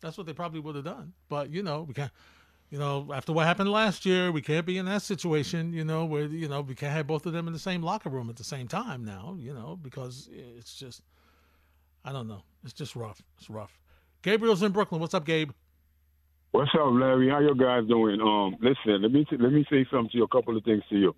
That's 0.00 0.18
what 0.18 0.26
they 0.26 0.32
probably 0.32 0.60
would 0.60 0.74
have 0.74 0.84
done. 0.84 1.12
But 1.28 1.50
you 1.50 1.62
know, 1.62 1.82
we 1.82 1.94
can't. 1.94 2.12
You 2.70 2.78
know, 2.80 3.10
after 3.14 3.32
what 3.32 3.46
happened 3.46 3.70
last 3.70 4.04
year, 4.04 4.32
we 4.32 4.42
can't 4.42 4.66
be 4.66 4.78
in 4.78 4.86
that 4.86 5.02
situation. 5.02 5.72
You 5.72 5.84
know, 5.84 6.04
where 6.04 6.24
you 6.24 6.48
know 6.48 6.60
we 6.62 6.74
can't 6.74 6.92
have 6.92 7.06
both 7.06 7.24
of 7.26 7.32
them 7.32 7.46
in 7.46 7.52
the 7.52 7.58
same 7.58 7.82
locker 7.82 8.08
room 8.08 8.28
at 8.28 8.36
the 8.36 8.44
same 8.44 8.66
time 8.66 9.04
now. 9.04 9.36
You 9.38 9.54
know, 9.54 9.78
because 9.80 10.28
it's 10.32 10.74
just, 10.74 11.02
I 12.04 12.12
don't 12.12 12.26
know. 12.26 12.42
It's 12.64 12.72
just 12.72 12.96
rough. 12.96 13.22
It's 13.38 13.48
rough. 13.48 13.78
Gabriel's 14.22 14.62
in 14.62 14.72
Brooklyn. 14.72 15.00
What's 15.00 15.14
up, 15.14 15.24
Gabe? 15.24 15.52
What's 16.50 16.70
up, 16.74 16.92
Larry? 16.92 17.30
How 17.30 17.40
you 17.40 17.54
guys 17.54 17.86
doing? 17.88 18.20
Um, 18.20 18.56
listen, 18.60 19.02
let 19.02 19.12
me 19.12 19.26
let 19.30 19.52
me 19.52 19.64
say 19.70 19.86
something 19.90 20.10
to 20.10 20.18
you. 20.18 20.24
A 20.24 20.28
couple 20.28 20.56
of 20.56 20.64
things 20.64 20.82
to 20.90 20.96
you. 20.96 21.14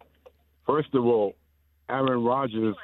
First 0.66 0.94
of 0.94 1.04
all, 1.04 1.34
Aaron 1.88 2.22
Rodgers. 2.22 2.74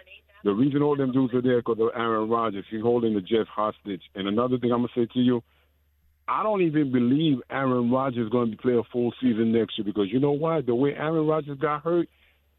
The 0.45 0.53
reason 0.53 0.83
all 0.83 0.97
them 0.97 1.13
dudes 1.13 1.35
are 1.35 1.43
there 1.43 1.59
because 1.59 1.79
of 1.81 1.91
Aaron 1.95 2.29
Rodgers. 2.29 2.65
He's 2.71 2.83
holding 2.83 3.15
the 3.15 3.21
Jets 3.21 3.49
hostage. 3.49 4.03
And 4.15 4.27
another 4.27 4.59
thing 4.59 4.73
I'm 4.73 4.81
gonna 4.81 4.89
say 4.95 5.07
to 5.15 5.21
you, 5.21 5.43
I 6.29 6.43
don't 6.43 6.63
even 6.63 6.93
believe 6.93 7.39
Aaron 7.51 7.91
Rodgers 7.91 8.27
is 8.27 8.33
going 8.33 8.51
to 8.51 8.57
play 8.57 8.75
a 8.75 8.83
full 8.93 9.13
season 9.21 9.53
next 9.53 9.79
year 9.79 9.85
because 9.85 10.09
you 10.11 10.21
know 10.21 10.33
why? 10.33 10.61
The 10.61 10.75
way 10.75 10.95
Aaron 10.95 11.27
Rodgers 11.27 11.59
got 11.59 11.83
hurt, 11.83 12.09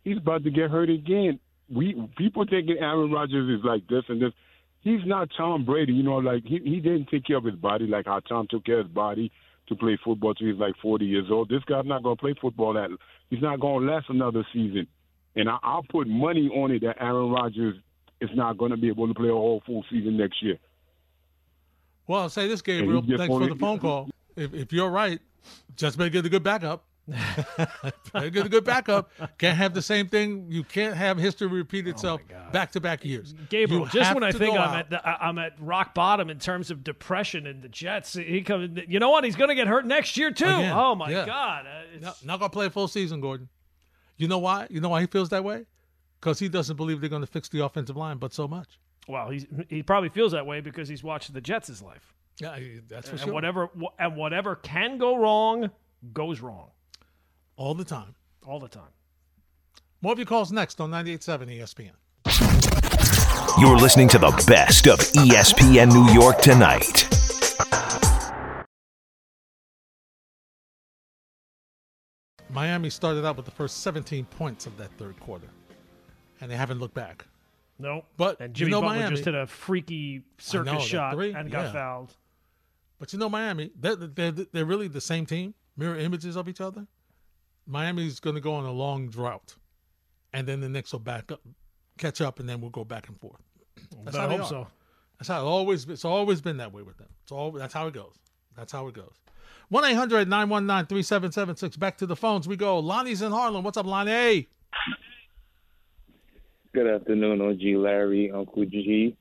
he's 0.04 0.18
about 0.18 0.44
to 0.44 0.52
get 0.52 0.70
hurt 0.70 0.90
again. 0.90 1.40
We 1.74 1.96
people 2.18 2.46
thinking 2.50 2.78
Aaron 2.80 3.12
Rodgers 3.12 3.60
is 3.60 3.66
like 3.66 3.88
this 3.88 4.04
and 4.10 4.22
this. 4.22 4.34
He's 4.82 5.00
not 5.06 5.30
Tom 5.38 5.66
Brady, 5.66 5.94
you 5.94 6.04
know. 6.04 6.18
Like 6.18 6.44
he 6.44 6.60
he 6.64 6.80
didn't 6.80 7.08
take 7.10 7.26
care 7.26 7.38
of 7.38 7.46
his 7.46 7.56
body 7.56 7.88
like 7.88 8.06
how 8.06 8.20
Tom 8.20 8.48
took 8.50 8.66
care 8.66 8.80
of 8.80 8.88
his 8.88 8.94
body 8.94 9.32
to 9.70 9.76
play 9.76 9.98
football 10.04 10.34
till 10.34 10.48
he's 10.48 10.60
like 10.60 10.76
40 10.82 11.06
years 11.06 11.28
old. 11.32 11.50
This 11.50 11.64
guy's 11.64 11.86
not 11.86 12.04
going 12.04 12.18
to 12.18 12.22
play 12.22 12.36
football 12.40 12.74
that. 12.74 12.90
He's 13.30 13.42
not 13.42 13.60
going 13.60 13.86
to 13.86 13.94
last 13.94 14.08
another 14.10 14.46
season. 14.54 14.88
And 15.36 15.50
I, 15.50 15.58
I'll 15.64 15.84
put 15.84 16.08
money 16.08 16.48
on 16.50 16.72
it 16.72 16.82
that 16.82 17.02
Aaron 17.02 17.32
Rodgers 17.32 17.76
is 18.22 18.30
not 18.36 18.58
going 18.58 18.72
to 18.72 18.78
be 18.78 18.88
able 18.88 19.08
to 19.08 19.14
play 19.14 19.30
a 19.30 19.34
whole 19.34 19.62
full 19.66 19.84
season 19.90 20.18
next 20.18 20.42
year. 20.44 20.58
Well, 22.08 22.22
I'll 22.22 22.30
say 22.30 22.48
this, 22.48 22.62
Gabriel. 22.62 23.02
Thanks 23.02 23.28
for 23.28 23.48
the 23.48 23.56
phone 23.56 23.80
call. 23.80 24.10
If, 24.36 24.54
if 24.54 24.74
you're 24.74 24.90
right, 24.90 25.20
just 25.76 25.98
better 25.98 26.10
get 26.10 26.26
a 26.26 26.30
good 26.30 26.44
backup. 26.44 26.84
better 28.14 28.30
get 28.30 28.46
a 28.46 28.50
good 28.50 28.64
backup. 28.64 29.12
Can't 29.38 29.58
have 29.58 29.74
the 29.74 29.82
same 29.82 30.08
thing. 30.08 30.46
You 30.50 30.64
can't 30.64 30.96
have 30.96 31.18
history 31.18 31.48
repeat 31.48 31.88
itself 31.88 32.22
back 32.52 32.72
to 32.74 32.80
back 32.80 33.04
years. 33.04 33.34
Gabriel, 33.50 33.84
You 33.84 33.90
just 33.90 34.14
when 34.14 34.24
I 34.24 34.32
think 34.32 34.56
I'm 34.56 34.62
out. 34.70 34.78
at 34.78 34.90
the, 34.90 35.08
I- 35.08 35.28
I'm 35.28 35.38
at 35.38 35.54
rock 35.60 35.94
bottom 35.94 36.30
in 36.30 36.40
terms 36.40 36.72
of 36.72 36.84
depression 36.84 37.46
and 37.48 37.62
the 37.62 37.68
Jets, 37.70 38.14
he 38.14 38.42
comes. 38.42 38.80
You 38.88 39.00
know 39.00 39.10
what? 39.10 39.24
He's 39.26 39.36
going 39.36 39.50
to 39.50 39.56
get 39.56 39.68
hurt 39.68 39.86
next 39.86 40.16
year 40.18 40.32
too. 40.32 40.46
Again, 40.46 40.74
Oh 40.74 40.96
my 40.96 41.10
yeah. 41.10 41.26
God! 41.26 41.66
Uh, 41.66 41.96
it's- 41.96 42.02
No, 42.24 42.28
not 42.34 42.40
gonna 42.40 42.50
play 42.50 42.68
a 42.68 42.70
full 42.70 42.88
season, 42.88 43.20
Gordon. 43.20 43.50
You 44.18 44.28
know 44.28 44.38
why? 44.40 44.68
You 44.70 44.80
know 44.82 44.90
why 44.90 45.02
he 45.02 45.08
feels 45.08 45.30
that 45.30 45.44
way? 45.44 45.66
Because 46.20 46.40
he 46.40 46.48
doesn't 46.50 46.76
believe 46.78 47.02
they're 47.02 47.10
going 47.10 47.22
to 47.24 47.28
fix 47.28 47.50
the 47.50 47.64
offensive 47.64 47.98
line, 47.98 48.18
but 48.18 48.34
so 48.34 48.48
much. 48.48 48.80
Well, 49.08 49.30
he's, 49.30 49.46
he 49.68 49.84
probably 49.84 50.10
feels 50.10 50.32
that 50.32 50.46
way 50.46 50.62
because 50.62 50.88
he's 50.88 51.04
watched 51.04 51.34
the 51.34 51.42
Jets 51.42 51.68
his 51.68 51.82
life, 51.82 52.14
Yeah, 52.40 52.58
that's 52.88 53.08
for 53.10 53.16
and 53.16 53.22
sure. 53.26 53.34
whatever 53.34 53.70
and 54.00 54.16
whatever 54.16 54.56
can 54.56 54.98
go 54.98 55.18
wrong 55.18 55.70
goes 56.14 56.40
wrong 56.40 56.70
All 57.58 57.74
the 57.74 57.84
time. 57.84 58.16
all 58.46 58.60
the 58.62 58.70
time. 58.70 58.92
More 60.02 60.14
of 60.14 60.20
your 60.20 60.26
calls 60.26 60.52
next 60.54 60.80
on 60.80 60.92
98.7 60.92 61.92
ESPN. 62.26 63.60
You're 63.60 63.78
listening 63.78 64.08
to 64.10 64.18
the 64.18 64.32
best 64.48 64.88
of 64.88 65.00
ESPN 65.00 65.92
New 65.94 66.12
York 66.14 66.40
tonight. 66.42 67.08
Miami 72.54 72.90
started 72.90 73.26
out 73.26 73.36
with 73.36 73.46
the 73.46 73.52
first 73.52 73.82
17 73.82 74.26
points 74.26 74.66
of 74.66 74.78
that 74.78 74.92
third 74.98 75.20
quarter, 75.20 75.48
and 76.40 76.50
they 76.52 76.56
haven't 76.56 76.80
looked 76.80 76.94
back. 76.94 77.26
No, 77.80 78.06
But 78.18 78.40
and 78.40 78.58
you 78.58 78.70
know 78.70 78.82
Butler 78.82 78.96
Miami- 79.00 79.16
just 79.16 79.26
hit 79.26 79.34
a 79.36 79.48
freaky 79.48 80.22
circus 80.38 80.72
know, 80.74 80.80
shot 80.80 81.14
three, 81.16 81.34
and 81.34 81.52
got 81.52 81.66
yeah. 81.66 81.72
fouled. 81.74 82.16
But 83.00 83.12
you 83.12 83.20
know, 83.20 83.28
Miami, 83.30 83.72
they're, 83.78 83.96
they're, 83.96 84.32
they're 84.32 84.66
really 84.66 84.88
the 84.88 85.02
same 85.02 85.26
team, 85.26 85.56
mirror 85.76 85.98
images 85.98 86.38
of 86.38 86.48
each 86.48 86.62
other. 86.62 86.86
Miami's 87.66 88.20
going 88.20 88.36
to 88.36 88.42
go 88.42 88.54
on 88.54 88.66
a 88.66 88.72
long 88.72 89.10
drought, 89.10 89.56
and 90.32 90.48
then 90.48 90.62
the 90.62 90.70
Knicks 90.70 90.92
will 90.92 91.00
back 91.00 91.32
up, 91.32 91.42
catch 91.98 92.22
up, 92.22 92.40
and 92.40 92.48
then 92.48 92.62
we'll 92.62 92.70
go 92.70 92.86
back 92.86 93.08
and 93.10 93.20
forth. 93.20 93.42
That's 94.04 94.16
I 94.16 94.22
how 94.22 94.38
hope 94.38 94.48
so. 94.48 94.68
That's 95.18 95.28
how 95.28 95.42
it 95.42 95.46
always. 95.50 95.86
It's 95.90 96.06
always 96.06 96.42
been 96.42 96.58
that 96.58 96.72
way 96.72 96.84
with 96.84 96.98
them. 96.98 97.10
It's 97.24 97.32
all. 97.32 97.52
That's 97.52 97.74
how 97.74 97.88
it 97.88 97.94
goes. 97.94 98.16
That's 98.56 98.72
how 98.72 98.88
it 98.88 98.94
goes. 98.94 99.16
One 99.70 99.84
3776 99.84 101.78
Back 101.78 101.98
to 101.98 102.06
the 102.06 102.16
phones 102.16 102.48
we 102.48 102.56
go. 102.56 102.80
Lonnie's 102.80 103.22
in 103.22 103.32
Harlem. 103.32 103.64
What's 103.64 103.78
up, 103.78 103.86
Lonnie? 103.86 104.48
Good 106.74 106.88
afternoon, 106.88 107.40
OG 107.40 107.82
Larry, 107.82 108.32
Uncle 108.32 108.66
G, 108.66 109.16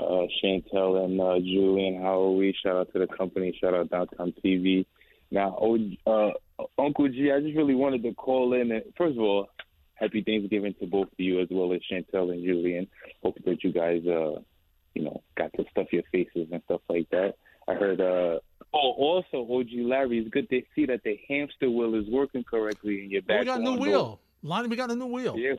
uh, 0.00 0.26
Chantel, 0.42 1.04
and 1.04 1.20
uh, 1.20 1.38
Julian. 1.38 2.02
How 2.02 2.20
are 2.20 2.32
we? 2.32 2.52
Shout 2.64 2.76
out 2.76 2.92
to 2.92 2.98
the 2.98 3.06
company. 3.06 3.56
Shout 3.60 3.74
out 3.74 3.90
Downtown 3.90 4.32
TV. 4.44 4.86
Now, 5.30 5.56
OG, 5.56 5.80
uh, 6.06 6.30
Uncle 6.78 7.08
G, 7.08 7.30
I 7.30 7.40
just 7.40 7.56
really 7.56 7.76
wanted 7.76 8.02
to 8.02 8.12
call 8.14 8.54
in. 8.54 8.72
And, 8.72 8.82
first 8.96 9.16
of 9.16 9.22
all, 9.22 9.48
happy 9.94 10.22
Thanksgiving 10.22 10.74
to 10.80 10.86
both 10.86 11.06
of 11.06 11.18
you 11.18 11.40
as 11.40 11.48
well 11.50 11.72
as 11.72 11.80
Chantel 11.90 12.32
and 12.32 12.44
Julian. 12.44 12.88
Hope 13.22 13.36
that 13.44 13.62
you 13.62 13.72
guys, 13.72 14.02
uh, 14.06 14.40
you 14.94 15.04
know, 15.04 15.22
got 15.36 15.52
to 15.52 15.64
stuff 15.70 15.92
your 15.92 16.02
faces 16.10 16.48
and 16.50 16.62
stuff 16.64 16.80
like 16.88 17.08
that. 17.10 17.34
I 17.70 17.74
heard. 17.74 18.00
Uh, 18.00 18.38
oh, 18.74 18.92
also, 18.98 19.46
OG 19.52 19.68
Larry, 19.74 20.18
it's 20.18 20.28
good 20.30 20.48
to 20.50 20.62
see 20.74 20.86
that 20.86 21.02
the 21.04 21.18
hamster 21.28 21.70
wheel 21.70 21.94
is 21.94 22.08
working 22.10 22.44
correctly 22.44 23.04
in 23.04 23.10
your 23.10 23.22
back. 23.22 23.28
back. 23.28 23.40
we 23.40 23.46
got 23.46 23.60
a 23.60 23.62
new 23.62 23.70
on 23.72 23.80
wheel. 23.80 24.04
board. 24.06 24.18
Lonnie, 24.42 24.68
we 24.68 24.76
got 24.76 24.90
a 24.90 24.94
new 24.96 25.06
wheel. 25.06 25.36
Yeah. 25.36 25.54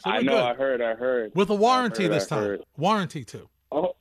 So 0.00 0.10
I 0.10 0.22
know. 0.22 0.32
good. 0.32 0.40
I 0.42 0.54
heard. 0.54 0.80
I 0.82 0.94
heard. 0.94 1.32
With 1.34 1.50
a 1.50 1.54
warranty 1.54 2.04
heard, 2.04 2.12
this 2.12 2.26
time. 2.26 2.58
Warranty 2.76 3.24
too. 3.24 3.48
Oh, 3.70 3.94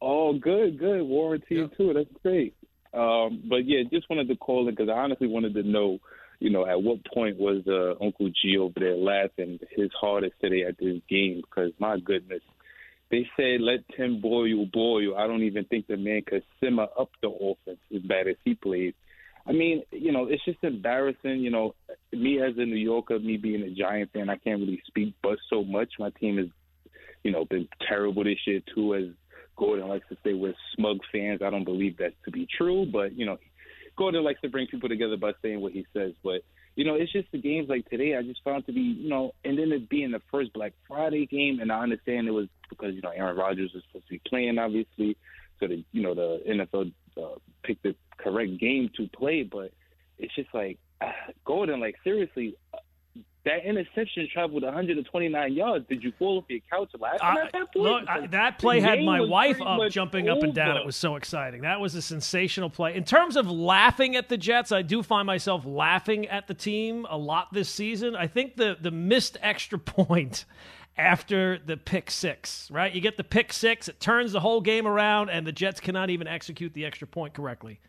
oh, 0.00 0.34
good, 0.38 0.78
good. 0.78 1.02
Warranty 1.02 1.56
Yep. 1.56 1.76
too. 1.76 1.92
That's 1.94 2.10
great. 2.22 2.54
Um, 2.92 3.42
but 3.48 3.66
yeah, 3.66 3.82
just 3.90 4.08
wanted 4.08 4.28
to 4.28 4.36
call 4.36 4.68
in 4.68 4.74
because 4.74 4.88
I 4.88 4.92
honestly 4.98 5.26
wanted 5.26 5.54
to 5.54 5.62
know, 5.62 5.98
you 6.38 6.50
know, 6.50 6.66
at 6.66 6.82
what 6.82 6.98
point 7.12 7.38
was 7.38 7.62
uh, 7.66 8.02
Uncle 8.04 8.28
G 8.42 8.56
over 8.58 8.78
there 8.78 8.96
laughing 8.96 9.58
his 9.76 9.90
hardest 9.98 10.34
today 10.40 10.64
at 10.64 10.78
this 10.78 11.00
game? 11.08 11.42
Because 11.42 11.72
my 11.78 11.98
goodness, 11.98 12.40
they 13.10 13.26
said 13.36 13.60
let 13.60 13.80
Tim 13.96 14.20
Boyle 14.20 14.66
boil. 14.72 15.16
I 15.16 15.26
don't 15.26 15.42
even 15.42 15.64
think 15.64 15.86
the 15.86 15.96
man 15.96 16.22
could 16.26 16.42
simmer 16.62 16.86
up 16.98 17.10
the 17.22 17.28
offense 17.28 17.78
as 17.94 18.02
bad 18.02 18.28
as 18.28 18.36
he 18.44 18.54
played. 18.54 18.94
I 19.48 19.52
mean, 19.52 19.82
you 19.92 20.10
know, 20.10 20.26
it's 20.26 20.44
just 20.44 20.58
embarrassing. 20.62 21.38
You 21.40 21.50
know, 21.50 21.74
me 22.12 22.40
as 22.42 22.54
a 22.56 22.64
New 22.64 22.76
Yorker, 22.76 23.18
me 23.18 23.36
being 23.36 23.62
a 23.62 23.70
Giant 23.70 24.12
fan, 24.12 24.28
I 24.28 24.36
can't 24.36 24.60
really 24.60 24.82
speak 24.86 25.14
but 25.22 25.38
so 25.48 25.62
much. 25.62 25.90
My 25.98 26.10
team 26.10 26.38
has, 26.38 26.48
you 27.22 27.30
know, 27.30 27.44
been 27.44 27.68
terrible 27.86 28.24
this 28.24 28.38
year 28.46 28.60
too. 28.74 28.94
As 28.94 29.04
Gordon 29.56 29.88
likes 29.88 30.08
to 30.08 30.16
say, 30.24 30.34
we're 30.34 30.54
smug 30.74 30.98
fans. 31.12 31.42
I 31.44 31.50
don't 31.50 31.64
believe 31.64 31.98
that 31.98 32.12
to 32.24 32.32
be 32.32 32.48
true, 32.58 32.86
but 32.92 33.16
you 33.16 33.24
know, 33.24 33.38
Gordon 33.96 34.24
likes 34.24 34.40
to 34.40 34.48
bring 34.48 34.66
people 34.66 34.88
together 34.88 35.16
by 35.16 35.32
saying 35.42 35.60
what 35.60 35.72
he 35.72 35.86
says. 35.94 36.12
But 36.24 36.42
you 36.74 36.84
know, 36.84 36.94
it's 36.94 37.12
just 37.12 37.30
the 37.32 37.38
games 37.38 37.68
like 37.68 37.88
today. 37.88 38.16
I 38.16 38.22
just 38.22 38.42
found 38.44 38.66
to 38.66 38.72
be, 38.72 38.80
you 38.80 39.08
know, 39.08 39.32
and 39.44 39.58
then 39.58 39.72
it 39.72 39.88
being 39.88 40.10
the 40.10 40.20
first 40.30 40.52
Black 40.52 40.72
Friday 40.86 41.26
game, 41.26 41.60
and 41.60 41.70
I 41.70 41.80
understand 41.80 42.26
it 42.26 42.32
was 42.32 42.48
because 42.68 42.94
you 42.94 43.02
know 43.02 43.10
Aaron 43.10 43.36
Rodgers 43.36 43.72
was 43.74 43.82
supposed 43.88 44.06
to 44.08 44.12
be 44.14 44.20
playing, 44.28 44.58
obviously, 44.58 45.16
so 45.60 45.66
the 45.68 45.84
you 45.92 46.02
know 46.02 46.14
the 46.14 46.42
NFL 46.48 46.92
uh, 47.16 47.38
picked 47.62 47.82
the 47.82 47.94
correct 48.18 48.58
game 48.58 48.90
to 48.96 49.08
play, 49.08 49.42
but 49.42 49.72
it's 50.18 50.34
just 50.34 50.48
like 50.54 50.78
ah, 51.00 51.12
Gordon, 51.44 51.80
like 51.80 51.96
seriously. 52.04 52.56
uh, 52.74 52.78
That 53.44 53.64
interception 53.64 54.26
traveled 54.32 54.64
129 54.64 55.52
yards. 55.52 55.86
Did 55.88 56.02
you 56.02 56.12
fall 56.18 56.38
off 56.38 56.44
your 56.48 56.58
couch 56.68 56.90
laughing 56.98 57.20
I- 57.22 57.44
at 57.46 57.52
that 57.52 57.72
point? 57.72 57.76
look, 57.76 58.08
I, 58.08 58.26
that 58.28 58.58
play 58.58 58.80
had 58.80 59.00
my 59.02 59.20
wife 59.20 59.60
up, 59.62 59.88
jumping 59.90 60.28
up 60.28 60.42
and 60.42 60.52
down. 60.52 60.76
It 60.76 60.84
was 60.84 60.96
so 60.96 61.14
exciting. 61.14 61.60
That 61.62 61.78
was 61.78 61.94
a 61.94 62.02
sensational 62.02 62.70
play. 62.70 62.96
In 62.96 63.04
terms 63.04 63.36
of 63.36 63.48
laughing 63.48 64.16
at 64.16 64.28
the 64.28 64.36
Jets, 64.36 64.72
I 64.72 64.82
do 64.82 65.00
find 65.02 65.26
myself 65.26 65.64
laughing 65.64 66.26
at 66.26 66.48
the 66.48 66.54
team 66.54 67.06
a 67.08 67.16
lot 67.16 67.52
this 67.52 67.68
season. 67.68 68.16
I 68.16 68.26
think 68.26 68.56
the 68.56 68.76
the 68.80 68.90
missed 68.90 69.36
extra 69.40 69.78
point 69.96 70.44
after 70.98 71.58
the 71.58 71.76
pick 71.76 72.10
six, 72.10 72.70
right? 72.70 72.92
You 72.92 73.00
get 73.00 73.16
the 73.16 73.24
pick 73.24 73.52
six, 73.52 73.88
it 73.88 74.00
turns 74.00 74.32
the 74.32 74.40
whole 74.40 74.60
game 74.60 74.86
around, 74.86 75.28
and 75.30 75.46
the 75.46 75.52
Jets 75.52 75.80
cannot 75.80 76.10
even 76.10 76.26
execute 76.26 76.72
the 76.74 76.84
extra 76.84 77.06
point 77.06 77.34
correctly. 77.34 77.80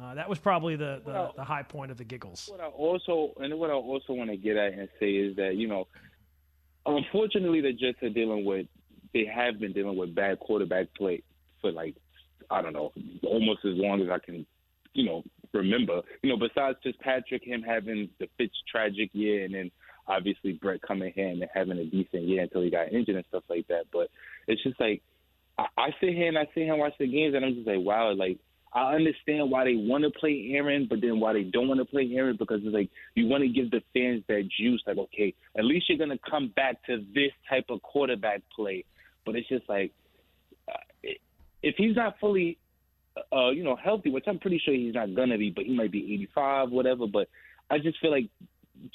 Uh, 0.00 0.14
that 0.14 0.28
was 0.28 0.38
probably 0.38 0.76
the, 0.76 1.00
the, 1.04 1.12
Well- 1.12 1.34
the 1.36 1.44
high 1.44 1.62
point 1.62 1.90
of 1.90 1.96
the 1.98 2.04
giggles. 2.04 2.48
What 2.50 2.60
I 2.60 2.66
also 2.66 3.32
and 3.40 3.58
what 3.58 3.70
I 3.70 3.74
also 3.74 4.12
want 4.12 4.30
to 4.30 4.36
get 4.36 4.56
at 4.56 4.72
and 4.72 4.88
say 4.98 5.10
is 5.12 5.36
that 5.36 5.56
you 5.56 5.68
know, 5.68 5.86
unfortunately, 6.86 7.60
the 7.60 7.72
Jets 7.72 8.02
are 8.02 8.10
dealing 8.10 8.44
with 8.44 8.66
they 9.12 9.24
have 9.32 9.60
been 9.60 9.72
dealing 9.72 9.96
with 9.96 10.14
bad 10.14 10.40
quarterback 10.40 10.92
play 10.96 11.22
for 11.60 11.70
like 11.70 11.94
I 12.50 12.60
don't 12.62 12.72
know 12.72 12.92
almost 13.22 13.64
as 13.64 13.76
long 13.76 14.02
as 14.02 14.08
I 14.10 14.18
can 14.18 14.44
you 14.94 15.04
know 15.04 15.22
remember. 15.52 16.02
You 16.22 16.30
know, 16.30 16.36
besides 16.36 16.78
just 16.82 16.98
Patrick, 17.00 17.44
him 17.44 17.62
having 17.62 18.08
the 18.18 18.28
Fitz 18.36 18.54
tragic 18.70 19.10
year, 19.12 19.44
and 19.44 19.54
then 19.54 19.70
obviously 20.06 20.52
Brett 20.52 20.82
coming 20.82 21.12
here 21.14 21.28
and 21.28 21.44
having 21.54 21.78
a 21.78 21.84
decent 21.84 22.24
year 22.24 22.42
until 22.42 22.62
he 22.62 22.70
got 22.70 22.92
injured 22.92 23.16
and 23.16 23.24
stuff 23.28 23.44
like 23.48 23.66
that. 23.68 23.84
But 23.92 24.08
it's 24.46 24.62
just 24.62 24.78
like 24.80 25.02
I, 25.58 25.66
I 25.76 25.88
sit 26.00 26.14
here 26.14 26.28
and 26.28 26.38
I 26.38 26.46
here 26.54 26.72
and 26.72 26.80
watch 26.80 26.94
the 26.98 27.06
games, 27.06 27.34
and 27.34 27.44
I'm 27.44 27.54
just 27.54 27.66
like, 27.66 27.78
wow, 27.80 28.12
like 28.12 28.38
I 28.74 28.94
understand 28.94 29.50
why 29.50 29.64
they 29.64 29.76
want 29.76 30.02
to 30.04 30.10
play 30.10 30.50
Aaron, 30.52 30.86
but 30.90 31.00
then 31.00 31.20
why 31.20 31.32
they 31.32 31.44
don't 31.44 31.68
want 31.68 31.78
to 31.78 31.84
play 31.84 32.10
Aaron 32.14 32.36
because 32.36 32.60
it's 32.64 32.74
like 32.74 32.90
you 33.14 33.28
want 33.28 33.42
to 33.42 33.48
give 33.48 33.70
the 33.70 33.82
fans 33.94 34.24
that 34.28 34.48
juice. 34.58 34.82
Like, 34.86 34.98
okay, 34.98 35.34
at 35.56 35.64
least 35.64 35.88
you're 35.88 35.98
gonna 35.98 36.18
come 36.28 36.52
back 36.56 36.84
to 36.86 37.04
this 37.14 37.30
type 37.48 37.66
of 37.68 37.82
quarterback 37.82 38.42
play. 38.54 38.84
But 39.24 39.36
it's 39.36 39.48
just 39.48 39.68
like 39.68 39.92
uh, 40.68 41.10
if 41.62 41.76
he's 41.76 41.94
not 41.94 42.18
fully, 42.20 42.58
uh, 43.32 43.50
you 43.50 43.62
know, 43.62 43.76
healthy, 43.76 44.10
which 44.10 44.24
I'm 44.26 44.40
pretty 44.40 44.60
sure 44.64 44.74
he's 44.74 44.94
not 44.94 45.14
gonna 45.14 45.38
be, 45.38 45.50
but 45.50 45.64
he 45.64 45.74
might 45.74 45.92
be 45.92 46.14
85, 46.14 46.70
whatever. 46.70 47.06
But 47.06 47.28
I 47.70 47.78
just 47.78 48.00
feel 48.00 48.10
like 48.10 48.28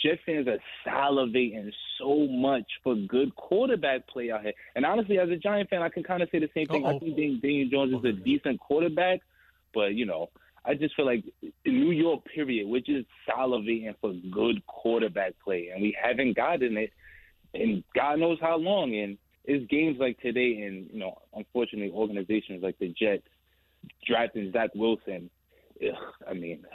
Jet 0.02 0.20
fans 0.26 0.48
are 0.48 0.60
salivating 0.86 1.72
so 1.98 2.28
much 2.28 2.65
for 2.84 2.96
good 2.96 3.36
quarterback 3.36 4.08
play 4.08 4.32
out 4.32 4.42
here. 4.42 4.54
And 4.76 4.86
honestly, 4.86 5.20
as 5.20 5.30
a 5.30 5.38
Giant 5.38 5.70
fan, 5.70 5.82
I 5.82 5.89
can 5.89 6.04
kind 6.04 6.22
of 6.22 6.30
say 6.32 6.39
the 6.39 6.50
same 6.54 6.68
thing. 6.68 6.86
I 6.86 6.89
Uh-oh. 6.89 7.00
think 7.00 7.15
Dan- 7.15 7.39
Daniel 7.42 7.70
Jones 7.70 7.94
is 7.94 8.06
a 8.06 8.13
decent 8.13 8.60
quarterback, 8.60 9.22
but 9.74 9.94
you 9.94 10.06
know, 10.06 10.30
I 10.65 10.74
just 10.76 10.96
feel 10.96 11.06
like 11.06 11.24
in 11.42 11.80
New 11.80 11.92
York, 11.92 12.26
period, 12.26 12.68
we're 12.68 12.82
just 12.82 13.08
salivating 13.28 13.96
for 14.02 14.13
good 14.30 14.65
quarterback 14.68 15.34
play, 15.44 15.70
and 15.74 15.82
we 15.82 15.98
haven't 16.02 16.36
gotten 16.36 16.78
it 16.78 16.92
in 17.54 17.84
God 17.96 18.20
knows 18.20 18.38
how 18.42 18.58
long. 18.58 18.94
And 18.96 19.18
it's 19.46 19.65
games 19.72 19.98
like 20.00 20.20
today, 20.20 20.62
and 20.68 20.89
you 20.92 21.00
know, 21.00 21.18
unfortunately, 21.34 21.92
organizations 21.92 22.62
like 22.62 22.78
the 22.80 22.94
Jets 23.00 23.24
drafting 24.06 24.52
Zach 24.52 24.72
Wilson. 24.76 25.30
Ugh, 25.82 25.96
I 26.30 26.34
mean, 26.34 26.65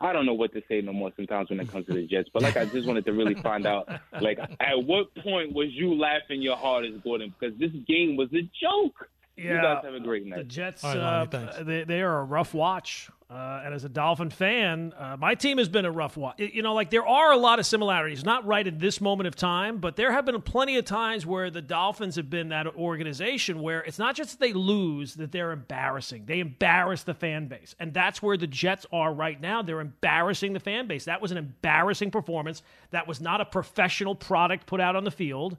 I 0.00 0.12
don't 0.12 0.26
know 0.26 0.34
what 0.34 0.52
to 0.52 0.62
say 0.68 0.80
no 0.82 0.92
more 0.92 1.10
sometimes 1.16 1.48
when 1.48 1.58
it 1.58 1.70
comes 1.70 1.86
to 1.86 1.94
the 1.94 2.06
Jets. 2.06 2.28
But 2.32 2.42
like, 2.42 2.56
I 2.56 2.66
just 2.66 2.86
wanted 2.86 3.06
to 3.06 3.12
really 3.12 3.34
find 3.34 3.66
out, 3.66 3.88
like, 4.20 4.38
at 4.38 4.84
what 4.84 5.14
point 5.16 5.54
was 5.54 5.68
you 5.70 5.94
laughing 5.94 6.42
your 6.42 6.56
hardest, 6.56 7.02
Gordon? 7.02 7.34
Because 7.38 7.58
this 7.58 7.72
game 7.86 8.16
was 8.16 8.28
a 8.34 8.42
joke. 8.60 9.08
You 9.36 9.50
guys 9.50 9.84
have 9.84 9.94
a 9.94 10.00
great 10.00 10.28
The. 10.28 10.44
Jets, 10.44 10.82
All 10.82 10.94
right, 10.94 10.98
uh, 10.98 11.02
Lonnie, 11.02 11.28
thanks. 11.30 11.56
they, 11.62 11.84
they 11.84 12.00
are 12.00 12.20
a 12.20 12.24
rough 12.24 12.54
watch. 12.54 13.10
Uh, 13.28 13.62
and 13.64 13.74
as 13.74 13.82
a 13.82 13.88
Dolphin 13.88 14.30
fan, 14.30 14.94
uh, 14.96 15.16
my 15.18 15.34
team 15.34 15.58
has 15.58 15.68
been 15.68 15.84
a 15.84 15.90
rough 15.90 16.16
watch. 16.16 16.38
You 16.38 16.62
know, 16.62 16.74
like 16.74 16.90
there 16.90 17.04
are 17.04 17.32
a 17.32 17.36
lot 17.36 17.58
of 17.58 17.66
similarities, 17.66 18.24
not 18.24 18.46
right 18.46 18.64
at 18.64 18.78
this 18.78 19.00
moment 19.00 19.26
of 19.26 19.34
time, 19.34 19.78
but 19.78 19.96
there 19.96 20.12
have 20.12 20.24
been 20.24 20.40
plenty 20.40 20.76
of 20.78 20.84
times 20.84 21.26
where 21.26 21.50
the 21.50 21.60
Dolphins 21.60 22.14
have 22.14 22.30
been 22.30 22.50
that 22.50 22.68
organization 22.76 23.60
where 23.60 23.80
it's 23.80 23.98
not 23.98 24.14
just 24.14 24.30
that 24.38 24.40
they 24.40 24.52
lose, 24.52 25.14
that 25.14 25.32
they're 25.32 25.50
embarrassing. 25.50 26.26
They 26.26 26.38
embarrass 26.38 27.02
the 27.02 27.14
fan 27.14 27.48
base. 27.48 27.74
And 27.80 27.92
that's 27.92 28.22
where 28.22 28.36
the 28.36 28.46
Jets 28.46 28.86
are 28.92 29.12
right 29.12 29.40
now. 29.40 29.60
They're 29.60 29.80
embarrassing 29.80 30.52
the 30.52 30.60
fan 30.60 30.86
base. 30.86 31.06
That 31.06 31.20
was 31.20 31.32
an 31.32 31.38
embarrassing 31.38 32.12
performance. 32.12 32.62
That 32.90 33.08
was 33.08 33.20
not 33.20 33.40
a 33.40 33.44
professional 33.44 34.14
product 34.14 34.66
put 34.66 34.80
out 34.80 34.94
on 34.94 35.02
the 35.02 35.10
field. 35.10 35.56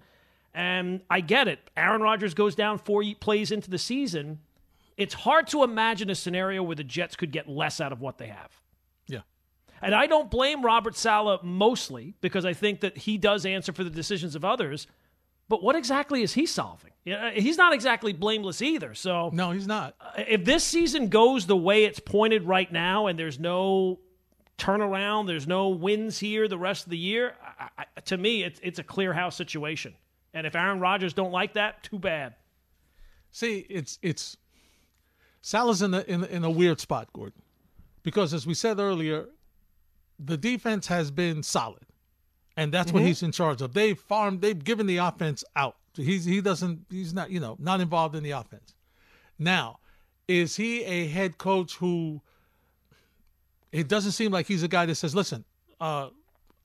And 0.57 1.01
I 1.07 1.21
get 1.21 1.47
it. 1.47 1.59
Aaron 1.77 2.01
Rodgers 2.01 2.33
goes 2.33 2.55
down 2.55 2.79
four 2.79 3.03
plays 3.19 3.51
into 3.51 3.69
the 3.69 3.77
season. 3.77 4.39
It's 4.97 5.13
hard 5.13 5.45
to 5.49 5.61
imagine 5.61 6.09
a 6.09 6.15
scenario 6.15 6.63
where 6.63 6.75
the 6.75 6.83
Jets 6.83 7.15
could 7.15 7.31
get 7.31 7.47
less 7.47 7.79
out 7.79 7.91
of 7.91 8.01
what 8.01 8.17
they 8.17 8.25
have. 8.25 8.59
Yeah. 9.05 9.19
And 9.83 9.93
I 9.93 10.07
don't 10.07 10.31
blame 10.31 10.65
Robert 10.65 10.97
Saleh 10.97 11.43
mostly 11.43 12.15
because 12.21 12.43
I 12.43 12.53
think 12.53 12.79
that 12.79 12.97
he 12.97 13.19
does 13.19 13.45
answer 13.45 13.71
for 13.71 13.83
the 13.83 13.91
decisions 13.91 14.35
of 14.35 14.43
others. 14.43 14.87
But 15.47 15.61
what 15.61 15.75
exactly 15.75 16.23
is 16.23 16.33
he 16.33 16.47
solving? 16.47 16.91
Uh, 17.07 17.29
he's 17.35 17.57
not 17.57 17.71
exactly 17.71 18.11
blameless 18.11 18.59
either. 18.63 18.95
So 18.95 19.29
No, 19.31 19.51
he's 19.51 19.67
not. 19.67 19.93
Uh, 20.01 20.23
if 20.27 20.43
this 20.43 20.63
season 20.63 21.09
goes 21.09 21.45
the 21.45 21.55
way 21.55 21.83
it's 21.83 21.99
pointed 21.99 22.45
right 22.45 22.71
now 22.71 23.05
and 23.05 23.19
there's 23.19 23.39
no 23.39 23.99
turnaround, 24.57 25.27
there's 25.27 25.45
no 25.45 25.69
wins 25.69 26.17
here 26.17 26.47
the 26.47 26.57
rest 26.57 26.85
of 26.85 26.89
the 26.89 26.97
year, 26.97 27.35
I, 27.59 27.69
I, 27.77 27.99
to 28.05 28.17
me, 28.17 28.41
it's, 28.41 28.59
it's 28.63 28.79
a 28.79 28.83
clear 28.83 29.13
house 29.13 29.35
situation. 29.35 29.93
And 30.37 30.45
if 30.45 30.55
Aaron 30.55 30.79
Rodgers 30.79 31.15
don't 31.15 31.31
like 31.31 31.55
that, 31.55 31.81
too 31.81 31.97
bad. 31.97 32.35
See, 33.31 33.65
it's 33.71 33.97
it's 34.03 34.37
Saleh's 35.41 35.81
in 35.81 35.95
a 35.95 36.01
in, 36.01 36.23
in 36.25 36.43
a 36.43 36.49
weird 36.51 36.79
spot, 36.79 37.11
Gordon, 37.11 37.41
because 38.03 38.35
as 38.35 38.45
we 38.45 38.53
said 38.53 38.79
earlier, 38.79 39.29
the 40.19 40.37
defense 40.37 40.85
has 40.85 41.09
been 41.09 41.41
solid, 41.41 41.87
and 42.55 42.71
that's 42.71 42.93
what 42.93 43.01
he's 43.01 43.23
in 43.23 43.31
charge 43.31 43.63
of. 43.63 43.73
They've 43.73 43.97
farmed, 43.97 44.41
they've 44.41 44.63
given 44.63 44.85
the 44.85 44.97
offense 44.97 45.43
out. 45.55 45.75
He's 45.95 46.25
he 46.25 46.39
doesn't 46.39 46.85
he's 46.91 47.15
not 47.15 47.31
you 47.31 47.39
know 47.39 47.55
not 47.57 47.81
involved 47.81 48.15
in 48.15 48.21
the 48.21 48.31
offense. 48.31 48.75
Now, 49.39 49.79
is 50.27 50.55
he 50.55 50.83
a 50.83 51.07
head 51.07 51.39
coach 51.39 51.77
who? 51.77 52.21
It 53.71 53.87
doesn't 53.87 54.11
seem 54.11 54.31
like 54.31 54.45
he's 54.45 54.61
a 54.61 54.67
guy 54.67 54.85
that 54.85 54.95
says, 54.95 55.15
"Listen, 55.15 55.45
uh, 55.81 56.09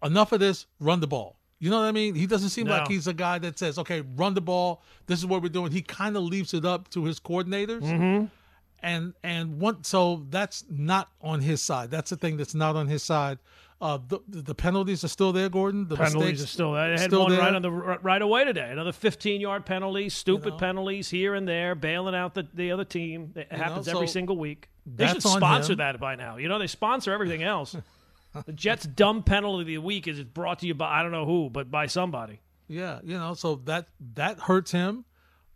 enough 0.03 0.33
of 0.33 0.41
this. 0.41 0.67
Run 0.79 1.01
the 1.01 1.07
ball." 1.07 1.39
You 1.62 1.70
know 1.70 1.79
what 1.79 1.87
I 1.87 1.92
mean? 1.92 2.16
He 2.16 2.27
doesn't 2.27 2.48
seem 2.48 2.66
No. 2.66 2.72
like 2.72 2.88
he's 2.88 3.07
a 3.07 3.14
guy 3.14 3.38
that 3.38 3.57
says, 3.57 3.79
"Okay, 3.79 4.01
run 4.16 4.35
the 4.35 4.40
ball. 4.40 4.83
This 5.07 5.20
is 5.20 5.27
what 5.27 5.42
we're 5.44 5.48
doing." 5.48 5.70
He 5.70 5.81
kind 5.81 6.16
of 6.16 6.25
leaves 6.25 6.53
it 6.55 6.64
up 6.64 6.88
to 6.90 7.05
his 7.05 7.20
coordinators, 7.20 7.83
Mm-hmm. 7.83 8.25
and 8.83 9.14
and 9.22 9.61
one 9.61 9.85
so 9.85 10.27
that's 10.29 10.64
not 10.68 11.09
on 11.20 11.40
his 11.40 11.62
side. 11.62 11.88
That's 11.92 12.11
the 12.11 12.16
thing 12.16 12.37
that's 12.37 12.57
not 12.57 12.75
on 12.75 12.88
his 12.88 13.05
side. 13.05 13.38
Uh, 13.81 13.98
the 14.09 14.18
the 14.29 14.55
penalties 14.57 15.05
are 15.05 15.09
still 15.09 15.33
there, 15.33 15.48
Gordon. 15.48 15.87
The 15.87 15.96
penalties 15.96 16.42
are 16.42 16.46
still 16.48 16.72
there. 16.72 16.96
They 16.96 17.01
had 17.01 17.12
one 17.12 17.31
there. 17.31 17.40
right 17.40 17.55
on 17.55 17.62
the 17.62 17.70
right 17.70 18.22
away 18.22 18.44
today. 18.44 18.68
Another 18.72 18.90
15 18.92 19.40
yard 19.40 19.64
penalty, 19.64 20.09
stupid 20.09 20.55
know? 20.55 20.59
penalties 20.59 21.11
here 21.11 21.35
and 21.37 21.46
there, 21.46 21.77
bailing 21.77 22.16
out 22.16 22.35
the, 22.35 22.44
the 22.55 22.72
other 22.72 22.85
team. 22.85 23.35
It 23.37 23.53
happens 23.53 23.87
know, 23.87 23.94
every 23.94 24.09
single 24.09 24.37
week. 24.37 24.68
They 24.85 25.07
should 25.07 25.22
sponsor 25.22 25.77
that 25.77 26.01
by 26.01 26.16
now. 26.16 26.38
You 26.38 26.48
know, 26.48 26.59
they 26.59 26.66
sponsor 26.66 27.12
everything 27.12 27.44
else. 27.44 27.77
the 28.47 28.53
Jets' 28.53 28.87
dumb 28.87 29.23
penalty 29.23 29.62
of 29.62 29.66
the 29.66 29.79
week 29.79 30.07
is 30.09 30.18
it's 30.18 30.29
brought 30.29 30.61
to 30.61 30.66
you 30.66 30.75
by 30.75 31.01
I 31.01 31.03
don't 31.03 31.12
know 31.12 31.27
who, 31.27 31.51
but 31.51 31.71
by 31.71 31.87
somebody. 31.87 32.40
Yeah, 32.68 33.01
you 33.03 33.18
know, 33.18 33.35
so 33.35 33.57
that 33.66 33.88
that 34.14 34.38
hurts 34.40 34.71
him, 34.71 35.05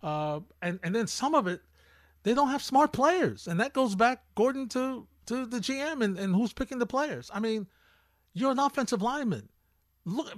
uh, 0.02 0.40
and 0.60 0.78
and 0.82 0.94
then 0.94 1.06
some 1.06 1.34
of 1.34 1.46
it, 1.46 1.62
they 2.24 2.34
don't 2.34 2.48
have 2.48 2.62
smart 2.62 2.92
players, 2.92 3.46
and 3.46 3.58
that 3.60 3.72
goes 3.72 3.94
back, 3.94 4.22
Gordon, 4.34 4.68
to 4.70 5.06
to 5.26 5.46
the 5.46 5.58
GM 5.58 6.02
and, 6.04 6.18
and 6.18 6.34
who's 6.34 6.52
picking 6.52 6.78
the 6.78 6.86
players. 6.86 7.30
I 7.32 7.40
mean, 7.40 7.66
you're 8.34 8.52
an 8.52 8.58
offensive 8.58 9.02
lineman. 9.02 9.48
Look, 10.04 10.32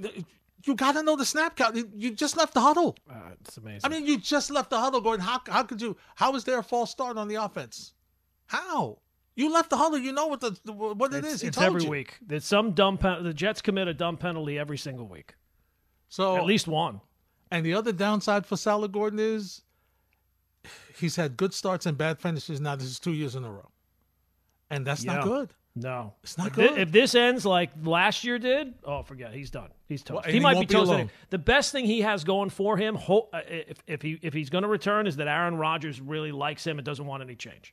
you 0.65 0.75
got 0.75 0.93
to 0.93 1.03
know 1.03 1.17
the 1.17 1.27
snap 1.27 1.57
count. 1.57 1.77
You- 1.95 2.15
just 2.15 2.37
left 2.37 2.55
the 2.55 2.61
huddle. 2.61 2.97
Uh, 3.11 3.31
it's 3.41 3.57
amazing. 3.57 3.81
I 3.85 3.89
mean, 3.89 4.07
you 4.07 4.19
just 4.19 4.51
left 4.51 4.71
the 4.71 4.79
huddle, 4.79 5.01
Gordon. 5.01 5.25
How 5.25 5.41
how 5.49 5.63
could 5.65 5.83
you? 5.83 5.97
How 6.15 6.35
is 6.37 6.45
there 6.45 6.59
a 6.59 6.63
false 6.63 6.91
start 6.91 7.17
on 7.19 7.29
the 7.29 7.37
offense? 7.37 7.95
How? 8.47 8.99
You 9.39 9.53
left 9.53 9.71
the 9.71 9.77
huddle. 9.77 9.99
You 9.99 10.11
know 10.11 10.27
what 10.27 10.41
the, 10.41 10.51
what 10.73 11.15
it 11.15 11.25
it's, 11.25 11.35
is. 11.35 11.41
He 11.43 11.47
it's 11.47 11.59
every 11.59 11.85
you. 11.85 11.91
week. 11.91 12.17
There's 12.27 12.45
some 12.45 12.73
dumb 12.73 12.99
pen- 12.99 13.23
the 13.23 13.33
Jets 13.33 13.63
commit 13.63 13.87
a 13.87 13.95
dumb 13.95 14.17
penalty 14.17 14.59
every 14.59 14.77
single 14.77 15.07
week. 15.07 15.35
So 16.09 16.37
At 16.37 16.45
least 16.45 16.67
one. 16.67 17.01
And 17.51 17.65
the 17.65 17.75
other 17.75 17.93
downside 17.93 18.47
for 18.47 18.57
Saleh 18.57 18.91
Gordon 18.91 19.21
is 19.21 19.63
he's 20.99 21.15
had 21.15 21.37
good 21.37 21.55
starts 21.55 21.87
and 21.87 21.97
bad 21.97 22.19
finishes. 22.19 22.61
Now 22.61 22.75
this 22.75 22.89
is 22.89 22.99
two 22.99 23.13
years 23.13 23.37
in 23.37 23.45
a 23.45 23.51
row, 23.51 23.71
and 24.71 24.85
that's 24.85 25.05
Yeah. 25.05 25.15
not 25.17 25.25
good. 25.25 25.51
No, 25.77 26.15
It's 26.25 26.37
not 26.37 26.49
if 26.49 26.53
good. 26.55 26.77
if 26.77 26.91
this 26.91 27.15
ends 27.15 27.47
like 27.47 27.71
last 27.85 28.25
year 28.25 28.41
did, 28.41 28.75
oh, 28.83 29.05
forget. 29.05 29.33
He's 29.33 29.51
done. 29.51 29.69
He's 29.87 30.03
toast. 30.03 30.15
Well, 30.17 30.23
he 30.25 30.33
he 30.33 30.41
might 30.41 30.55
be 30.55 30.67
be 30.67 30.75
toast. 30.75 30.91
anyway. 30.91 31.11
The 31.31 31.39
best 31.39 31.71
thing 31.71 31.85
he 31.85 32.01
has 32.01 32.25
going 32.25 32.51
for 32.51 32.77
him, 32.77 32.97
uh, 32.97 33.21
if, 33.49 33.79
if 33.87 34.03
he 34.03 34.19
if 34.21 34.35
he's 34.35 34.51
going 34.51 34.63
to 34.63 34.69
return, 34.69 35.07
is 35.07 35.15
that 35.17 35.29
Aaron 35.29 35.57
Rodgers 35.57 36.01
really 36.01 36.33
likes 36.33 36.67
him 36.67 36.79
and 36.79 36.85
doesn't 36.85 37.07
want 37.07 37.23
any 37.23 37.37
change. 37.37 37.73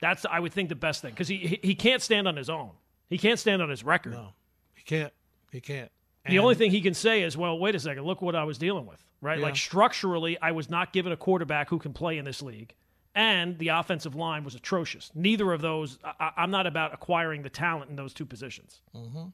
That's 0.00 0.26
I 0.30 0.40
would 0.40 0.52
think 0.52 0.68
the 0.68 0.74
best 0.74 1.02
thing 1.02 1.12
because 1.12 1.28
he, 1.28 1.38
he 1.38 1.60
he 1.62 1.74
can't 1.74 2.02
stand 2.02 2.28
on 2.28 2.36
his 2.36 2.50
own. 2.50 2.70
He 3.08 3.18
can't 3.18 3.38
stand 3.38 3.62
on 3.62 3.70
his 3.70 3.84
record. 3.84 4.12
No, 4.12 4.34
he 4.74 4.82
can't. 4.82 5.12
He 5.50 5.60
can't. 5.60 5.90
The 6.28 6.40
only 6.40 6.56
thing 6.56 6.70
he 6.70 6.80
can 6.80 6.94
say 6.94 7.22
is, 7.22 7.36
"Well, 7.36 7.58
wait 7.58 7.74
a 7.74 7.80
second. 7.80 8.04
Look 8.04 8.20
what 8.20 8.34
I 8.34 8.44
was 8.44 8.58
dealing 8.58 8.86
with." 8.86 9.02
Right? 9.20 9.38
Yeah. 9.38 9.46
Like 9.46 9.56
structurally, 9.56 10.38
I 10.40 10.52
was 10.52 10.68
not 10.68 10.92
given 10.92 11.12
a 11.12 11.16
quarterback 11.16 11.68
who 11.68 11.78
can 11.78 11.92
play 11.92 12.18
in 12.18 12.24
this 12.24 12.42
league, 12.42 12.74
and 13.14 13.58
the 13.58 13.68
offensive 13.68 14.14
line 14.14 14.44
was 14.44 14.54
atrocious. 14.54 15.10
Neither 15.14 15.52
of 15.52 15.62
those. 15.62 15.98
I, 16.04 16.32
I'm 16.36 16.50
not 16.50 16.66
about 16.66 16.92
acquiring 16.92 17.42
the 17.42 17.48
talent 17.48 17.90
in 17.90 17.96
those 17.96 18.12
two 18.12 18.26
positions. 18.26 18.82
Mm-hmm. 18.94 19.26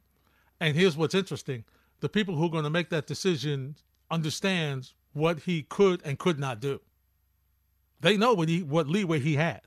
And 0.61 0.77
here's 0.77 0.96
what's 0.96 1.14
interesting: 1.14 1.64
the 2.01 2.09
people 2.09 2.37
who 2.37 2.44
are 2.44 2.51
going 2.51 2.64
to 2.64 2.70
make 2.70 2.90
that 2.90 3.07
decision 3.07 3.77
understands 4.11 4.94
what 5.14 5.40
he 5.40 5.62
could 5.62 6.03
and 6.05 6.18
could 6.18 6.38
not 6.38 6.61
do. 6.61 6.81
They 8.01 8.16
know 8.16 8.35
what 8.35 8.48
he 8.48 8.62
what 8.62 8.87
leeway 8.87 9.20
he 9.20 9.37
had. 9.37 9.62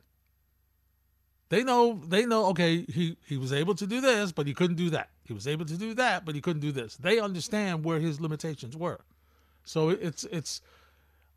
They 1.49 1.63
know 1.63 2.01
they 2.07 2.25
know 2.25 2.47
okay 2.47 2.85
he 2.89 3.17
he 3.25 3.37
was 3.37 3.53
able 3.53 3.75
to 3.75 3.85
do 3.85 4.01
this 4.01 4.31
but 4.31 4.47
he 4.47 4.53
couldn't 4.53 4.77
do 4.77 4.89
that. 4.91 5.09
He 5.23 5.33
was 5.33 5.47
able 5.47 5.65
to 5.65 5.77
do 5.77 5.93
that 5.93 6.25
but 6.25 6.35
he 6.35 6.41
couldn't 6.41 6.61
do 6.61 6.71
this. 6.71 6.95
They 6.97 7.19
understand 7.19 7.83
where 7.83 7.99
his 7.99 8.19
limitations 8.19 8.75
were. 8.75 9.01
So 9.63 9.89
it's 9.89 10.23
it's 10.25 10.61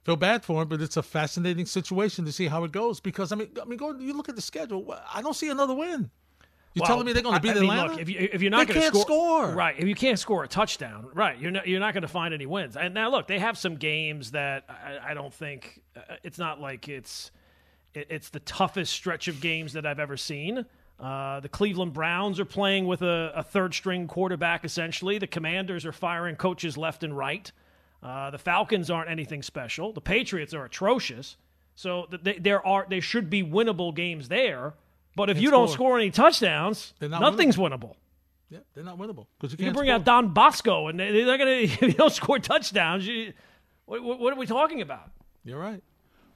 feel 0.05 0.17
bad 0.17 0.45
for 0.45 0.63
him 0.63 0.69
but 0.69 0.81
it's 0.81 0.97
a 0.97 1.03
fascinating 1.03 1.67
situation 1.67 2.25
to 2.25 2.33
see 2.33 2.47
how 2.47 2.65
it 2.65 2.73
goes 2.73 3.01
because 3.01 3.33
I 3.33 3.37
mean 3.37 3.51
I 3.61 3.67
mean 3.67 3.79
go 3.79 3.95
you 3.99 4.15
look 4.15 4.29
at 4.31 4.37
the 4.37 4.43
schedule 4.43 4.95
I 5.13 5.21
don't 5.21 5.37
see 5.37 5.51
another 5.51 5.75
win. 5.75 6.11
You're 6.75 6.83
Well, 6.83 6.89
telling 6.89 7.07
me 7.07 7.13
they're 7.13 7.23
going 7.23 7.35
to 7.35 7.41
beat 7.41 7.51
I 7.53 7.55
mean, 7.55 7.63
Atlanta? 7.65 7.93
Look, 7.93 8.01
if, 8.01 8.09
you, 8.11 8.29
if 8.31 8.43
you're 8.43 8.51
not 8.51 8.69
going 8.69 8.81
to 8.81 8.91
can't 8.91 8.97
score. 8.97 9.53
right? 9.53 9.75
If 9.79 9.89
you 9.89 9.95
can't 9.95 10.19
score 10.19 10.45
a 10.45 10.49
touchdown, 10.49 11.09
right? 11.15 11.39
You're 11.39 11.51
not 11.51 11.67
you're 11.67 11.81
not 11.81 11.95
going 11.95 12.03
to 12.03 12.09
find 12.09 12.33
any 12.35 12.47
wins. 12.47 12.77
And 12.77 12.93
now 12.95 13.11
look, 13.11 13.27
they 13.27 13.39
have 13.39 13.57
some 13.59 13.77
games 13.77 14.33
that 14.33 14.65
I, 14.69 15.11
I 15.11 15.15
don't 15.15 15.33
think 15.33 15.81
uh, 15.97 16.17
it's 16.23 16.39
not 16.39 16.61
like 16.61 16.89
it's 16.89 17.31
it, 17.99 18.07
it's 18.11 18.29
the 18.31 18.41
toughest 18.41 18.93
stretch 18.93 19.29
of 19.29 19.41
games 19.41 19.73
that 19.75 19.85
I've 19.87 20.01
ever 20.01 20.17
seen. 20.17 20.65
Uh, 20.99 21.39
the 21.41 21.49
Cleveland 21.49 21.93
Browns 21.93 22.41
are 22.41 22.45
playing 22.45 22.87
with 22.87 23.03
a, 23.03 23.33
a 23.35 23.43
third 23.43 23.73
string 23.75 24.07
quarterback 24.09 24.65
essentially. 24.65 25.19
The 25.19 25.27
Commanders 25.29 25.87
are 25.87 25.93
firing 25.93 26.35
coaches 26.37 26.77
left 26.77 27.05
and 27.05 27.17
right. 27.17 27.51
Uh, 28.03 28.31
the 28.31 28.39
Falcons 28.39 28.91
aren't 28.91 29.11
anything 29.11 29.43
special. 29.43 29.93
The 29.93 30.01
Patriots 30.01 30.55
are 30.55 30.65
atrocious. 30.65 31.37
So 31.75 32.07
they, 32.23 32.35
there 32.39 32.65
are 32.67 32.87
they 32.91 32.99
should 33.01 33.31
be 33.31 33.43
winnable 33.45 33.95
games 33.95 34.29
there. 34.29 34.75
But 35.15 35.31
if 35.31 35.37
Can't 35.37 35.45
you 35.45 35.51
don't 35.51 35.69
score. 35.69 35.75
score 35.75 35.99
any 35.99 36.11
touchdowns, 36.11 36.95
not 37.01 37.21
nothing's 37.21 37.57
winnable. 37.57 37.95
Yeah, 38.51 38.59
they're 38.75 38.83
not 38.85 38.99
winnable 38.99 39.27
because 39.39 39.59
you 39.59 39.67
You 39.67 39.73
bring 39.73 39.87
score. 39.87 39.95
out 39.97 40.05
Don 40.05 40.33
Bosco, 40.33 40.89
and 40.89 40.99
they- 40.99 41.11
they're 41.25 41.39
going 41.39 41.69
to. 41.79 41.87
You 41.87 41.93
don't 41.93 42.13
score 42.13 42.39
touchdowns, 42.39 43.07
you, 43.07 43.33
what, 43.85 44.03
what, 44.03 44.19
what 44.21 44.33
are 44.33 44.37
we 44.37 44.47
talking 44.47 44.81
about? 44.81 45.11
You're 45.45 45.59
right. 45.61 45.83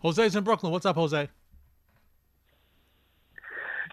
Jose's 0.03 0.37
in 0.37 0.45
Brooklyn. 0.45 0.73
What's 0.73 0.85
up, 0.87 0.97
Jose? 0.97 1.29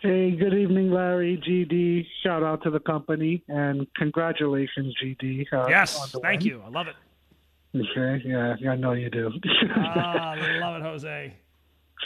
Hey, 0.02 0.32
good 0.32 0.54
evening, 0.54 0.92
Larry. 0.92 1.42
GD. 1.46 2.06
Shout 2.24 2.42
out 2.42 2.64
to 2.64 2.70
the 2.70 2.80
company 2.80 3.44
and 3.50 3.86
congratulations, 3.96 4.96
GD. 5.04 5.46
Uh, 5.52 5.68
Yes, 5.68 6.12
thank 6.24 6.42
win. 6.42 6.48
you. 6.50 6.62
I 6.66 6.70
love 6.70 6.88
it. 6.88 6.96
Okay, 7.76 8.24
yeah, 8.26 8.56
I 8.72 8.76
know 8.78 8.94
you 8.94 9.10
do. 9.10 9.30
Ah, 9.76 10.32
I 10.32 10.58
love 10.60 10.76
it, 10.78 10.84
Jose. 10.84 11.34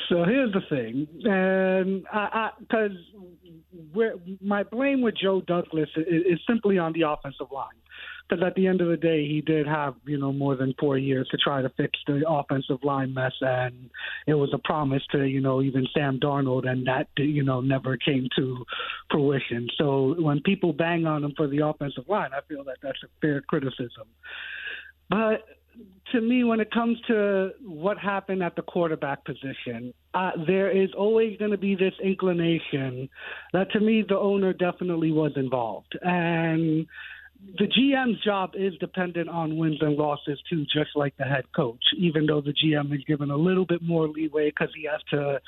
So 0.10 0.24
here's 0.24 0.52
the 0.54 0.62
thing, 0.70 1.08
and 1.24 2.04
I, 2.12 2.50
because 2.60 2.92
my 4.42 4.64
blame 4.64 5.02
with 5.02 5.16
Joe 5.16 5.42
Douglas 5.42 5.88
is, 5.96 6.24
is 6.26 6.40
simply 6.50 6.80
on 6.80 6.94
the 6.94 7.04
offensive 7.04 7.52
line. 7.52 7.68
Because 8.34 8.48
at 8.48 8.56
the 8.56 8.65
end 8.65 8.82
of 8.82 8.88
the 8.88 8.98
day, 8.98 9.28
he 9.28 9.41
did 9.41 9.67
have 9.67 9.93
you 10.06 10.17
know 10.17 10.34
more 10.34 10.56
than 10.56 10.74
four 10.80 10.98
years 10.98 11.28
to 11.30 11.38
try 11.38 11.62
to 11.62 11.69
fix 11.69 12.00
the 12.08 12.24
offensive 12.28 12.84
line 12.84 13.13
mess, 13.13 13.34
and 13.41 13.91
it 14.26 14.34
was 14.34 14.50
a 14.54 14.58
promise 14.58 15.04
to 15.12 15.24
you 15.26 15.39
know 15.39 15.62
even 15.62 15.86
Sam 15.93 16.19
Darnold, 16.19 16.67
and 16.67 16.88
that 16.88 17.10
you 17.17 17.43
know 17.43 17.62
never 17.62 17.96
came 17.96 18.28
to 18.36 18.65
fruition. 19.12 19.67
So 19.78 20.15
when 20.17 20.41
people 20.41 20.74
bang 20.74 21.06
on 21.06 21.24
him 21.24 21.34
for 21.38 21.48
the 21.48 21.60
offensive 21.60 22.10
line, 22.10 22.32
I 22.34 22.39
feel 22.48 22.63
that 22.63 22.78
that's 22.82 22.98
a 23.04 23.08
fair 23.22 23.41
criticism. 23.41 24.08
But 25.10 25.46
to 26.12 26.22
me, 26.22 26.43
when 26.43 26.60
it 26.60 26.72
comes 26.72 27.00
to 27.08 27.52
what 27.62 28.00
happened 28.00 28.41
at 28.41 28.56
the 28.56 28.63
quarterback 28.63 29.26
position, 29.26 29.93
uh, 30.15 30.32
there 30.48 30.72
is 30.72 30.89
always 30.98 31.38
going 31.38 31.52
to 31.52 31.58
be 31.58 31.76
this 31.76 31.93
inclination 32.04 33.10
that 33.52 33.72
to 33.74 33.80
me 33.80 34.04
the 34.08 34.17
owner 34.17 34.54
definitely 34.54 35.12
was 35.12 35.34
involved. 35.36 35.98
And 36.02 36.88
the 37.58 37.66
GM's 37.66 38.22
job 38.24 38.52
is 38.56 38.74
dependent 38.80 39.30
on 39.30 39.58
wins 39.58 39.78
and 39.82 39.96
losses 39.96 40.40
too, 40.50 40.64
just 40.66 40.92
like 40.96 41.16
the 41.18 41.24
head 41.24 41.46
coach, 41.56 41.84
even 41.98 42.26
though 42.26 42.42
the 42.42 42.54
GM 42.54 42.94
is 42.94 43.04
given 43.06 43.32
a 43.32 43.36
little 43.36 43.66
bit 43.66 43.82
more 43.82 44.08
leeway 44.08 44.50
because 44.50 44.74
he 44.76 44.88
has 44.92 45.02
to 45.12 45.40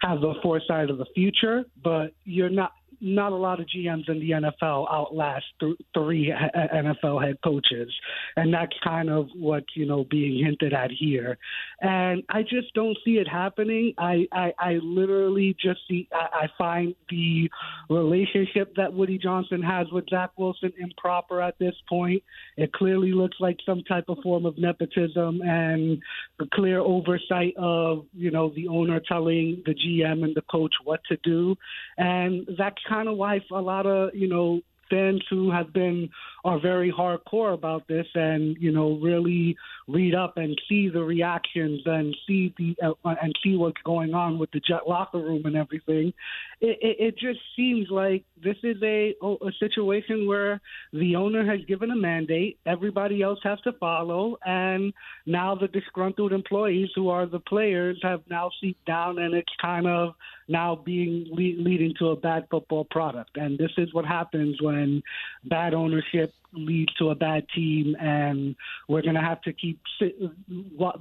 have 0.00 0.20
the 0.20 0.34
foresight 0.42 0.90
of 0.90 0.98
the 0.98 1.06
future. 1.14 1.64
But 1.82 2.12
you're 2.24 2.50
not 2.50 2.72
not 3.00 3.32
a 3.32 3.36
lot 3.36 3.60
of 3.60 3.66
GMs 3.66 4.08
in 4.08 4.18
the 4.18 4.30
NFL 4.30 4.86
outlast 4.90 5.44
th- 5.60 5.76
three 5.94 6.32
NFL 6.74 7.24
head 7.24 7.36
coaches, 7.44 7.92
and 8.36 8.52
that's 8.52 8.72
kind 8.82 9.08
of 9.08 9.28
what 9.34 9.64
you 9.74 9.86
know 9.86 10.04
being 10.10 10.44
hinted 10.44 10.72
at 10.72 10.90
here. 10.90 11.38
And 11.80 12.22
I 12.28 12.42
just 12.42 12.74
don't 12.74 12.96
see 13.04 13.12
it 13.12 13.28
happening. 13.28 13.94
I 13.98 14.26
I, 14.32 14.52
I 14.58 14.72
literally 14.82 15.56
just 15.60 15.80
see 15.88 16.08
I, 16.12 16.44
I 16.44 16.46
find 16.56 16.94
the 17.08 17.50
relationship 17.88 18.74
that 18.76 18.92
Woody 18.92 19.18
Johnson 19.18 19.62
has 19.62 19.86
with 19.92 20.06
Zach 20.10 20.30
Wilson 20.36 20.72
improper 20.78 21.40
at 21.40 21.58
this 21.58 21.74
point. 21.88 22.22
It 22.56 22.72
clearly 22.72 23.12
looks 23.12 23.36
like 23.40 23.58
some 23.64 23.82
type 23.84 24.04
of 24.08 24.18
form 24.22 24.44
of 24.44 24.58
nepotism 24.58 25.40
and 25.42 26.02
the 26.38 26.48
clear 26.52 26.80
oversight 26.80 27.54
of 27.56 28.06
you 28.12 28.30
know 28.30 28.52
the 28.54 28.68
owner 28.68 29.00
telling 29.06 29.62
the 29.66 29.74
GM 29.88 30.24
and 30.24 30.34
the 30.34 30.42
coach 30.42 30.74
what 30.84 31.00
to 31.08 31.16
do, 31.22 31.56
and 31.96 32.46
that's 32.58 32.76
kind 32.88 33.08
of 33.08 33.16
why 33.16 33.40
a 33.50 33.60
lot 33.60 33.86
of 33.86 34.14
you 34.14 34.28
know 34.28 34.60
fans 34.90 35.22
who 35.30 35.50
have 35.50 35.72
been 35.72 36.08
are 36.44 36.60
very 36.60 36.92
hardcore 36.92 37.52
about 37.52 37.86
this 37.88 38.06
and 38.14 38.56
you 38.58 38.72
know 38.72 38.98
really 39.02 39.56
read 39.86 40.14
up 40.14 40.36
and 40.36 40.60
see 40.68 40.88
the 40.88 41.02
reactions 41.02 41.80
and 41.86 42.16
see 42.26 42.54
the 42.58 42.76
uh, 42.82 43.14
and 43.22 43.34
see 43.42 43.56
what's 43.56 43.80
going 43.84 44.14
on 44.14 44.38
with 44.38 44.50
the 44.52 44.60
jet 44.60 44.88
locker 44.88 45.18
room 45.18 45.42
and 45.46 45.56
everything 45.56 46.12
it, 46.60 46.78
it, 46.80 46.96
it 46.98 47.18
just 47.18 47.40
seems 47.56 47.88
like 47.90 48.24
this 48.42 48.56
is 48.62 48.76
a 48.82 49.14
a 49.22 49.52
situation 49.58 50.26
where 50.26 50.60
the 50.92 51.16
owner 51.16 51.44
has 51.44 51.64
given 51.66 51.90
a 51.90 51.96
mandate 51.96 52.58
everybody 52.66 53.22
else 53.22 53.38
has 53.42 53.60
to 53.62 53.72
follow 53.72 54.36
and 54.44 54.92
now 55.26 55.54
the 55.54 55.68
disgruntled 55.68 56.32
employees 56.32 56.88
who 56.94 57.08
are 57.08 57.26
the 57.26 57.40
players 57.40 57.98
have 58.02 58.22
now 58.30 58.50
seeped 58.60 58.84
down 58.86 59.18
and 59.18 59.34
it's 59.34 59.52
kind 59.60 59.86
of 59.86 60.14
now 60.48 60.74
being 60.74 61.26
le- 61.30 61.62
leading 61.62 61.94
to 61.98 62.08
a 62.08 62.16
bad 62.16 62.46
football 62.50 62.84
product. 62.90 63.36
And 63.36 63.58
this 63.58 63.70
is 63.76 63.92
what 63.92 64.04
happens 64.04 64.60
when 64.60 64.74
when 64.78 65.02
bad 65.44 65.74
ownership 65.74 66.32
leads 66.52 66.92
to 66.94 67.10
a 67.10 67.14
bad 67.14 67.46
team, 67.54 67.94
and 68.00 68.56
we're 68.88 69.02
going 69.02 69.14
to 69.14 69.20
have 69.20 69.40
to 69.42 69.52
keep 69.52 69.80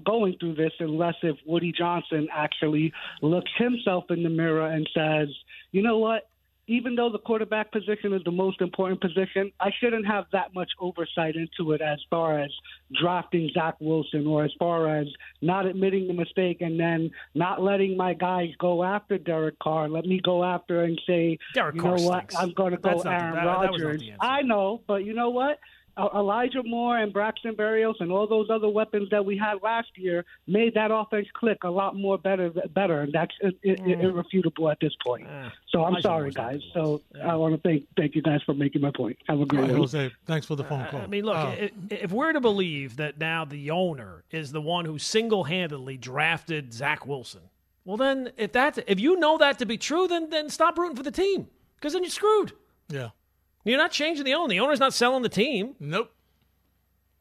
going 0.05 0.35
through 0.39 0.55
this 0.55 0.73
unless 0.79 1.15
if 1.23 1.37
Woody 1.45 1.71
Johnson 1.71 2.27
actually 2.33 2.91
looks 3.21 3.51
himself 3.57 4.05
in 4.09 4.23
the 4.23 4.29
mirror 4.29 4.67
and 4.67 4.89
says, 4.93 5.29
you 5.71 5.81
know 5.81 5.97
what? 5.99 6.29
Even 6.67 6.95
though 6.95 7.09
the 7.09 7.19
quarterback 7.19 7.71
position 7.71 8.11
is 8.13 8.21
the 8.25 8.31
most 8.31 8.59
important 8.61 8.99
position, 8.99 9.51
I 9.59 9.71
shouldn't 9.79 10.05
have 10.05 10.25
that 10.33 10.53
much 10.53 10.69
oversight 10.79 11.35
into 11.35 11.71
it 11.71 11.81
as 11.81 11.99
far 12.09 12.39
as 12.39 12.51
drafting 13.01 13.49
Zach 13.53 13.75
Wilson 13.79 14.27
or 14.27 14.43
as 14.43 14.51
far 14.59 14.97
as 14.99 15.07
not 15.41 15.65
admitting 15.65 16.07
the 16.07 16.13
mistake 16.13 16.61
and 16.61 16.79
then 16.79 17.11
not 17.35 17.61
letting 17.61 17.95
my 17.95 18.13
guys 18.13 18.49
go 18.59 18.83
after 18.83 19.17
Derek 19.17 19.57
Carr. 19.59 19.87
Let 19.87 20.05
me 20.05 20.19
go 20.23 20.43
after 20.43 20.83
and 20.83 20.99
say, 21.07 21.37
Derek 21.53 21.75
you 21.75 21.81
Carr 21.81 21.91
know 21.97 22.09
stinks. 22.09 22.33
what, 22.35 22.43
I'm 22.43 22.51
going 22.53 22.71
to 22.71 22.77
go 22.77 22.89
That's 23.01 23.05
Aaron 23.05 23.35
that- 23.35 23.43
that 23.45 23.71
Rodgers. 23.71 24.03
I 24.19 24.41
know, 24.41 24.81
but 24.87 25.05
you 25.05 25.13
know 25.13 25.29
what? 25.29 25.59
Uh, 25.97 26.09
Elijah 26.13 26.61
Moore 26.63 26.99
and 26.99 27.11
Braxton 27.11 27.55
Berrios 27.55 27.95
and 27.99 28.11
all 28.11 28.27
those 28.27 28.49
other 28.51 28.69
weapons 28.69 29.09
that 29.09 29.25
we 29.25 29.35
had 29.35 29.55
last 29.63 29.89
year 29.95 30.23
made 30.45 30.75
that 30.75 30.91
offense 30.91 31.27
click 31.33 31.63
a 31.63 31.69
lot 31.69 31.95
more 31.95 32.19
better, 32.19 32.51
better, 32.75 33.01
and 33.01 33.11
that's 33.11 33.33
ir- 33.41 33.51
ir- 33.63 33.99
irrefutable 34.01 34.69
at 34.69 34.77
this 34.79 34.93
point. 35.03 35.27
So 35.71 35.83
I'm 35.83 35.93
Elijah 35.93 36.01
sorry, 36.03 36.31
guys. 36.31 36.61
So 36.73 37.01
I 37.23 37.35
want 37.35 37.55
to 37.55 37.61
thank 37.67 37.85
thank 37.97 38.13
you 38.13 38.21
guys 38.21 38.41
for 38.45 38.53
making 38.53 38.81
my 38.81 38.91
point. 38.91 39.17
Have 39.27 39.41
a 39.41 39.45
great 39.45 39.61
right, 39.61 39.71
one. 39.71 39.79
Jose, 39.79 40.11
thanks 40.25 40.45
for 40.45 40.55
the 40.55 40.63
phone 40.63 40.85
call. 40.91 41.01
I 41.01 41.07
mean, 41.07 41.25
look, 41.25 41.35
Uh, 41.35 41.47
i- 41.47 41.71
if 41.89 42.11
we're 42.11 42.31
to 42.31 42.41
believe 42.41 42.97
that 42.97 43.17
now 43.17 43.43
the 43.43 43.71
owner 43.71 44.23
is 44.29 44.51
the 44.51 44.61
one 44.61 44.85
who 44.85 44.99
single-handedly 44.99 45.97
drafted 45.97 46.73
Zach 46.73 47.07
Wilson, 47.07 47.41
well, 47.85 47.97
then 47.97 48.31
if 48.37 48.51
that's 48.51 48.77
if 48.85 48.99
you 48.99 49.17
know 49.19 49.37
that 49.39 49.57
to 49.59 49.65
be 49.65 49.77
true, 49.79 50.07
then 50.07 50.29
then 50.29 50.49
stop 50.49 50.77
rooting 50.77 50.95
for 50.95 51.03
the 51.03 51.11
team 51.11 51.47
because 51.75 51.93
then 51.93 52.03
you're 52.03 52.11
screwed. 52.11 52.51
yeah. 52.89 53.09
You're 53.67 53.77
not 53.77 53.91
changing 53.91 54.25
the 54.25 54.33
owner. 54.33 54.49
The 54.49 54.59
owner's 54.59 54.79
not 54.79 54.93
selling 54.93 55.23
the 55.23 55.29
team. 55.29 55.75
Nope. 55.79 56.11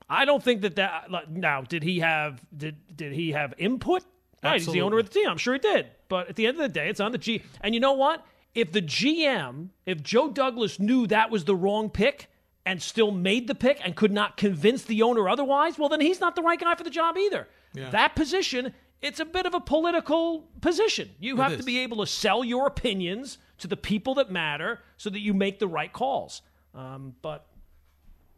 I 0.09 0.24
don't 0.24 0.42
think 0.42 0.62
that 0.62 0.76
that 0.76 1.11
like, 1.11 1.28
now 1.28 1.62
did 1.62 1.82
he 1.82 1.98
have 2.00 2.40
did 2.56 2.76
did 2.96 3.12
he 3.12 3.32
have 3.32 3.54
input? 3.59 4.04
Right, 4.42 4.61
he's 4.61 4.70
the 4.72 4.82
owner 4.82 4.98
of 4.98 5.09
the 5.09 5.12
team. 5.12 5.28
I'm 5.28 5.38
sure 5.38 5.54
he 5.54 5.59
did. 5.59 5.87
But 6.09 6.28
at 6.28 6.37
the 6.37 6.46
end 6.46 6.56
of 6.56 6.62
the 6.62 6.68
day, 6.68 6.88
it's 6.88 7.00
on 7.00 7.11
the 7.11 7.18
G. 7.18 7.42
And 7.62 7.74
you 7.74 7.80
know 7.80 7.94
what? 7.94 8.24
If 8.54 8.70
the 8.70 8.82
GM, 8.82 9.70
if 9.87 10.02
Joe 10.02 10.30
Douglas 10.30 10.78
knew 10.78 11.06
that 11.09 11.30
was 11.30 11.44
the 11.44 11.56
wrong 11.56 11.90
pick 11.90 12.28
and 12.64 12.80
still 12.80 13.11
made 13.11 13.48
the 13.48 13.54
pick 13.54 13.80
and 13.85 13.96
could 13.96 14.12
not 14.12 14.37
convince 14.37 14.85
the 14.85 15.02
owner 15.02 15.28
otherwise, 15.28 15.78
well 15.78 15.88
then 15.88 16.00
he's 16.00 16.20
not 16.20 16.37
the 16.37 16.42
right 16.42 16.61
guy 16.61 16.74
for 16.74 16.85
the 16.85 16.90
job 16.90 17.16
either. 17.18 17.48
Yeah. 17.74 17.90
That 17.90 18.14
position, 18.14 18.72
it's 19.02 19.20
a 19.20 19.24
bit 19.24 19.46
of 19.46 19.54
a 19.54 19.61
political 19.61 20.48
position. 20.61 21.11
You 21.18 21.37
It 21.38 21.42
have 21.42 21.52
is. 21.52 21.59
to 21.59 21.64
be 21.64 21.80
able 21.80 21.98
to 21.98 22.06
sell 22.06 22.44
your 22.44 22.66
opinions 22.66 23.38
to 23.59 23.66
the 23.66 23.77
people 23.77 24.14
that 24.14 24.31
matter 24.31 24.81
so 24.97 25.11
that 25.11 25.21
you 25.21 25.35
make 25.35 25.59
the 25.59 25.69
right 25.69 25.92
calls. 25.92 26.42
Um, 26.75 27.14
but 27.23 27.47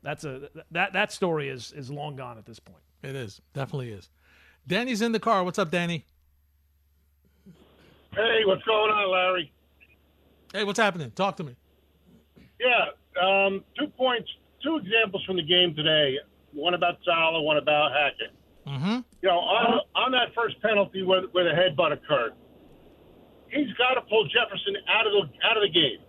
that's 0.03 0.25
a 0.25 0.49
that 0.71 0.93
that 0.93 1.13
story 1.13 1.49
is 1.49 1.73
is 1.73 1.91
long 1.91 2.17
gone 2.17 2.39
at 2.39 2.47
this 2.47 2.59
point. 2.59 2.83
It 3.03 3.17
is. 3.17 3.41
Definitely 3.53 3.91
is. 3.91 4.09
Danny's 4.67 5.03
in 5.03 5.13
the 5.13 5.21
car. 5.21 5.45
What's 5.45 5.59
up, 5.59 5.71
Danny? 5.71 6.05
Hey, 8.15 8.41
what's 8.45 8.63
going 8.65 8.91
on, 8.91 9.11
Larry? 9.11 9.53
Hey, 10.53 10.65
what's 10.65 10.79
happening? 10.79 11.11
Talk 11.13 11.37
to 11.37 11.45
me. 11.45 11.55
Yeah, 12.59 13.23
um, 13.23 13.65
two 13.79 13.87
points, 13.87 14.29
two 14.63 14.77
examples 14.77 15.25
from 15.25 15.37
the 15.37 15.43
game 15.43 15.75
today. 15.75 16.17
One 16.53 16.75
about 16.75 16.99
Saleh, 17.05 17.43
one 17.43 17.59
about 17.59 17.93
Hackett. 17.93 18.35
Mm-hmm. 18.67 19.01
You 19.23 19.29
know, 19.29 19.39
on 19.39 19.81
on 19.95 20.13
that 20.13 20.35
first 20.35 20.61
penalty 20.63 21.03
where, 21.03 21.23
where 21.33 21.45
the 21.45 21.51
headbutt 21.51 21.93
occurred, 21.93 22.33
he's 23.51 23.73
got 23.77 23.95
to 23.95 24.03
pull 24.07 24.25
Jefferson 24.29 24.77
out 24.89 25.07
of 25.07 25.13
the 25.13 25.25
out 25.45 25.57
of 25.57 25.63
the 25.65 25.73
game. 25.73 26.01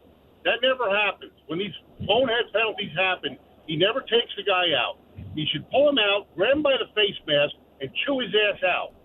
That 0.46 0.64
never 0.64 0.88
happens. 0.88 1.36
When 1.48 1.60
these 1.60 1.76
bonehead 2.08 2.52
penalties 2.56 2.96
happen, 2.96 3.38
he 3.68 3.76
never 3.76 4.00
takes 4.02 4.32
the 4.40 4.44
guy 4.44 4.72
out. 4.76 4.98
He 5.36 5.46
should 5.52 5.68
pull 5.70 5.90
him 5.90 6.00
out, 6.00 6.32
grab 6.36 6.56
him 6.56 6.64
by 6.64 6.80
the 6.80 6.88
face 6.96 7.18
mask, 7.28 7.54
and 7.82 7.92
chew 8.06 8.20
his 8.24 8.32
ass 8.32 8.64
out. 8.64 8.96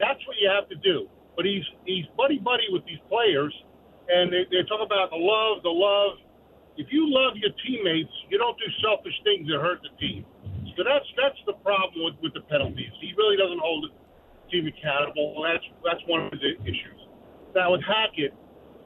That's 0.00 0.20
what 0.26 0.36
you 0.40 0.48
have 0.48 0.68
to 0.72 0.78
do. 0.80 1.08
But 1.36 1.44
he's 1.44 1.64
he's 1.84 2.06
buddy 2.16 2.38
buddy 2.38 2.66
with 2.72 2.84
these 2.86 3.00
players, 3.08 3.52
and 4.08 4.32
they, 4.32 4.44
they 4.50 4.64
talk 4.66 4.80
about 4.80 5.10
the 5.10 5.20
love, 5.20 5.62
the 5.62 5.72
love. 5.72 6.18
If 6.76 6.88
you 6.90 7.12
love 7.12 7.36
your 7.36 7.52
teammates, 7.66 8.12
you 8.30 8.38
don't 8.38 8.56
do 8.56 8.68
selfish 8.80 9.12
things 9.24 9.44
that 9.52 9.60
hurt 9.60 9.84
the 9.84 9.92
team. 10.00 10.24
So 10.76 10.84
that's 10.84 11.04
that's 11.20 11.38
the 11.44 11.54
problem 11.60 12.08
with, 12.08 12.16
with 12.22 12.32
the 12.32 12.44
penalties. 12.48 12.92
He 13.00 13.12
really 13.16 13.36
doesn't 13.36 13.60
hold 13.60 13.84
the 13.84 13.92
team 14.48 14.64
accountable. 14.66 15.44
That's 15.44 15.64
that's 15.84 16.02
one 16.08 16.24
of 16.24 16.32
the 16.32 16.56
issues. 16.64 17.00
Now 17.54 17.72
with 17.72 17.82
Hackett, 17.82 18.34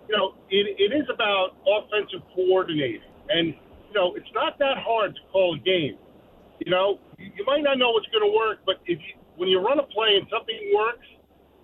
you 0.09 0.17
know, 0.17 0.35
it, 0.51 0.77
it 0.79 0.91
is 0.95 1.09
about 1.13 1.57
offensive 1.65 2.21
coordinating, 2.35 3.05
and 3.29 3.49
you 3.49 3.95
know, 3.95 4.15
it's 4.15 4.31
not 4.35 4.59
that 4.59 4.79
hard 4.79 5.15
to 5.15 5.21
call 5.33 5.55
a 5.55 5.59
game. 5.59 5.97
You 6.65 6.71
know, 6.71 6.99
you, 7.19 7.45
might 7.47 7.63
not 7.63 7.79
know 7.79 7.91
what's 7.91 8.09
going 8.09 8.25
to 8.25 8.35
work, 8.35 8.61
but 8.65 8.81
if 8.87 8.99
you 8.99 9.15
when 9.37 9.49
you 9.49 9.59
run 9.59 9.79
a 9.79 9.87
play 9.91 10.15
and 10.15 10.27
something 10.31 10.57
works, 10.75 11.07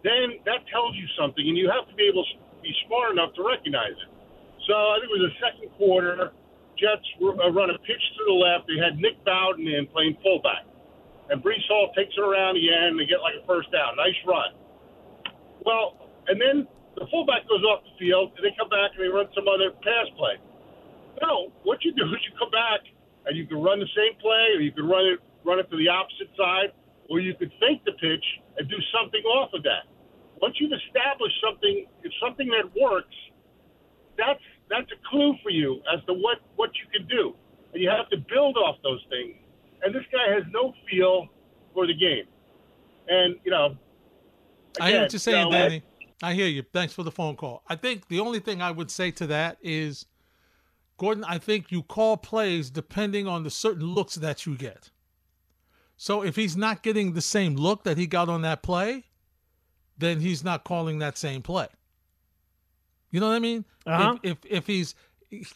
then 0.03 0.43
that 0.45 0.67
tells 0.73 0.97
you 0.97 1.07
something, 1.15 1.47
and 1.47 1.57
you 1.57 1.71
have 1.71 1.87
to 1.89 1.95
be 1.95 2.09
able 2.11 2.25
to 2.25 2.35
be 2.63 2.75
smart 2.87 3.13
enough 3.13 3.33
to 3.39 3.47
recognize 3.47 3.95
it. 3.95 4.11
So 4.67 4.75
I 4.75 4.99
think 5.01 5.09
it 5.09 5.17
was 5.21 5.27
the 5.31 5.37
second 5.39 5.69
quarter. 5.79 6.33
Jets 6.77 7.05
uh, 7.21 7.53
run 7.53 7.71
a 7.71 7.79
pitch 7.85 8.05
to 8.17 8.23
the 8.27 8.33
left. 8.33 8.67
They 8.67 8.81
had 8.81 8.97
Nick 8.99 9.21
Bawden 9.25 9.69
in 9.69 9.87
playing 9.93 10.17
fullback, 10.23 10.65
and 11.29 11.43
Breece 11.43 11.67
Hall 11.69 11.93
takes 11.95 12.15
it 12.17 12.25
around 12.25 12.57
end. 12.57 12.99
They 12.99 13.07
get 13.07 13.21
like 13.21 13.37
a 13.37 13.45
first 13.47 13.71
down. 13.71 13.97
Nice 13.97 14.17
run. 14.27 14.57
Well, 15.65 16.11
and 16.27 16.41
then 16.41 16.67
the 16.97 17.07
fullback 17.11 17.49
goes 17.49 17.63
off 17.65 17.85
the 17.85 17.95
field, 17.99 18.33
and 18.37 18.45
they 18.45 18.55
come 18.59 18.69
back 18.69 18.93
and 18.97 19.01
they 19.05 19.09
run 19.09 19.27
some 19.35 19.47
other 19.47 19.71
pass 19.83 20.09
play. 20.17 20.37
No, 21.23 21.53
what 21.63 21.85
you 21.85 21.93
do 21.93 22.05
is 22.05 22.21
you 22.25 22.33
come 22.39 22.51
back 22.51 22.81
and 23.27 23.37
you 23.37 23.47
can 23.47 23.61
run 23.61 23.79
the 23.79 23.91
same 23.95 24.17
play, 24.21 24.57
or 24.57 24.61
you 24.61 24.73
can 24.73 24.89
run 24.89 25.05
it 25.07 25.21
run 25.45 25.59
it 25.59 25.71
to 25.71 25.77
the 25.77 25.89
opposite 25.89 26.29
side, 26.37 26.73
or 27.09 27.21
you 27.21 27.35
could 27.35 27.51
fake 27.61 27.85
the 27.85 27.93
pitch 27.93 28.25
and 28.59 28.69
do 28.69 28.77
something 28.93 29.23
off 29.25 29.53
of 29.55 29.63
that. 29.63 29.89
Once 30.41 30.57
you've 30.59 30.73
established 30.73 31.37
something, 31.45 31.87
if 32.03 32.13
something 32.21 32.49
that 32.49 32.65
works, 32.81 33.15
that's 34.17 34.41
that's 34.69 34.91
a 34.93 35.09
clue 35.09 35.35
for 35.43 35.51
you 35.51 35.81
as 35.93 36.05
to 36.07 36.15
what 36.15 36.39
what 36.57 36.71
you 36.77 36.87
can 36.93 37.07
do, 37.09 37.35
and 37.73 37.83
you 37.83 37.89
have 37.89 38.09
to 38.11 38.17
build 38.29 38.57
off 38.57 38.77
those 38.83 39.05
things. 39.09 39.37
And 39.83 39.95
this 39.95 40.05
guy 40.13 40.33
has 40.33 40.45
no 40.51 40.75
feel 40.91 41.29
for 41.75 41.87
the 41.87 41.95
game, 41.95 42.27
and 43.09 43.37
you 43.45 43.51
know. 43.51 43.77
I 44.81 44.91
hear 44.91 45.01
what 45.01 45.07
again, 45.07 45.09
you're 45.11 45.19
saying, 45.19 45.51
know, 45.51 45.59
Danny. 45.59 45.83
I 46.23 46.35
hear 46.35 46.47
you. 46.47 46.63
Thanks 46.73 46.93
for 46.93 47.03
the 47.03 47.11
phone 47.11 47.37
call. 47.37 47.63
I 47.69 47.77
think 47.77 48.09
the 48.09 48.21
only 48.21 48.41
thing 48.41 48.61
I 48.61 48.71
would 48.71 48.91
say 48.91 49.11
to 49.13 49.27
that 49.29 49.59
is, 49.63 50.07
Gordon, 50.99 51.25
I 51.25 51.39
think 51.39 51.73
you 51.73 51.83
call 51.83 52.17
plays 52.17 52.69
depending 52.71 53.27
on 53.27 53.43
the 53.43 53.51
certain 53.51 53.87
looks 53.87 54.17
that 54.17 54.45
you 54.45 54.57
get. 54.57 54.91
So 55.97 56.23
if 56.23 56.37
he's 56.37 56.57
not 56.57 56.83
getting 56.83 57.13
the 57.13 57.21
same 57.21 57.57
look 57.57 57.85
that 57.85 57.99
he 57.99 58.07
got 58.07 58.29
on 58.29 58.43
that 58.43 58.63
play, 58.63 59.05
then 59.99 60.21
he's 60.21 60.43
not 60.43 60.65
calling 60.65 60.99
that 60.99 61.19
same 61.19 61.43
play. 61.43 61.69
You 63.11 63.21
know 63.21 63.29
what 63.29 63.37
I 63.37 63.41
mean? 63.41 63.65
Uh-huh. 63.87 64.17
If, 64.23 64.39
if 64.45 64.53
if 64.53 64.67
he's 64.67 64.95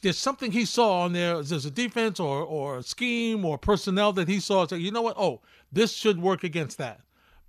there's 0.03 0.19
something 0.19 0.53
he 0.53 0.65
saw 0.65 1.01
on 1.01 1.13
there, 1.13 1.43
there's 1.43 1.65
a 1.65 1.71
defense 1.71 2.21
or 2.21 2.43
or 2.43 2.79
a 2.79 2.83
scheme 2.83 3.45
or 3.45 3.59
personnel 3.59 4.13
that 4.15 4.29
he 4.29 4.41
saw. 4.41 4.67
So 4.67 4.77
you 4.77 4.91
know 4.91 5.03
what? 5.03 5.17
Oh, 5.19 5.41
this 5.73 5.93
should 5.93 6.21
work 6.21 6.45
against 6.45 6.79
that. 6.79 7.01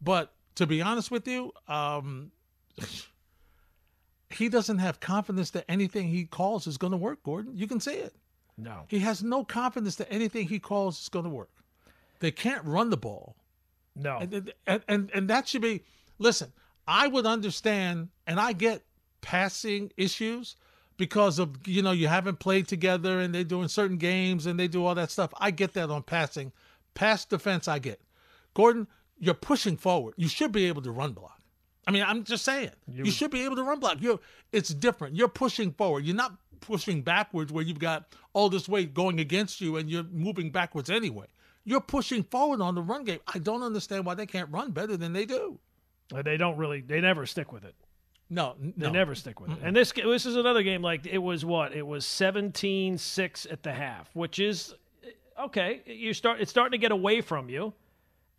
But 0.02 0.34
to 0.56 0.66
be 0.66 0.82
honest 0.82 1.12
with 1.12 1.28
you, 1.28 1.52
um, 1.68 2.32
he 4.30 4.50
doesn't 4.50 4.80
have 4.80 5.00
confidence 5.00 5.52
that 5.52 5.66
anything 5.70 6.08
he 6.08 6.26
calls 6.26 6.68
is 6.68 6.78
going 6.78 6.92
to 6.92 6.98
work. 6.98 7.24
Gordon, 7.24 7.56
you 7.56 7.68
can 7.68 7.80
say 7.80 8.00
it. 8.00 8.16
No. 8.58 8.84
He 8.88 9.00
has 9.00 9.24
no 9.24 9.44
confidence 9.44 9.96
that 9.98 10.12
anything 10.12 10.48
he 10.48 10.60
calls 10.60 11.02
is 11.02 11.10
going 11.10 11.26
to 11.26 11.32
work. 11.32 11.52
They 12.20 12.32
can't 12.32 12.64
run 12.64 12.90
the 12.90 12.98
ball. 12.98 13.36
No. 13.96 14.18
And, 14.18 14.54
and, 14.68 14.82
and, 14.88 15.12
and 15.14 15.30
that 15.30 15.48
should 15.48 15.62
be, 15.62 15.84
listen, 16.20 16.52
I 16.88 17.08
would 17.08 17.26
understand, 17.26 18.10
and 18.28 18.40
I 18.40 18.54
get 18.54 18.84
passing 19.22 19.92
issues 19.98 20.56
because 20.98 21.40
of, 21.40 21.68
you 21.68 21.82
know, 21.82 21.92
you 21.92 22.08
haven't 22.08 22.40
played 22.40 22.68
together 22.68 23.20
and 23.20 23.34
they're 23.34 23.44
doing 23.44 23.68
certain 23.68 23.98
games 23.98 24.46
and 24.46 24.60
they 24.60 24.68
do 24.68 24.86
all 24.86 24.96
that 24.96 25.12
stuff. 25.12 25.34
I 25.40 25.52
get 25.52 25.74
that 25.74 25.90
on 25.90 26.04
passing. 26.04 26.52
Pass 26.94 27.26
defense, 27.26 27.68
I 27.68 27.80
get. 27.80 28.02
Gordon, 28.54 28.88
you're 29.18 29.34
pushing 29.34 29.76
forward. 29.76 30.14
You 30.18 30.28
should 30.28 30.52
be 30.52 30.68
able 30.68 30.82
to 30.84 30.92
run 30.92 31.12
block. 31.12 31.42
I 31.88 31.92
mean, 31.92 32.04
I'm 32.04 32.24
just 32.24 32.44
saying. 32.44 32.72
You, 32.92 33.12
should 33.12 33.32
be 33.32 33.46
able 33.46 33.56
to 33.58 33.64
run 33.64 33.80
block. 33.80 33.98
You're 34.00 34.20
it's 34.52 34.70
different. 34.70 35.16
You're 35.16 35.28
pushing 35.28 35.72
forward. 35.72 36.06
You're 36.06 36.16
not 36.16 36.34
pushing 36.62 37.02
backwards 37.02 37.52
where 37.52 37.64
you've 37.64 37.80
got 37.80 38.16
all 38.34 38.50
this 38.50 38.68
weight 38.68 38.94
going 38.94 39.20
against 39.20 39.62
you 39.62 39.78
and 39.78 39.90
you're 39.90 40.04
moving 40.04 40.52
backwards 40.52 40.90
anyway. 40.90 41.28
You're 41.64 41.82
pushing 41.82 42.24
forward 42.24 42.62
on 42.62 42.76
the 42.76 42.82
run 42.82 43.04
game. 43.04 43.20
I 43.34 43.40
don't 43.40 43.64
understand 43.64 44.06
why 44.06 44.16
they 44.16 44.26
can't 44.26 44.50
run 44.52 44.72
better 44.72 44.98
than 44.98 45.14
they 45.14 45.26
do. 45.26 45.60
Uh, 46.14 46.22
They 46.22 46.38
don't 46.38 46.58
really. 46.58 46.82
They 46.82 47.02
never 47.02 47.26
stick 47.26 47.52
with 47.52 47.64
it. 47.66 47.76
No, 48.30 48.56
They 48.78 48.90
never 48.90 49.14
stick 49.14 49.40
with 49.40 49.52
it. 49.52 49.60
And 49.62 49.76
this 49.76 49.92
this 49.92 50.26
is 50.26 50.36
another 50.36 50.64
game 50.64 50.82
like 50.82 51.06
it 51.06 51.20
was 51.20 51.46
what? 51.46 51.76
It 51.76 51.86
was 51.86 52.06
17-6 52.06 53.52
at 53.52 53.62
the 53.62 53.72
half, 53.72 54.10
which 54.14 54.40
is 54.40 54.74
okay. 55.40 55.82
You 55.86 56.14
start 56.14 56.42
it's 56.42 56.50
starting 56.50 56.72
to 56.72 56.82
get 56.82 56.92
away 56.92 57.22
from 57.22 57.50
you. 57.50 57.74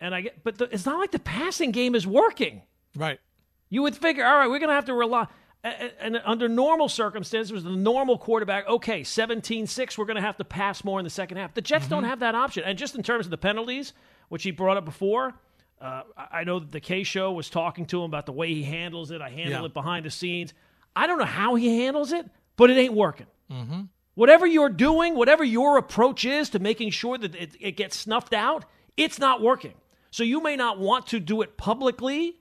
And 0.00 0.14
I 0.14 0.22
get 0.22 0.42
but 0.42 0.58
the, 0.58 0.64
it's 0.72 0.86
not 0.86 0.98
like 0.98 1.12
the 1.12 1.20
passing 1.20 1.70
game 1.70 1.94
is 1.94 2.04
working. 2.06 2.62
Right. 2.96 3.20
You 3.68 3.82
would 3.82 3.96
figure, 3.96 4.24
all 4.24 4.36
right, 4.36 4.48
we're 4.48 4.58
going 4.58 4.68
to 4.68 4.74
have 4.74 4.84
to 4.86 4.94
rely 4.94 5.26
And, 5.64 6.20
under 6.24 6.48
normal 6.48 6.88
circumstances, 6.88 7.52
with 7.52 7.66
a 7.66 7.70
normal 7.76 8.18
quarterback, 8.18 8.68
okay, 8.68 9.02
17 9.02 9.66
6, 9.66 9.98
we're 9.98 10.04
going 10.04 10.16
to 10.16 10.22
have 10.22 10.36
to 10.36 10.44
pass 10.44 10.84
more 10.84 11.00
in 11.00 11.04
the 11.04 11.10
second 11.10 11.38
half. 11.38 11.54
The 11.54 11.60
Jets 11.62 11.88
don't 11.88 12.04
have 12.04 12.20
that 12.20 12.34
option. 12.34 12.62
And 12.64 12.78
just 12.78 12.94
in 12.94 13.02
terms 13.02 13.26
of 13.26 13.30
the 13.30 13.38
penalties, 13.38 13.92
which 14.28 14.44
he 14.44 14.50
brought 14.52 14.76
up 14.76 14.84
before, 14.84 15.34
uh, 15.80 16.02
I 16.16 16.40
I 16.40 16.44
know 16.44 16.60
that 16.60 16.70
the 16.72 16.80
K 16.80 17.02
show 17.02 17.32
was 17.32 17.50
talking 17.50 17.84
to 17.86 17.98
him 17.98 18.04
about 18.04 18.26
the 18.26 18.32
way 18.32 18.54
he 18.54 18.62
handles 18.62 19.10
it. 19.10 19.20
I 19.20 19.28
handle 19.28 19.60
Yeah. 19.60 19.66
it 19.66 19.74
behind 19.74 20.06
the 20.06 20.10
scenes. 20.10 20.54
I 20.94 21.06
don't 21.06 21.18
know 21.18 21.24
how 21.24 21.56
he 21.56 21.80
handles 21.82 22.12
it, 22.12 22.26
but 22.56 22.70
it 22.70 22.78
ain't 22.78 22.94
working. 22.94 23.26
Mm-hmm. 23.50 23.82
Whatever 24.14 24.46
you're 24.46 24.70
doing, 24.70 25.14
whatever 25.16 25.44
your 25.44 25.76
approach 25.76 26.24
is 26.24 26.48
to 26.50 26.58
making 26.58 26.90
sure 26.90 27.18
that 27.18 27.34
it, 27.34 27.56
it 27.60 27.72
gets 27.72 27.96
snuffed 27.98 28.32
out, 28.32 28.64
it's 28.96 29.18
not 29.18 29.42
working. 29.42 29.74
So 30.10 30.22
you 30.24 30.40
may 30.42 30.56
not 30.56 30.78
want 30.78 31.08
to 31.08 31.20
do 31.20 31.42
it 31.42 31.58
publicly, 31.58 32.38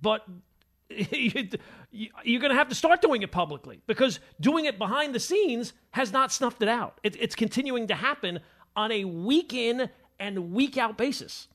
but 0.00 0.26
you're 0.90 2.40
going 2.40 2.50
to 2.50 2.54
have 2.56 2.68
to 2.68 2.74
start 2.74 3.00
doing 3.00 3.22
it 3.22 3.30
publicly 3.30 3.80
because 3.86 4.20
doing 4.40 4.64
it 4.64 4.78
behind 4.78 5.14
the 5.14 5.20
scenes 5.20 5.72
has 5.92 6.12
not 6.12 6.32
snuffed 6.32 6.60
it 6.62 6.68
out. 6.68 6.98
It's 7.04 7.34
continuing 7.36 7.86
to 7.88 7.94
happen 7.94 8.40
on 8.76 8.90
a 8.92 9.04
week 9.04 9.52
in 9.54 9.88
and 10.18 10.52
week 10.52 10.76
out 10.76 10.96
basis. 10.98 11.48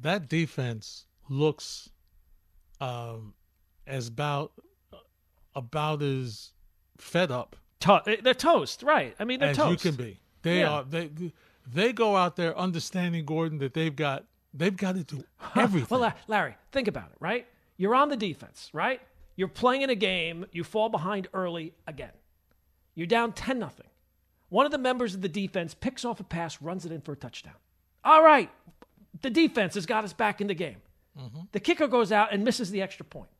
That 0.00 0.28
defense 0.28 1.06
looks 1.28 1.90
um, 2.80 3.34
as 3.86 4.08
about 4.08 4.52
about 5.54 6.02
as 6.02 6.50
fed 6.98 7.30
up 7.30 7.56
To- 7.80 8.18
they're 8.22 8.32
toast, 8.34 8.82
right? 8.82 9.14
I 9.20 9.24
mean, 9.24 9.38
they're 9.40 9.50
as 9.50 9.56
toast. 9.56 9.84
you 9.84 9.90
can 9.92 9.96
be. 10.02 10.20
They 10.42 10.60
Yeah. 10.60 10.70
are 10.70 10.84
they 10.84 11.10
they 11.66 11.92
go 11.92 12.16
out 12.16 12.36
there 12.36 12.56
understanding 12.58 13.24
Gordon 13.24 13.58
that 13.58 13.74
they've 13.74 13.94
got 13.94 14.24
they've 14.54 14.76
got 14.76 14.94
to 14.94 15.04
do 15.04 15.24
everything. 15.56 15.98
Well, 15.98 16.14
Larry, 16.28 16.56
think 16.70 16.88
about 16.88 17.10
it, 17.10 17.16
right? 17.20 17.46
You're 17.76 17.94
on 17.94 18.08
the 18.08 18.16
defense, 18.16 18.70
right? 18.72 19.00
You're 19.36 19.48
playing 19.48 19.82
in 19.82 19.90
a 19.90 19.94
game, 19.94 20.46
you 20.52 20.62
fall 20.64 20.88
behind 20.88 21.28
early 21.32 21.72
again. 21.86 22.12
You're 22.94 23.06
down 23.06 23.32
10 23.32 23.58
nothing. 23.58 23.86
One 24.50 24.66
of 24.66 24.72
the 24.72 24.78
members 24.78 25.14
of 25.14 25.22
the 25.22 25.28
defense 25.28 25.74
picks 25.74 26.04
off 26.04 26.20
a 26.20 26.24
pass, 26.24 26.60
runs 26.60 26.84
it 26.84 26.92
in 26.92 27.00
for 27.00 27.12
a 27.12 27.16
touchdown. 27.16 27.54
All 28.04 28.22
right, 28.22 28.50
the 29.22 29.30
defense 29.30 29.74
has 29.74 29.86
got 29.86 30.04
us 30.04 30.12
back 30.12 30.40
in 30.40 30.46
the 30.46 30.54
game. 30.54 30.76
Mm-hmm. 31.18 31.40
The 31.52 31.60
kicker 31.60 31.86
goes 31.86 32.12
out 32.12 32.32
and 32.32 32.44
misses 32.44 32.70
the 32.70 32.82
extra 32.82 33.04
point. 33.04 33.30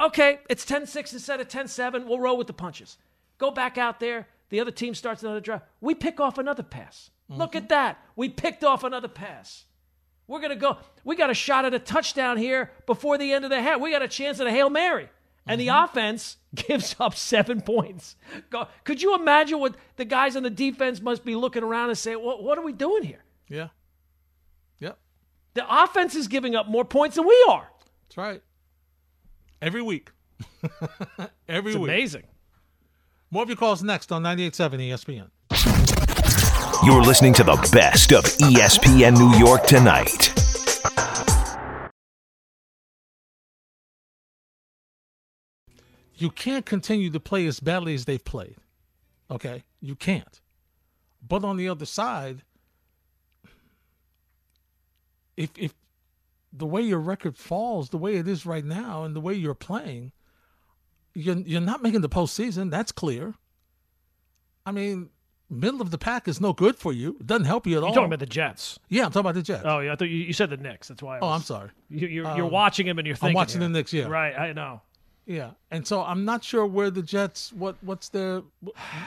Okay, 0.00 0.40
it's 0.48 0.64
10 0.64 0.86
6 0.86 1.12
instead 1.12 1.40
of 1.40 1.48
10 1.48 1.68
7. 1.68 2.06
We'll 2.06 2.18
roll 2.18 2.36
with 2.36 2.46
the 2.46 2.52
punches. 2.52 2.98
Go 3.38 3.50
back 3.50 3.78
out 3.78 4.00
there. 4.00 4.26
The 4.50 4.60
other 4.60 4.70
team 4.70 4.94
starts 4.94 5.22
another 5.22 5.40
drive. 5.40 5.62
We 5.80 5.94
pick 5.94 6.20
off 6.20 6.38
another 6.38 6.62
pass. 6.62 7.10
Look 7.28 7.50
mm-hmm. 7.50 7.58
at 7.58 7.68
that. 7.70 8.04
We 8.16 8.28
picked 8.28 8.64
off 8.64 8.84
another 8.84 9.08
pass. 9.08 9.64
We're 10.32 10.40
going 10.40 10.48
to 10.48 10.56
go. 10.56 10.78
We 11.04 11.14
got 11.14 11.28
a 11.28 11.34
shot 11.34 11.66
at 11.66 11.74
a 11.74 11.78
touchdown 11.78 12.38
here 12.38 12.70
before 12.86 13.18
the 13.18 13.34
end 13.34 13.44
of 13.44 13.50
the 13.50 13.60
half. 13.60 13.82
We 13.82 13.90
got 13.90 14.00
a 14.00 14.08
chance 14.08 14.40
at 14.40 14.46
a 14.46 14.50
Hail 14.50 14.70
Mary. 14.70 15.10
And 15.46 15.60
the 15.60 15.66
mm-hmm. 15.66 15.84
offense 15.84 16.38
gives 16.54 16.96
up 16.98 17.14
seven 17.14 17.60
points. 17.60 18.16
Could 18.84 19.02
you 19.02 19.14
imagine 19.14 19.60
what 19.60 19.76
the 19.96 20.06
guys 20.06 20.34
on 20.34 20.42
the 20.42 20.48
defense 20.48 21.02
must 21.02 21.22
be 21.22 21.34
looking 21.34 21.62
around 21.62 21.90
and 21.90 21.98
saying, 21.98 22.16
what, 22.16 22.42
what 22.42 22.56
are 22.56 22.64
we 22.64 22.72
doing 22.72 23.02
here? 23.02 23.22
yeah. 23.46 23.68
Yep. 24.78 24.96
The 25.52 25.82
offense 25.82 26.14
is 26.14 26.28
giving 26.28 26.54
up 26.54 26.66
more 26.66 26.86
points 26.86 27.16
than 27.16 27.26
we 27.26 27.44
are. 27.50 27.68
That's 28.04 28.16
right. 28.16 28.42
Every 29.60 29.82
week. 29.82 30.12
Every 31.46 31.72
It's 31.72 31.78
week. 31.78 31.90
amazing. 31.90 32.22
More 33.30 33.42
of 33.42 33.50
your 33.50 33.56
calls 33.56 33.82
next 33.82 34.10
on 34.10 34.22
98.7 34.22 34.88
ESPN. 34.88 35.28
You're 36.84 37.02
listening 37.02 37.32
to 37.34 37.44
the 37.44 37.54
best 37.72 38.12
of 38.12 38.24
ESPN 38.24 39.16
New 39.16 39.38
York 39.38 39.66
tonight. 39.68 40.34
You 46.16 46.30
can't 46.30 46.66
continue 46.66 47.08
to 47.10 47.20
play 47.20 47.46
as 47.46 47.60
badly 47.60 47.94
as 47.94 48.04
they've 48.04 48.24
played. 48.24 48.56
Okay? 49.30 49.62
You 49.80 49.94
can't. 49.94 50.40
But 51.26 51.44
on 51.44 51.56
the 51.56 51.68
other 51.68 51.86
side, 51.86 52.42
if 55.36 55.50
if 55.56 55.74
the 56.52 56.66
way 56.66 56.82
your 56.82 56.98
record 56.98 57.36
falls, 57.36 57.90
the 57.90 57.96
way 57.96 58.16
it 58.16 58.26
is 58.26 58.44
right 58.44 58.64
now, 58.64 59.04
and 59.04 59.14
the 59.14 59.20
way 59.20 59.34
you're 59.34 59.54
playing, 59.54 60.10
you're 61.14 61.38
you're 61.38 61.60
not 61.60 61.80
making 61.80 62.00
the 62.00 62.08
postseason. 62.08 62.72
That's 62.72 62.90
clear. 62.90 63.34
I 64.66 64.72
mean, 64.72 65.10
middle 65.52 65.80
of 65.82 65.90
the 65.90 65.98
pack 65.98 66.26
is 66.28 66.40
no 66.40 66.52
good 66.52 66.76
for 66.76 66.92
you. 66.92 67.16
It 67.20 67.26
doesn't 67.26 67.44
help 67.44 67.66
you 67.66 67.76
at 67.76 67.82
all. 67.82 67.90
You're 67.90 67.94
talking 67.94 68.06
about 68.06 68.18
the 68.20 68.26
Jets. 68.26 68.78
yeah, 68.88 69.04
I'm 69.04 69.10
talking 69.12 69.20
about 69.20 69.34
the 69.34 69.42
Jets. 69.42 69.62
Oh, 69.64 69.78
yeah. 69.80 69.92
I 69.92 69.96
thought 69.96 70.08
you, 70.08 70.16
you 70.18 70.32
said 70.32 70.50
the 70.50 70.56
Knicks. 70.56 70.88
That's 70.88 71.02
why. 71.02 71.16
I 71.16 71.20
Oh, 71.20 71.28
I'm 71.28 71.42
sorry. 71.42 71.70
You, 71.88 72.08
you're, 72.08 72.36
you're 72.36 72.46
Um, 72.46 72.50
watching 72.52 72.86
him 72.86 72.98
and 72.98 73.06
you're 73.06 73.16
thinking. 73.16 73.28
I'm 73.30 73.34
watching 73.34 73.60
here. 73.60 73.68
the 73.68 73.72
Knicks, 73.74 73.92
yeah. 73.92 74.06
Right. 74.06 74.36
I 74.36 74.52
know. 74.52 74.80
Yeah, 75.24 75.50
and 75.70 75.86
so 75.86 76.02
I'm 76.02 76.24
not 76.24 76.42
sure 76.42 76.66
where 76.66 76.90
the 76.90 77.00
Jets 77.02 77.52
what 77.52 77.76
what's 77.80 78.08
their 78.08 78.42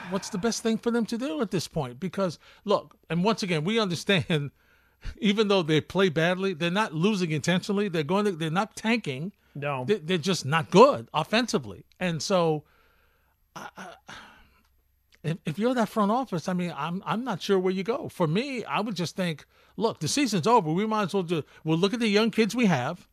what's 0.08 0.30
the 0.30 0.38
best 0.38 0.62
thing 0.62 0.78
for 0.78 0.90
them 0.90 1.04
to 1.06 1.18
do 1.18 1.42
at 1.42 1.50
this 1.50 1.68
point 1.68 2.00
because 2.00 2.38
look, 2.64 2.96
and 3.10 3.22
once 3.22 3.42
again 3.42 3.64
we 3.64 3.78
understand 3.78 4.50
even 5.18 5.48
though 5.48 5.62
they 5.62 5.78
play 5.82 6.08
badly, 6.08 6.54
they're 6.54 6.70
not 6.70 6.94
losing 6.94 7.32
intentionally. 7.32 7.88
They're 7.90 8.02
going 8.02 8.24
to 8.24 8.32
they're 8.32 8.50
not 8.50 8.74
tanking. 8.76 9.32
No. 9.54 9.84
They- 9.86 9.98
They're 9.98 10.16
just 10.16 10.46
not 10.46 10.70
good 10.70 11.08
offensively. 11.12 11.84
And 12.00 12.22
so 12.22 12.64
I- 13.54 13.68
I- 13.76 13.94
if, 15.26 15.38
if 15.44 15.58
you're 15.58 15.74
that 15.74 15.88
front 15.88 16.10
office, 16.10 16.48
I 16.48 16.52
mean, 16.52 16.72
I'm 16.76 17.02
I'm 17.04 17.24
not 17.24 17.42
sure 17.42 17.58
where 17.58 17.72
you 17.72 17.82
go. 17.82 18.08
For 18.08 18.26
me, 18.26 18.64
I 18.64 18.80
would 18.80 18.94
just 18.96 19.16
think, 19.16 19.44
look, 19.76 20.00
the 20.00 20.08
season's 20.08 20.46
over. 20.46 20.72
We 20.72 20.86
might 20.86 21.04
as 21.04 21.14
well 21.14 21.22
just 21.22 21.44
we'll 21.64 21.78
look 21.78 21.92
at 21.94 22.00
the 22.00 22.08
young 22.08 22.30
kids 22.30 22.54
we 22.54 22.66
have 22.66 23.08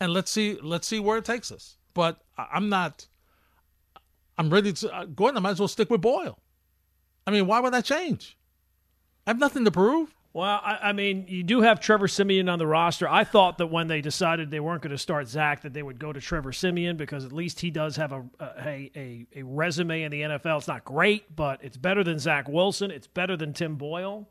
and 0.00 0.12
let's 0.12 0.30
see 0.30 0.58
let's 0.62 0.86
see 0.86 0.98
where 1.00 1.18
it 1.18 1.24
takes 1.24 1.52
us. 1.52 1.76
But 1.94 2.20
I- 2.38 2.48
I'm 2.54 2.68
not. 2.68 3.06
I'm 4.38 4.50
ready 4.50 4.72
to. 4.72 4.94
Uh, 4.94 5.04
Gordon, 5.04 5.36
I 5.36 5.40
might 5.40 5.50
as 5.50 5.58
well 5.60 5.68
stick 5.68 5.90
with 5.90 6.00
Boyle. 6.00 6.38
I 7.26 7.30
mean, 7.30 7.46
why 7.46 7.60
would 7.60 7.74
that 7.74 7.84
change? 7.84 8.36
I 9.26 9.30
have 9.30 9.38
nothing 9.38 9.64
to 9.66 9.70
prove. 9.70 10.14
Well, 10.32 10.60
I, 10.62 10.78
I 10.82 10.92
mean, 10.92 11.24
you 11.26 11.42
do 11.42 11.62
have 11.62 11.80
Trevor 11.80 12.06
Siemian 12.06 12.48
on 12.48 12.60
the 12.60 12.66
roster. 12.66 13.08
I 13.08 13.24
thought 13.24 13.58
that 13.58 13.66
when 13.66 13.88
they 13.88 14.00
decided 14.00 14.50
they 14.50 14.60
weren't 14.60 14.80
going 14.80 14.92
to 14.92 14.98
start 14.98 15.26
Zach, 15.26 15.62
that 15.62 15.72
they 15.72 15.82
would 15.82 15.98
go 15.98 16.12
to 16.12 16.20
Trevor 16.20 16.52
Siemian 16.52 16.96
because 16.96 17.24
at 17.24 17.32
least 17.32 17.58
he 17.58 17.70
does 17.70 17.96
have 17.96 18.12
a 18.12 18.24
a, 18.40 18.90
a, 18.94 19.26
a 19.36 19.42
resume 19.42 20.02
in 20.02 20.12
the 20.12 20.20
NFL. 20.20 20.58
It's 20.58 20.68
not 20.68 20.84
great, 20.84 21.34
but 21.34 21.64
it's 21.64 21.76
better 21.76 22.04
than 22.04 22.20
Zach 22.20 22.48
Wilson. 22.48 22.92
It's 22.92 23.08
better 23.08 23.36
than 23.36 23.52
Tim 23.52 23.74
Boyle. 23.74 24.28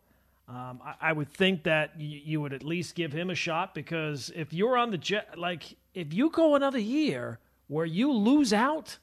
Um, 0.48 0.80
I, 0.84 1.10
I 1.10 1.14
would 1.14 1.32
think 1.32 1.64
that 1.64 2.00
you, 2.00 2.22
you 2.24 2.42
would 2.42 2.54
at 2.54 2.64
least 2.64 2.96
give 2.96 3.12
him 3.12 3.30
a 3.30 3.36
shot 3.36 3.76
because 3.76 4.32
if 4.36 4.54
you're 4.54 4.78
on 4.78 4.92
the 4.92 4.98
jet, 4.98 5.38
like 5.38 5.76
if 5.94 6.14
you 6.14 6.30
go 6.30 6.56
another 6.56 6.80
year 6.80 7.40
where 7.68 7.86
you 7.86 8.12
lose 8.12 8.54
out 8.54 9.00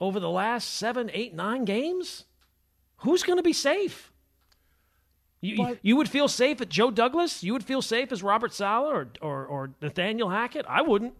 over 0.00 0.18
the 0.18 0.30
last 0.30 0.74
seven, 0.74 1.10
eight, 1.12 1.34
nine 1.34 1.66
games, 1.66 2.24
who's 2.98 3.22
going 3.22 3.36
to 3.36 3.42
be 3.42 3.52
safe? 3.52 4.09
You, 5.42 5.78
you 5.82 5.96
would 5.96 6.08
feel 6.08 6.28
safe 6.28 6.60
at 6.60 6.68
Joe 6.68 6.90
Douglas? 6.90 7.42
You 7.42 7.54
would 7.54 7.64
feel 7.64 7.80
safe 7.80 8.12
as 8.12 8.22
Robert 8.22 8.52
Saleh 8.52 8.92
or, 8.92 9.08
or, 9.22 9.46
or 9.46 9.70
Nathaniel 9.80 10.28
Hackett? 10.28 10.66
I 10.68 10.82
wouldn't. 10.82 11.14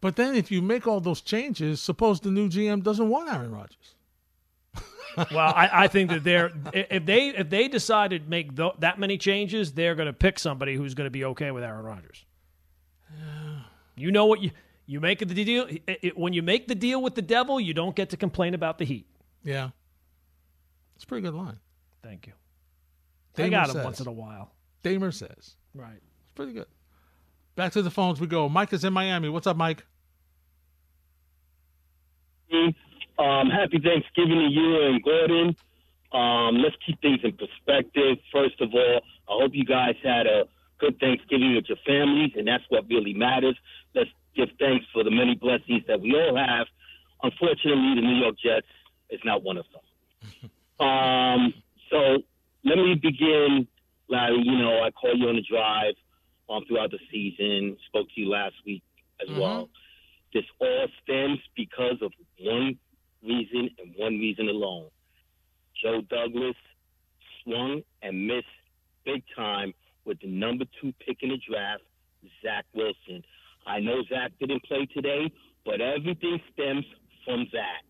But 0.00 0.16
then, 0.16 0.34
if 0.34 0.50
you 0.50 0.60
make 0.60 0.86
all 0.86 1.00
those 1.00 1.20
changes, 1.20 1.80
suppose 1.80 2.20
the 2.20 2.30
new 2.30 2.48
GM 2.48 2.82
doesn't 2.82 3.08
want 3.08 3.32
Aaron 3.32 3.52
Rodgers. 3.52 3.94
well, 5.32 5.52
I, 5.54 5.70
I 5.84 5.88
think 5.88 6.10
that 6.10 6.24
they're 6.24 6.50
if 6.72 7.06
they 7.06 7.28
if 7.28 7.48
they 7.48 7.68
decided 7.68 8.24
to 8.24 8.28
make 8.30 8.54
tho- 8.56 8.74
that 8.80 8.98
many 8.98 9.16
changes, 9.16 9.72
they're 9.72 9.94
going 9.94 10.06
to 10.06 10.12
pick 10.12 10.38
somebody 10.40 10.74
who's 10.74 10.94
going 10.94 11.06
to 11.06 11.10
be 11.10 11.24
okay 11.26 11.52
with 11.52 11.62
Aaron 11.64 11.84
Rodgers. 11.84 12.24
You 13.96 14.10
know 14.10 14.26
what 14.26 14.42
you 14.42 14.50
you 14.86 15.00
make 15.00 15.20
the 15.20 15.26
deal 15.26 15.66
it, 15.68 15.82
it- 16.02 16.18
when 16.18 16.32
you 16.32 16.42
make 16.42 16.66
the 16.66 16.74
deal 16.74 17.00
with 17.00 17.14
the 17.14 17.22
devil, 17.22 17.60
you 17.60 17.72
don't 17.72 17.94
get 17.94 18.10
to 18.10 18.16
complain 18.16 18.54
about 18.54 18.78
the 18.78 18.84
heat. 18.84 19.06
Yeah, 19.44 19.70
it's 20.96 21.04
a 21.04 21.06
pretty 21.06 21.22
good 21.22 21.34
line. 21.34 21.60
Thank 22.02 22.26
you. 22.26 22.32
I 23.36 23.42
Damer 23.42 23.50
got 23.50 23.66
him 23.68 23.72
says. 23.74 23.84
once 23.84 24.00
in 24.00 24.06
a 24.06 24.12
while. 24.12 24.52
Damer 24.82 25.10
says 25.12 25.56
Right. 25.74 25.96
it's 25.96 26.30
pretty 26.34 26.52
good. 26.52 26.66
Back 27.56 27.72
to 27.72 27.82
the 27.82 27.90
phones 27.90 28.20
we 28.20 28.26
go. 28.26 28.48
Mike 28.48 28.72
is 28.72 28.84
in 28.84 28.92
Miami. 28.92 29.28
What's 29.28 29.46
up, 29.46 29.56
Mike? 29.56 29.84
Um, 33.18 33.48
happy 33.50 33.78
Thanksgiving 33.78 34.38
to 34.38 34.48
you 34.50 34.82
and 34.86 35.02
Gordon. 35.02 35.56
Um, 36.12 36.56
let's 36.62 36.76
keep 36.86 37.00
things 37.00 37.20
in 37.22 37.32
perspective. 37.32 38.18
First 38.32 38.60
of 38.60 38.70
all, 38.74 39.00
I 39.28 39.42
hope 39.42 39.52
you 39.54 39.64
guys 39.64 39.94
had 40.02 40.26
a 40.26 40.44
good 40.78 40.98
Thanksgiving 41.00 41.54
with 41.54 41.64
your 41.68 41.78
families, 41.86 42.32
and 42.36 42.46
that's 42.46 42.64
what 42.68 42.86
really 42.88 43.14
matters. 43.14 43.56
Let's 43.94 44.10
give 44.36 44.48
thanks 44.58 44.84
for 44.92 45.04
the 45.04 45.10
many 45.10 45.34
blessings 45.36 45.82
that 45.88 46.00
we 46.00 46.14
all 46.14 46.36
have. 46.36 46.66
Unfortunately, 47.22 47.94
the 47.94 48.00
New 48.02 48.16
York 48.20 48.36
Jets 48.44 48.66
is 49.10 49.20
not 49.24 49.42
one 49.42 49.56
of 49.58 49.64
them. 49.72 50.50
um, 50.86 51.54
so 51.90 52.18
let 52.64 52.76
me 52.78 52.94
begin, 52.94 53.66
Larry. 54.08 54.40
You 54.42 54.58
know, 54.58 54.82
I 54.82 54.90
called 54.90 55.18
you 55.18 55.28
on 55.28 55.36
the 55.36 55.42
drive 55.48 55.94
um, 56.48 56.64
throughout 56.66 56.90
the 56.90 56.98
season. 57.12 57.76
Spoke 57.86 58.06
to 58.14 58.20
you 58.20 58.28
last 58.28 58.54
week 58.66 58.82
as 59.20 59.28
well. 59.38 59.68
This 60.32 60.44
all 60.60 60.86
stems 61.02 61.38
because 61.56 61.96
of 62.02 62.12
one 62.40 62.76
reason 63.22 63.70
and 63.78 63.94
one 63.96 64.18
reason 64.18 64.48
alone. 64.48 64.88
Joe 65.82 66.00
Douglas 66.08 66.56
swung 67.42 67.82
and 68.02 68.26
missed 68.26 68.46
big 69.04 69.22
time 69.36 69.72
with 70.04 70.18
the 70.20 70.28
number 70.28 70.64
two 70.80 70.92
pick 71.06 71.18
in 71.22 71.30
the 71.30 71.38
draft, 71.48 71.82
Zach 72.42 72.64
Wilson. 72.74 73.22
I 73.66 73.80
know 73.80 74.02
Zach 74.08 74.32
didn't 74.40 74.64
play 74.64 74.86
today, 74.86 75.30
but 75.64 75.80
everything 75.80 76.40
stems 76.52 76.84
from 77.24 77.46
Zach. 77.50 77.84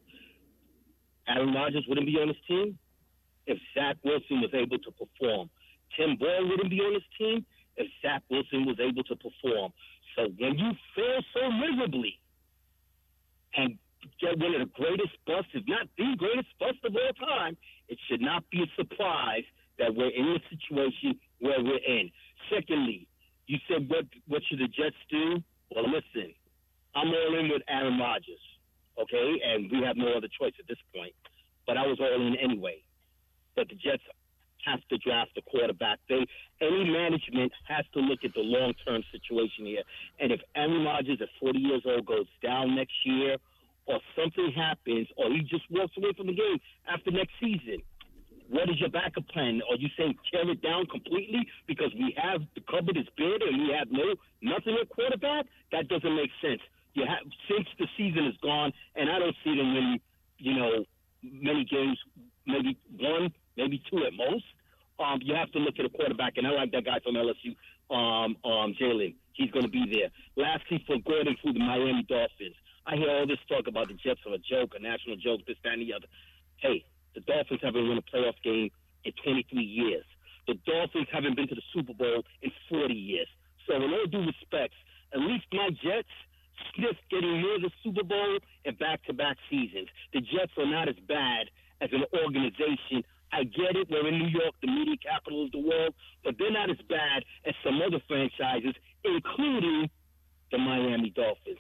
Aaron 1.29 1.55
Rodgers 1.55 1.85
wouldn't 1.89 2.07
be 2.07 2.21
on 2.21 2.29
his 2.29 2.37
team 2.47 2.79
if 3.47 3.59
Zach 3.75 3.97
Wilson 4.05 4.41
was 4.41 4.51
able 4.55 4.79
to 4.79 4.91
perform. 4.93 5.51
Tim 5.97 6.17
Boyle 6.17 6.49
wouldn't 6.49 6.71
be 6.71 6.81
on 6.81 6.95
his 6.95 7.09
team 7.19 7.45
if 7.77 7.89
Zach 8.03 8.23
Wilson 8.31 8.67
was 8.67 8.79
able 8.81 9.05
to 9.05 9.17
perform. 9.17 9.73
So 10.17 10.29
when 10.39 10.59
you 10.59 10.71
fail 10.95 11.21
so 11.35 11.51
miserably 11.51 12.19
and 13.55 13.79
get 14.21 14.39
one 14.39 14.55
of 14.55 14.61
the 14.61 14.73
greatest 14.75 15.15
busts, 15.27 15.51
if 15.55 15.65
not 15.67 15.89
the 15.99 16.15
greatest 16.17 16.49
bust 16.59 16.79
of 16.85 16.95
all 16.95 17.27
time, 17.27 17.57
it 17.89 17.99
should 18.09 18.21
not 18.21 18.49
be 18.51 18.63
a 18.63 18.71
surprise 18.77 19.45
that 19.79 19.95
we're 19.95 20.11
in 20.11 20.35
the 20.35 20.41
situation 20.51 21.19
where 21.41 21.63
we're 21.63 21.85
in. 21.85 22.11
Secondly, 22.53 23.07
you 23.47 23.59
said 23.69 23.89
what 23.89 24.07
what 24.27 24.43
should 24.49 24.61
the 24.61 24.69
Jets 24.69 24.97
do? 25.11 25.43
Well, 25.75 25.85
listen, 25.85 26.33
I'm 26.95 27.09
all 27.09 27.39
in 27.39 27.49
with 27.49 27.63
Aaron 27.69 27.99
Rodgers, 27.99 28.41
okay, 29.01 29.41
and 29.45 29.71
we 29.71 29.83
have 29.85 29.97
no 29.97 30.17
other 30.17 30.29
choice 30.41 30.55
at 30.59 30.67
this 30.69 30.79
point. 30.95 31.13
But 31.67 31.77
I 31.77 31.87
was 31.87 31.99
all 32.01 32.15
in 32.15 32.37
anyway. 32.37 32.83
That 33.57 33.69
the 33.69 33.75
Jets 33.75 34.03
have 34.67 34.81
to 34.91 34.99
draft 34.99 35.31
a 35.37 35.43
quarterback. 35.43 35.99
They 36.09 36.27
any 36.61 36.85
management 36.91 37.53
has 37.69 37.85
to 37.95 38.01
look 38.01 38.21
at 38.25 38.35
the 38.35 38.41
long 38.41 38.75
term 38.87 39.03
situation 39.13 39.67
here. 39.67 39.83
And 40.19 40.33
if 40.33 40.41
Aaron 40.57 40.85
Rodgers 40.85 41.19
at 41.21 41.29
40 41.41 41.59
years 41.59 41.83
old 41.85 42.07
goes 42.07 42.27
down 42.43 42.75
next 42.75 42.95
year, 43.05 43.37
or 43.87 44.01
something 44.17 44.53
happens, 44.57 45.09
or 45.17 45.31
he 45.31 45.41
just 45.41 45.65
walks 45.71 45.93
away 45.97 46.13
from 46.17 46.27
the 46.27 46.35
game 46.35 46.59
after 46.89 47.11
next 47.11 47.33
season, 47.41 47.83
what 48.49 48.69
is 48.69 48.81
your 48.81 48.91
backup 48.91 49.27
plan? 49.29 49.61
Are 49.71 49.77
you 49.77 49.89
saying 49.97 50.17
tear 50.31 50.49
it 50.51 50.63
down 50.63 50.87
completely 50.87 51.47
because 51.67 51.93
we 51.95 52.15
have 52.17 52.43
the 52.55 52.63
cupboard 52.71 52.97
is 52.97 53.07
bare 53.17 53.41
and 53.41 53.69
we 53.69 53.73
have 53.73 53.89
no 53.91 54.15
nothing 54.43 54.77
at 54.81 54.89
quarterback? 54.91 55.47
That 55.73 55.89
doesn't 55.89 56.17
make 56.17 56.31
sense. 56.43 56.61
You 56.93 57.05
have 57.07 57.25
since 57.49 57.67
the 57.79 57.87
season 57.97 58.27
is 58.27 58.37
gone, 58.43 58.73
and 58.95 59.11
I 59.11 59.19
don't 59.19 59.37
see 59.45 59.57
them 59.57 59.75
winning. 59.75 60.01
You 60.39 60.55
know, 60.55 60.85
many 61.23 61.65
games, 61.65 61.99
maybe 62.47 62.77
one, 62.99 63.33
maybe 63.57 63.83
two 63.91 64.05
at 64.05 64.13
most. 64.15 64.45
Um, 64.99 65.21
you 65.23 65.35
have 65.35 65.51
to 65.53 65.59
look 65.59 65.75
at 65.79 65.85
a 65.85 65.89
quarterback, 65.89 66.37
and 66.37 66.47
I 66.47 66.51
like 66.51 66.71
that 66.73 66.85
guy 66.85 67.01
from 67.03 67.15
LSU, 67.15 67.57
um, 67.91 68.37
um, 68.45 68.75
Jalen. 68.81 69.15
He's 69.33 69.51
going 69.51 69.65
to 69.65 69.71
be 69.71 69.85
there. 69.91 70.11
Lastly, 70.37 70.83
for 70.87 70.97
Gordon, 71.05 71.37
for 71.43 71.53
the 71.53 71.59
Miami 71.59 72.07
Dolphins, 72.09 72.55
I 72.87 72.97
hear 72.97 73.11
all 73.11 73.27
this 73.27 73.43
talk 73.49 73.67
about 73.67 73.89
the 73.89 73.95
Jets 73.95 74.21
are 74.27 74.35
a 74.35 74.39
joke, 74.39 74.75
a 74.79 74.83
national 74.83 75.17
joke, 75.17 75.41
this, 75.47 75.57
that, 75.65 75.73
and 75.73 75.83
the 75.83 75.95
other. 75.95 76.07
Hey, 76.59 76.85
the 77.15 77.21
Dolphins 77.21 77.61
haven't 77.63 77.89
won 77.89 77.99
a 77.99 78.03
playoff 78.03 78.39
game 78.45 78.71
in 79.05 79.13
23 79.25 79.63
years. 79.63 80.05
The 80.47 80.55
Dolphins 80.67 81.09
haven't 81.11 81.37
been 81.37 81.49
to 81.49 81.55
the 81.55 81.67
Super 81.73 81.95
Bowl 81.95 82.23
in 82.43 82.53
40 82.69 82.95
years. 82.95 83.29
So, 83.67 83.77
in 83.77 83.83
all 83.83 84.07
due 84.07 84.27
respect, 84.27 84.75
at 85.15 85.21
least 85.21 85.47
my 85.53 85.71
Jets 85.71 86.13
sniffed 86.75 87.03
getting 87.11 87.41
near 87.41 87.59
the 87.59 87.71
Super 87.83 88.05
Bowl 88.05 88.39
in 88.65 88.75
back-to-back 88.77 89.37
seasons. 89.51 89.89
The 90.13 90.21
Jets 90.21 90.53
are 90.59 90.67
not 90.67 90.89
as 90.89 90.97
bad 91.09 91.51
as 91.81 91.91
an 91.93 92.05
organization. 92.23 93.05
I 93.35 93.45
get 93.45 93.75
it. 93.77 93.89
We're 93.91 94.07
in 94.09 94.19
New 94.19 94.29
York, 94.29 94.55
the 94.63 94.69
media 94.69 94.95
capital 94.97 95.45
of 95.45 95.51
the 95.53 95.59
world, 95.59 95.95
but 96.23 96.37
they're 96.39 96.53
not 96.53 96.71
as 96.71 96.77
bad 96.89 97.25
as 97.47 97.55
some 97.65 97.81
other 97.83 98.01
franchises, 98.07 98.75
including 99.05 99.91
the 100.53 100.59
Miami 100.59 101.11
Dolphins. 101.11 101.59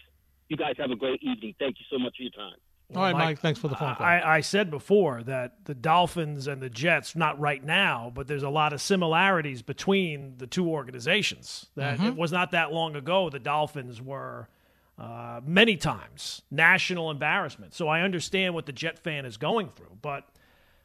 You 0.48 0.56
guys 0.56 0.74
have 0.78 0.90
a 0.90 0.96
great 0.96 1.22
evening. 1.22 1.54
Thank 1.58 1.76
you 1.80 1.86
so 1.90 1.98
much 1.98 2.16
for 2.16 2.22
your 2.22 2.32
time. 2.32 2.58
All 2.94 3.02
right, 3.02 3.12
Mike, 3.16 3.38
thanks 3.40 3.58
for 3.58 3.68
the 3.68 3.74
phone 3.74 3.94
call. 3.96 4.06
I, 4.06 4.20
I 4.20 4.40
said 4.40 4.70
before 4.70 5.22
that 5.24 5.64
the 5.64 5.74
Dolphins 5.74 6.46
and 6.46 6.60
the 6.62 6.68
Jets, 6.68 7.16
not 7.16 7.40
right 7.40 7.64
now, 7.64 8.12
but 8.14 8.28
there's 8.28 8.42
a 8.42 8.50
lot 8.50 8.72
of 8.74 8.80
similarities 8.80 9.62
between 9.62 10.34
the 10.36 10.46
two 10.46 10.68
organizations. 10.68 11.70
That 11.76 11.98
Mhm. 11.98 12.08
it 12.08 12.16
was 12.16 12.30
not 12.30 12.50
that 12.52 12.72
long 12.72 12.94
ago 12.94 13.30
the 13.30 13.38
Dolphins 13.40 14.00
were 14.02 14.48
uh, 14.96 15.40
many 15.44 15.76
times 15.76 16.42
national 16.52 17.10
embarrassment. 17.10 17.74
So 17.74 17.88
I 17.88 18.02
understand 18.02 18.54
what 18.54 18.66
the 18.66 18.72
Jet 18.72 18.96
fan 18.98 19.24
is 19.24 19.36
going 19.38 19.70
through, 19.70 19.98
but 20.02 20.28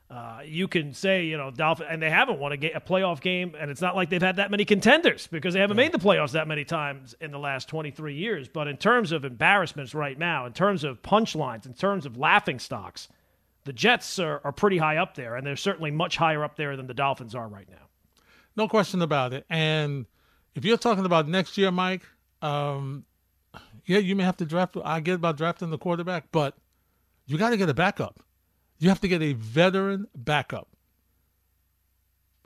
uh, 0.09 0.41
you 0.43 0.67
can 0.67 0.93
say, 0.93 1.25
you 1.25 1.37
know, 1.37 1.51
Dolphin, 1.51 1.85
and 1.87 2.01
they 2.01 2.09
haven't 2.09 2.39
won 2.39 2.51
a, 2.51 2.57
ga- 2.57 2.73
a 2.73 2.81
playoff 2.81 3.21
game, 3.21 3.53
and 3.59 3.69
it's 3.69 3.81
not 3.81 3.95
like 3.95 4.09
they've 4.09 4.21
had 4.21 4.37
that 4.37 4.49
many 4.49 4.65
contenders 4.65 5.27
because 5.27 5.53
they 5.53 5.59
haven't 5.59 5.77
made 5.77 5.91
the 5.91 5.99
playoffs 5.99 6.31
that 6.31 6.47
many 6.47 6.65
times 6.65 7.13
in 7.21 7.29
the 7.29 7.37
last 7.37 7.69
23 7.69 8.15
years. 8.15 8.47
But 8.47 8.67
in 8.67 8.77
terms 8.77 9.11
of 9.11 9.23
embarrassments 9.23 9.93
right 9.93 10.17
now, 10.17 10.47
in 10.47 10.53
terms 10.53 10.83
of 10.83 11.03
punchlines, 11.03 11.67
in 11.67 11.75
terms 11.75 12.07
of 12.07 12.17
laughing 12.17 12.57
stocks, 12.57 13.07
the 13.65 13.73
Jets 13.73 14.17
are, 14.17 14.41
are 14.43 14.51
pretty 14.51 14.79
high 14.79 14.97
up 14.97 15.13
there, 15.13 15.35
and 15.35 15.45
they're 15.45 15.55
certainly 15.55 15.91
much 15.91 16.17
higher 16.17 16.43
up 16.43 16.55
there 16.55 16.75
than 16.75 16.87
the 16.87 16.93
Dolphins 16.95 17.35
are 17.35 17.47
right 17.47 17.69
now. 17.69 17.87
No 18.55 18.67
question 18.67 19.03
about 19.03 19.31
it. 19.33 19.45
And 19.47 20.07
if 20.55 20.65
you're 20.65 20.77
talking 20.77 21.05
about 21.05 21.27
next 21.27 21.55
year, 21.55 21.69
Mike, 21.69 22.01
um, 22.41 23.05
yeah, 23.85 23.99
you 23.99 24.15
may 24.15 24.23
have 24.23 24.37
to 24.37 24.45
draft. 24.45 24.75
I 24.83 25.01
get 25.01 25.15
about 25.15 25.37
drafting 25.37 25.69
the 25.69 25.77
quarterback, 25.77 26.31
but 26.31 26.55
you 27.27 27.37
got 27.37 27.51
to 27.51 27.57
get 27.57 27.69
a 27.69 27.75
backup. 27.75 28.19
You 28.79 28.89
have 28.89 29.01
to 29.01 29.07
get 29.07 29.21
a 29.21 29.33
veteran 29.33 30.07
backup 30.15 30.67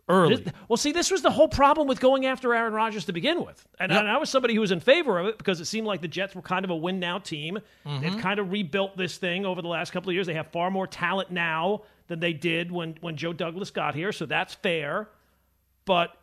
early. 0.10 0.36
This- 0.38 0.54
well, 0.68 0.78
see, 0.78 0.92
this 0.92 1.10
was 1.12 1.22
the 1.22 1.32
whole 1.32 1.48
problem 1.48 1.88
with 1.88 2.00
going 2.00 2.26
after 2.26 2.54
Aaron 2.54 2.74
Rodgers 2.74 3.06
to 3.06 3.14
begin 3.14 3.46
with. 3.46 3.66
And, 3.80 3.92
Yep. 3.92 4.02
and 4.02 4.10
I 4.10 4.18
was 4.18 4.30
somebody 4.30 4.54
who 4.54 4.62
was 4.62 4.72
in 4.72 4.80
favor 4.80 5.18
of 5.20 5.28
it 5.28 5.38
because 5.38 5.62
it 5.62 5.66
seemed 5.66 5.88
like 5.88 6.02
the 6.02 6.08
Jets 6.08 6.36
were 6.36 6.42
kind 6.42 6.66
of 6.66 6.72
a 6.72 6.76
win 6.76 7.00
now 7.00 7.20
team. 7.20 7.60
Mhm. 7.86 8.02
They've 8.02 8.18
kind 8.18 8.40
of 8.40 8.52
rebuilt 8.52 8.98
this 8.98 9.18
thing 9.18 9.46
over 9.46 9.62
the 9.62 9.68
last 9.70 9.92
couple 9.92 10.10
of 10.10 10.14
years. 10.16 10.28
They 10.28 10.34
have 10.34 10.48
far 10.52 10.70
more 10.70 10.88
talent 10.88 11.32
now 11.32 11.84
than 12.08 12.20
they 12.20 12.34
did 12.34 12.72
when, 12.72 12.98
when 13.02 13.16
Joe 13.16 13.32
Douglas 13.32 13.72
got 13.72 13.96
here, 13.96 14.12
so 14.12 14.26
that's 14.26 14.54
fair. 14.56 15.08
But 15.86 16.18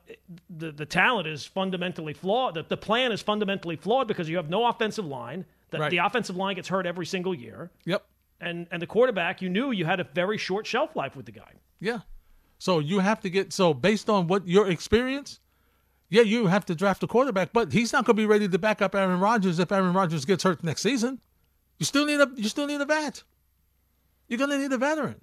the, 0.48 0.72
the 0.72 0.86
talent 0.86 1.26
is 1.28 1.44
fundamentally 1.46 2.14
flawed. 2.14 2.54
The, 2.54 2.62
the 2.64 2.76
plan 2.76 3.12
is 3.12 3.22
fundamentally 3.22 3.76
flawed 3.76 4.08
because 4.08 4.28
you 4.28 4.36
have 4.36 4.48
no 4.50 4.66
offensive 4.66 5.04
line. 5.06 5.44
The, 5.70 5.78
Right. 5.78 5.90
the 5.90 5.98
offensive 5.98 6.36
line 6.36 6.56
gets 6.56 6.68
hurt 6.68 6.84
every 6.86 7.06
single 7.06 7.34
year. 7.34 7.70
Yep. 7.84 8.04
And, 8.41 8.66
and 8.70 8.80
the 8.80 8.86
quarterback, 8.86 9.43
you 9.43 9.49
knew 9.49 9.70
you 9.70 9.84
had 9.84 10.01
a 10.01 10.05
very 10.05 10.38
short 10.38 10.66
shelf 10.66 10.97
life 10.97 11.14
with 11.14 11.26
the 11.26 11.32
guy. 11.32 11.53
Yeah. 11.78 12.01
So 12.59 12.78
you 12.78 13.01
have 13.01 13.20
to 13.20 13.30
get 13.30 13.53
so 13.53 13.74
based 13.74 14.11
on 14.11 14.26
what 14.26 14.47
your 14.47 14.68
experience, 14.68 15.41
yeah, 16.09 16.22
you 16.22 16.47
have 16.47 16.66
to 16.66 16.74
draft 16.74 17.03
a 17.03 17.07
quarterback, 17.07 17.53
but 17.53 17.72
he's 17.72 17.93
not 17.93 18.05
going 18.05 18.16
to 18.16 18.22
be 18.22 18.26
ready 18.26 18.49
to 18.49 18.59
back 18.59 18.82
up 18.82 18.95
Aaron 18.95 19.20
Rodgers 19.20 19.59
if 19.59 19.72
Aaron 19.72 19.95
Rodgers 19.95 20.24
gets 20.24 20.43
hurt 20.43 20.62
next 20.62 20.82
season. 20.82 21.20
You 21.78 21.86
still 21.86 22.05
need 22.05 22.20
a 22.20 22.28
you 22.36 22.49
still 22.49 22.66
need 22.66 22.80
a 22.80 22.84
vet. 22.84 23.22
You're 24.28 24.38
going 24.38 24.51
to 24.51 24.59
need 24.59 24.72
a 24.72 24.78
veteran. 24.78 25.20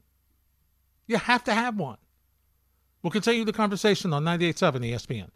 You 1.05 1.17
have 1.17 1.43
to 1.45 1.53
have 1.53 1.77
one. 1.77 1.97
We'll 3.01 3.11
continue 3.11 3.45
the 3.45 3.53
conversation 3.53 4.11
on 4.11 4.25
98.7 4.25 4.91
ESPN. 4.91 5.29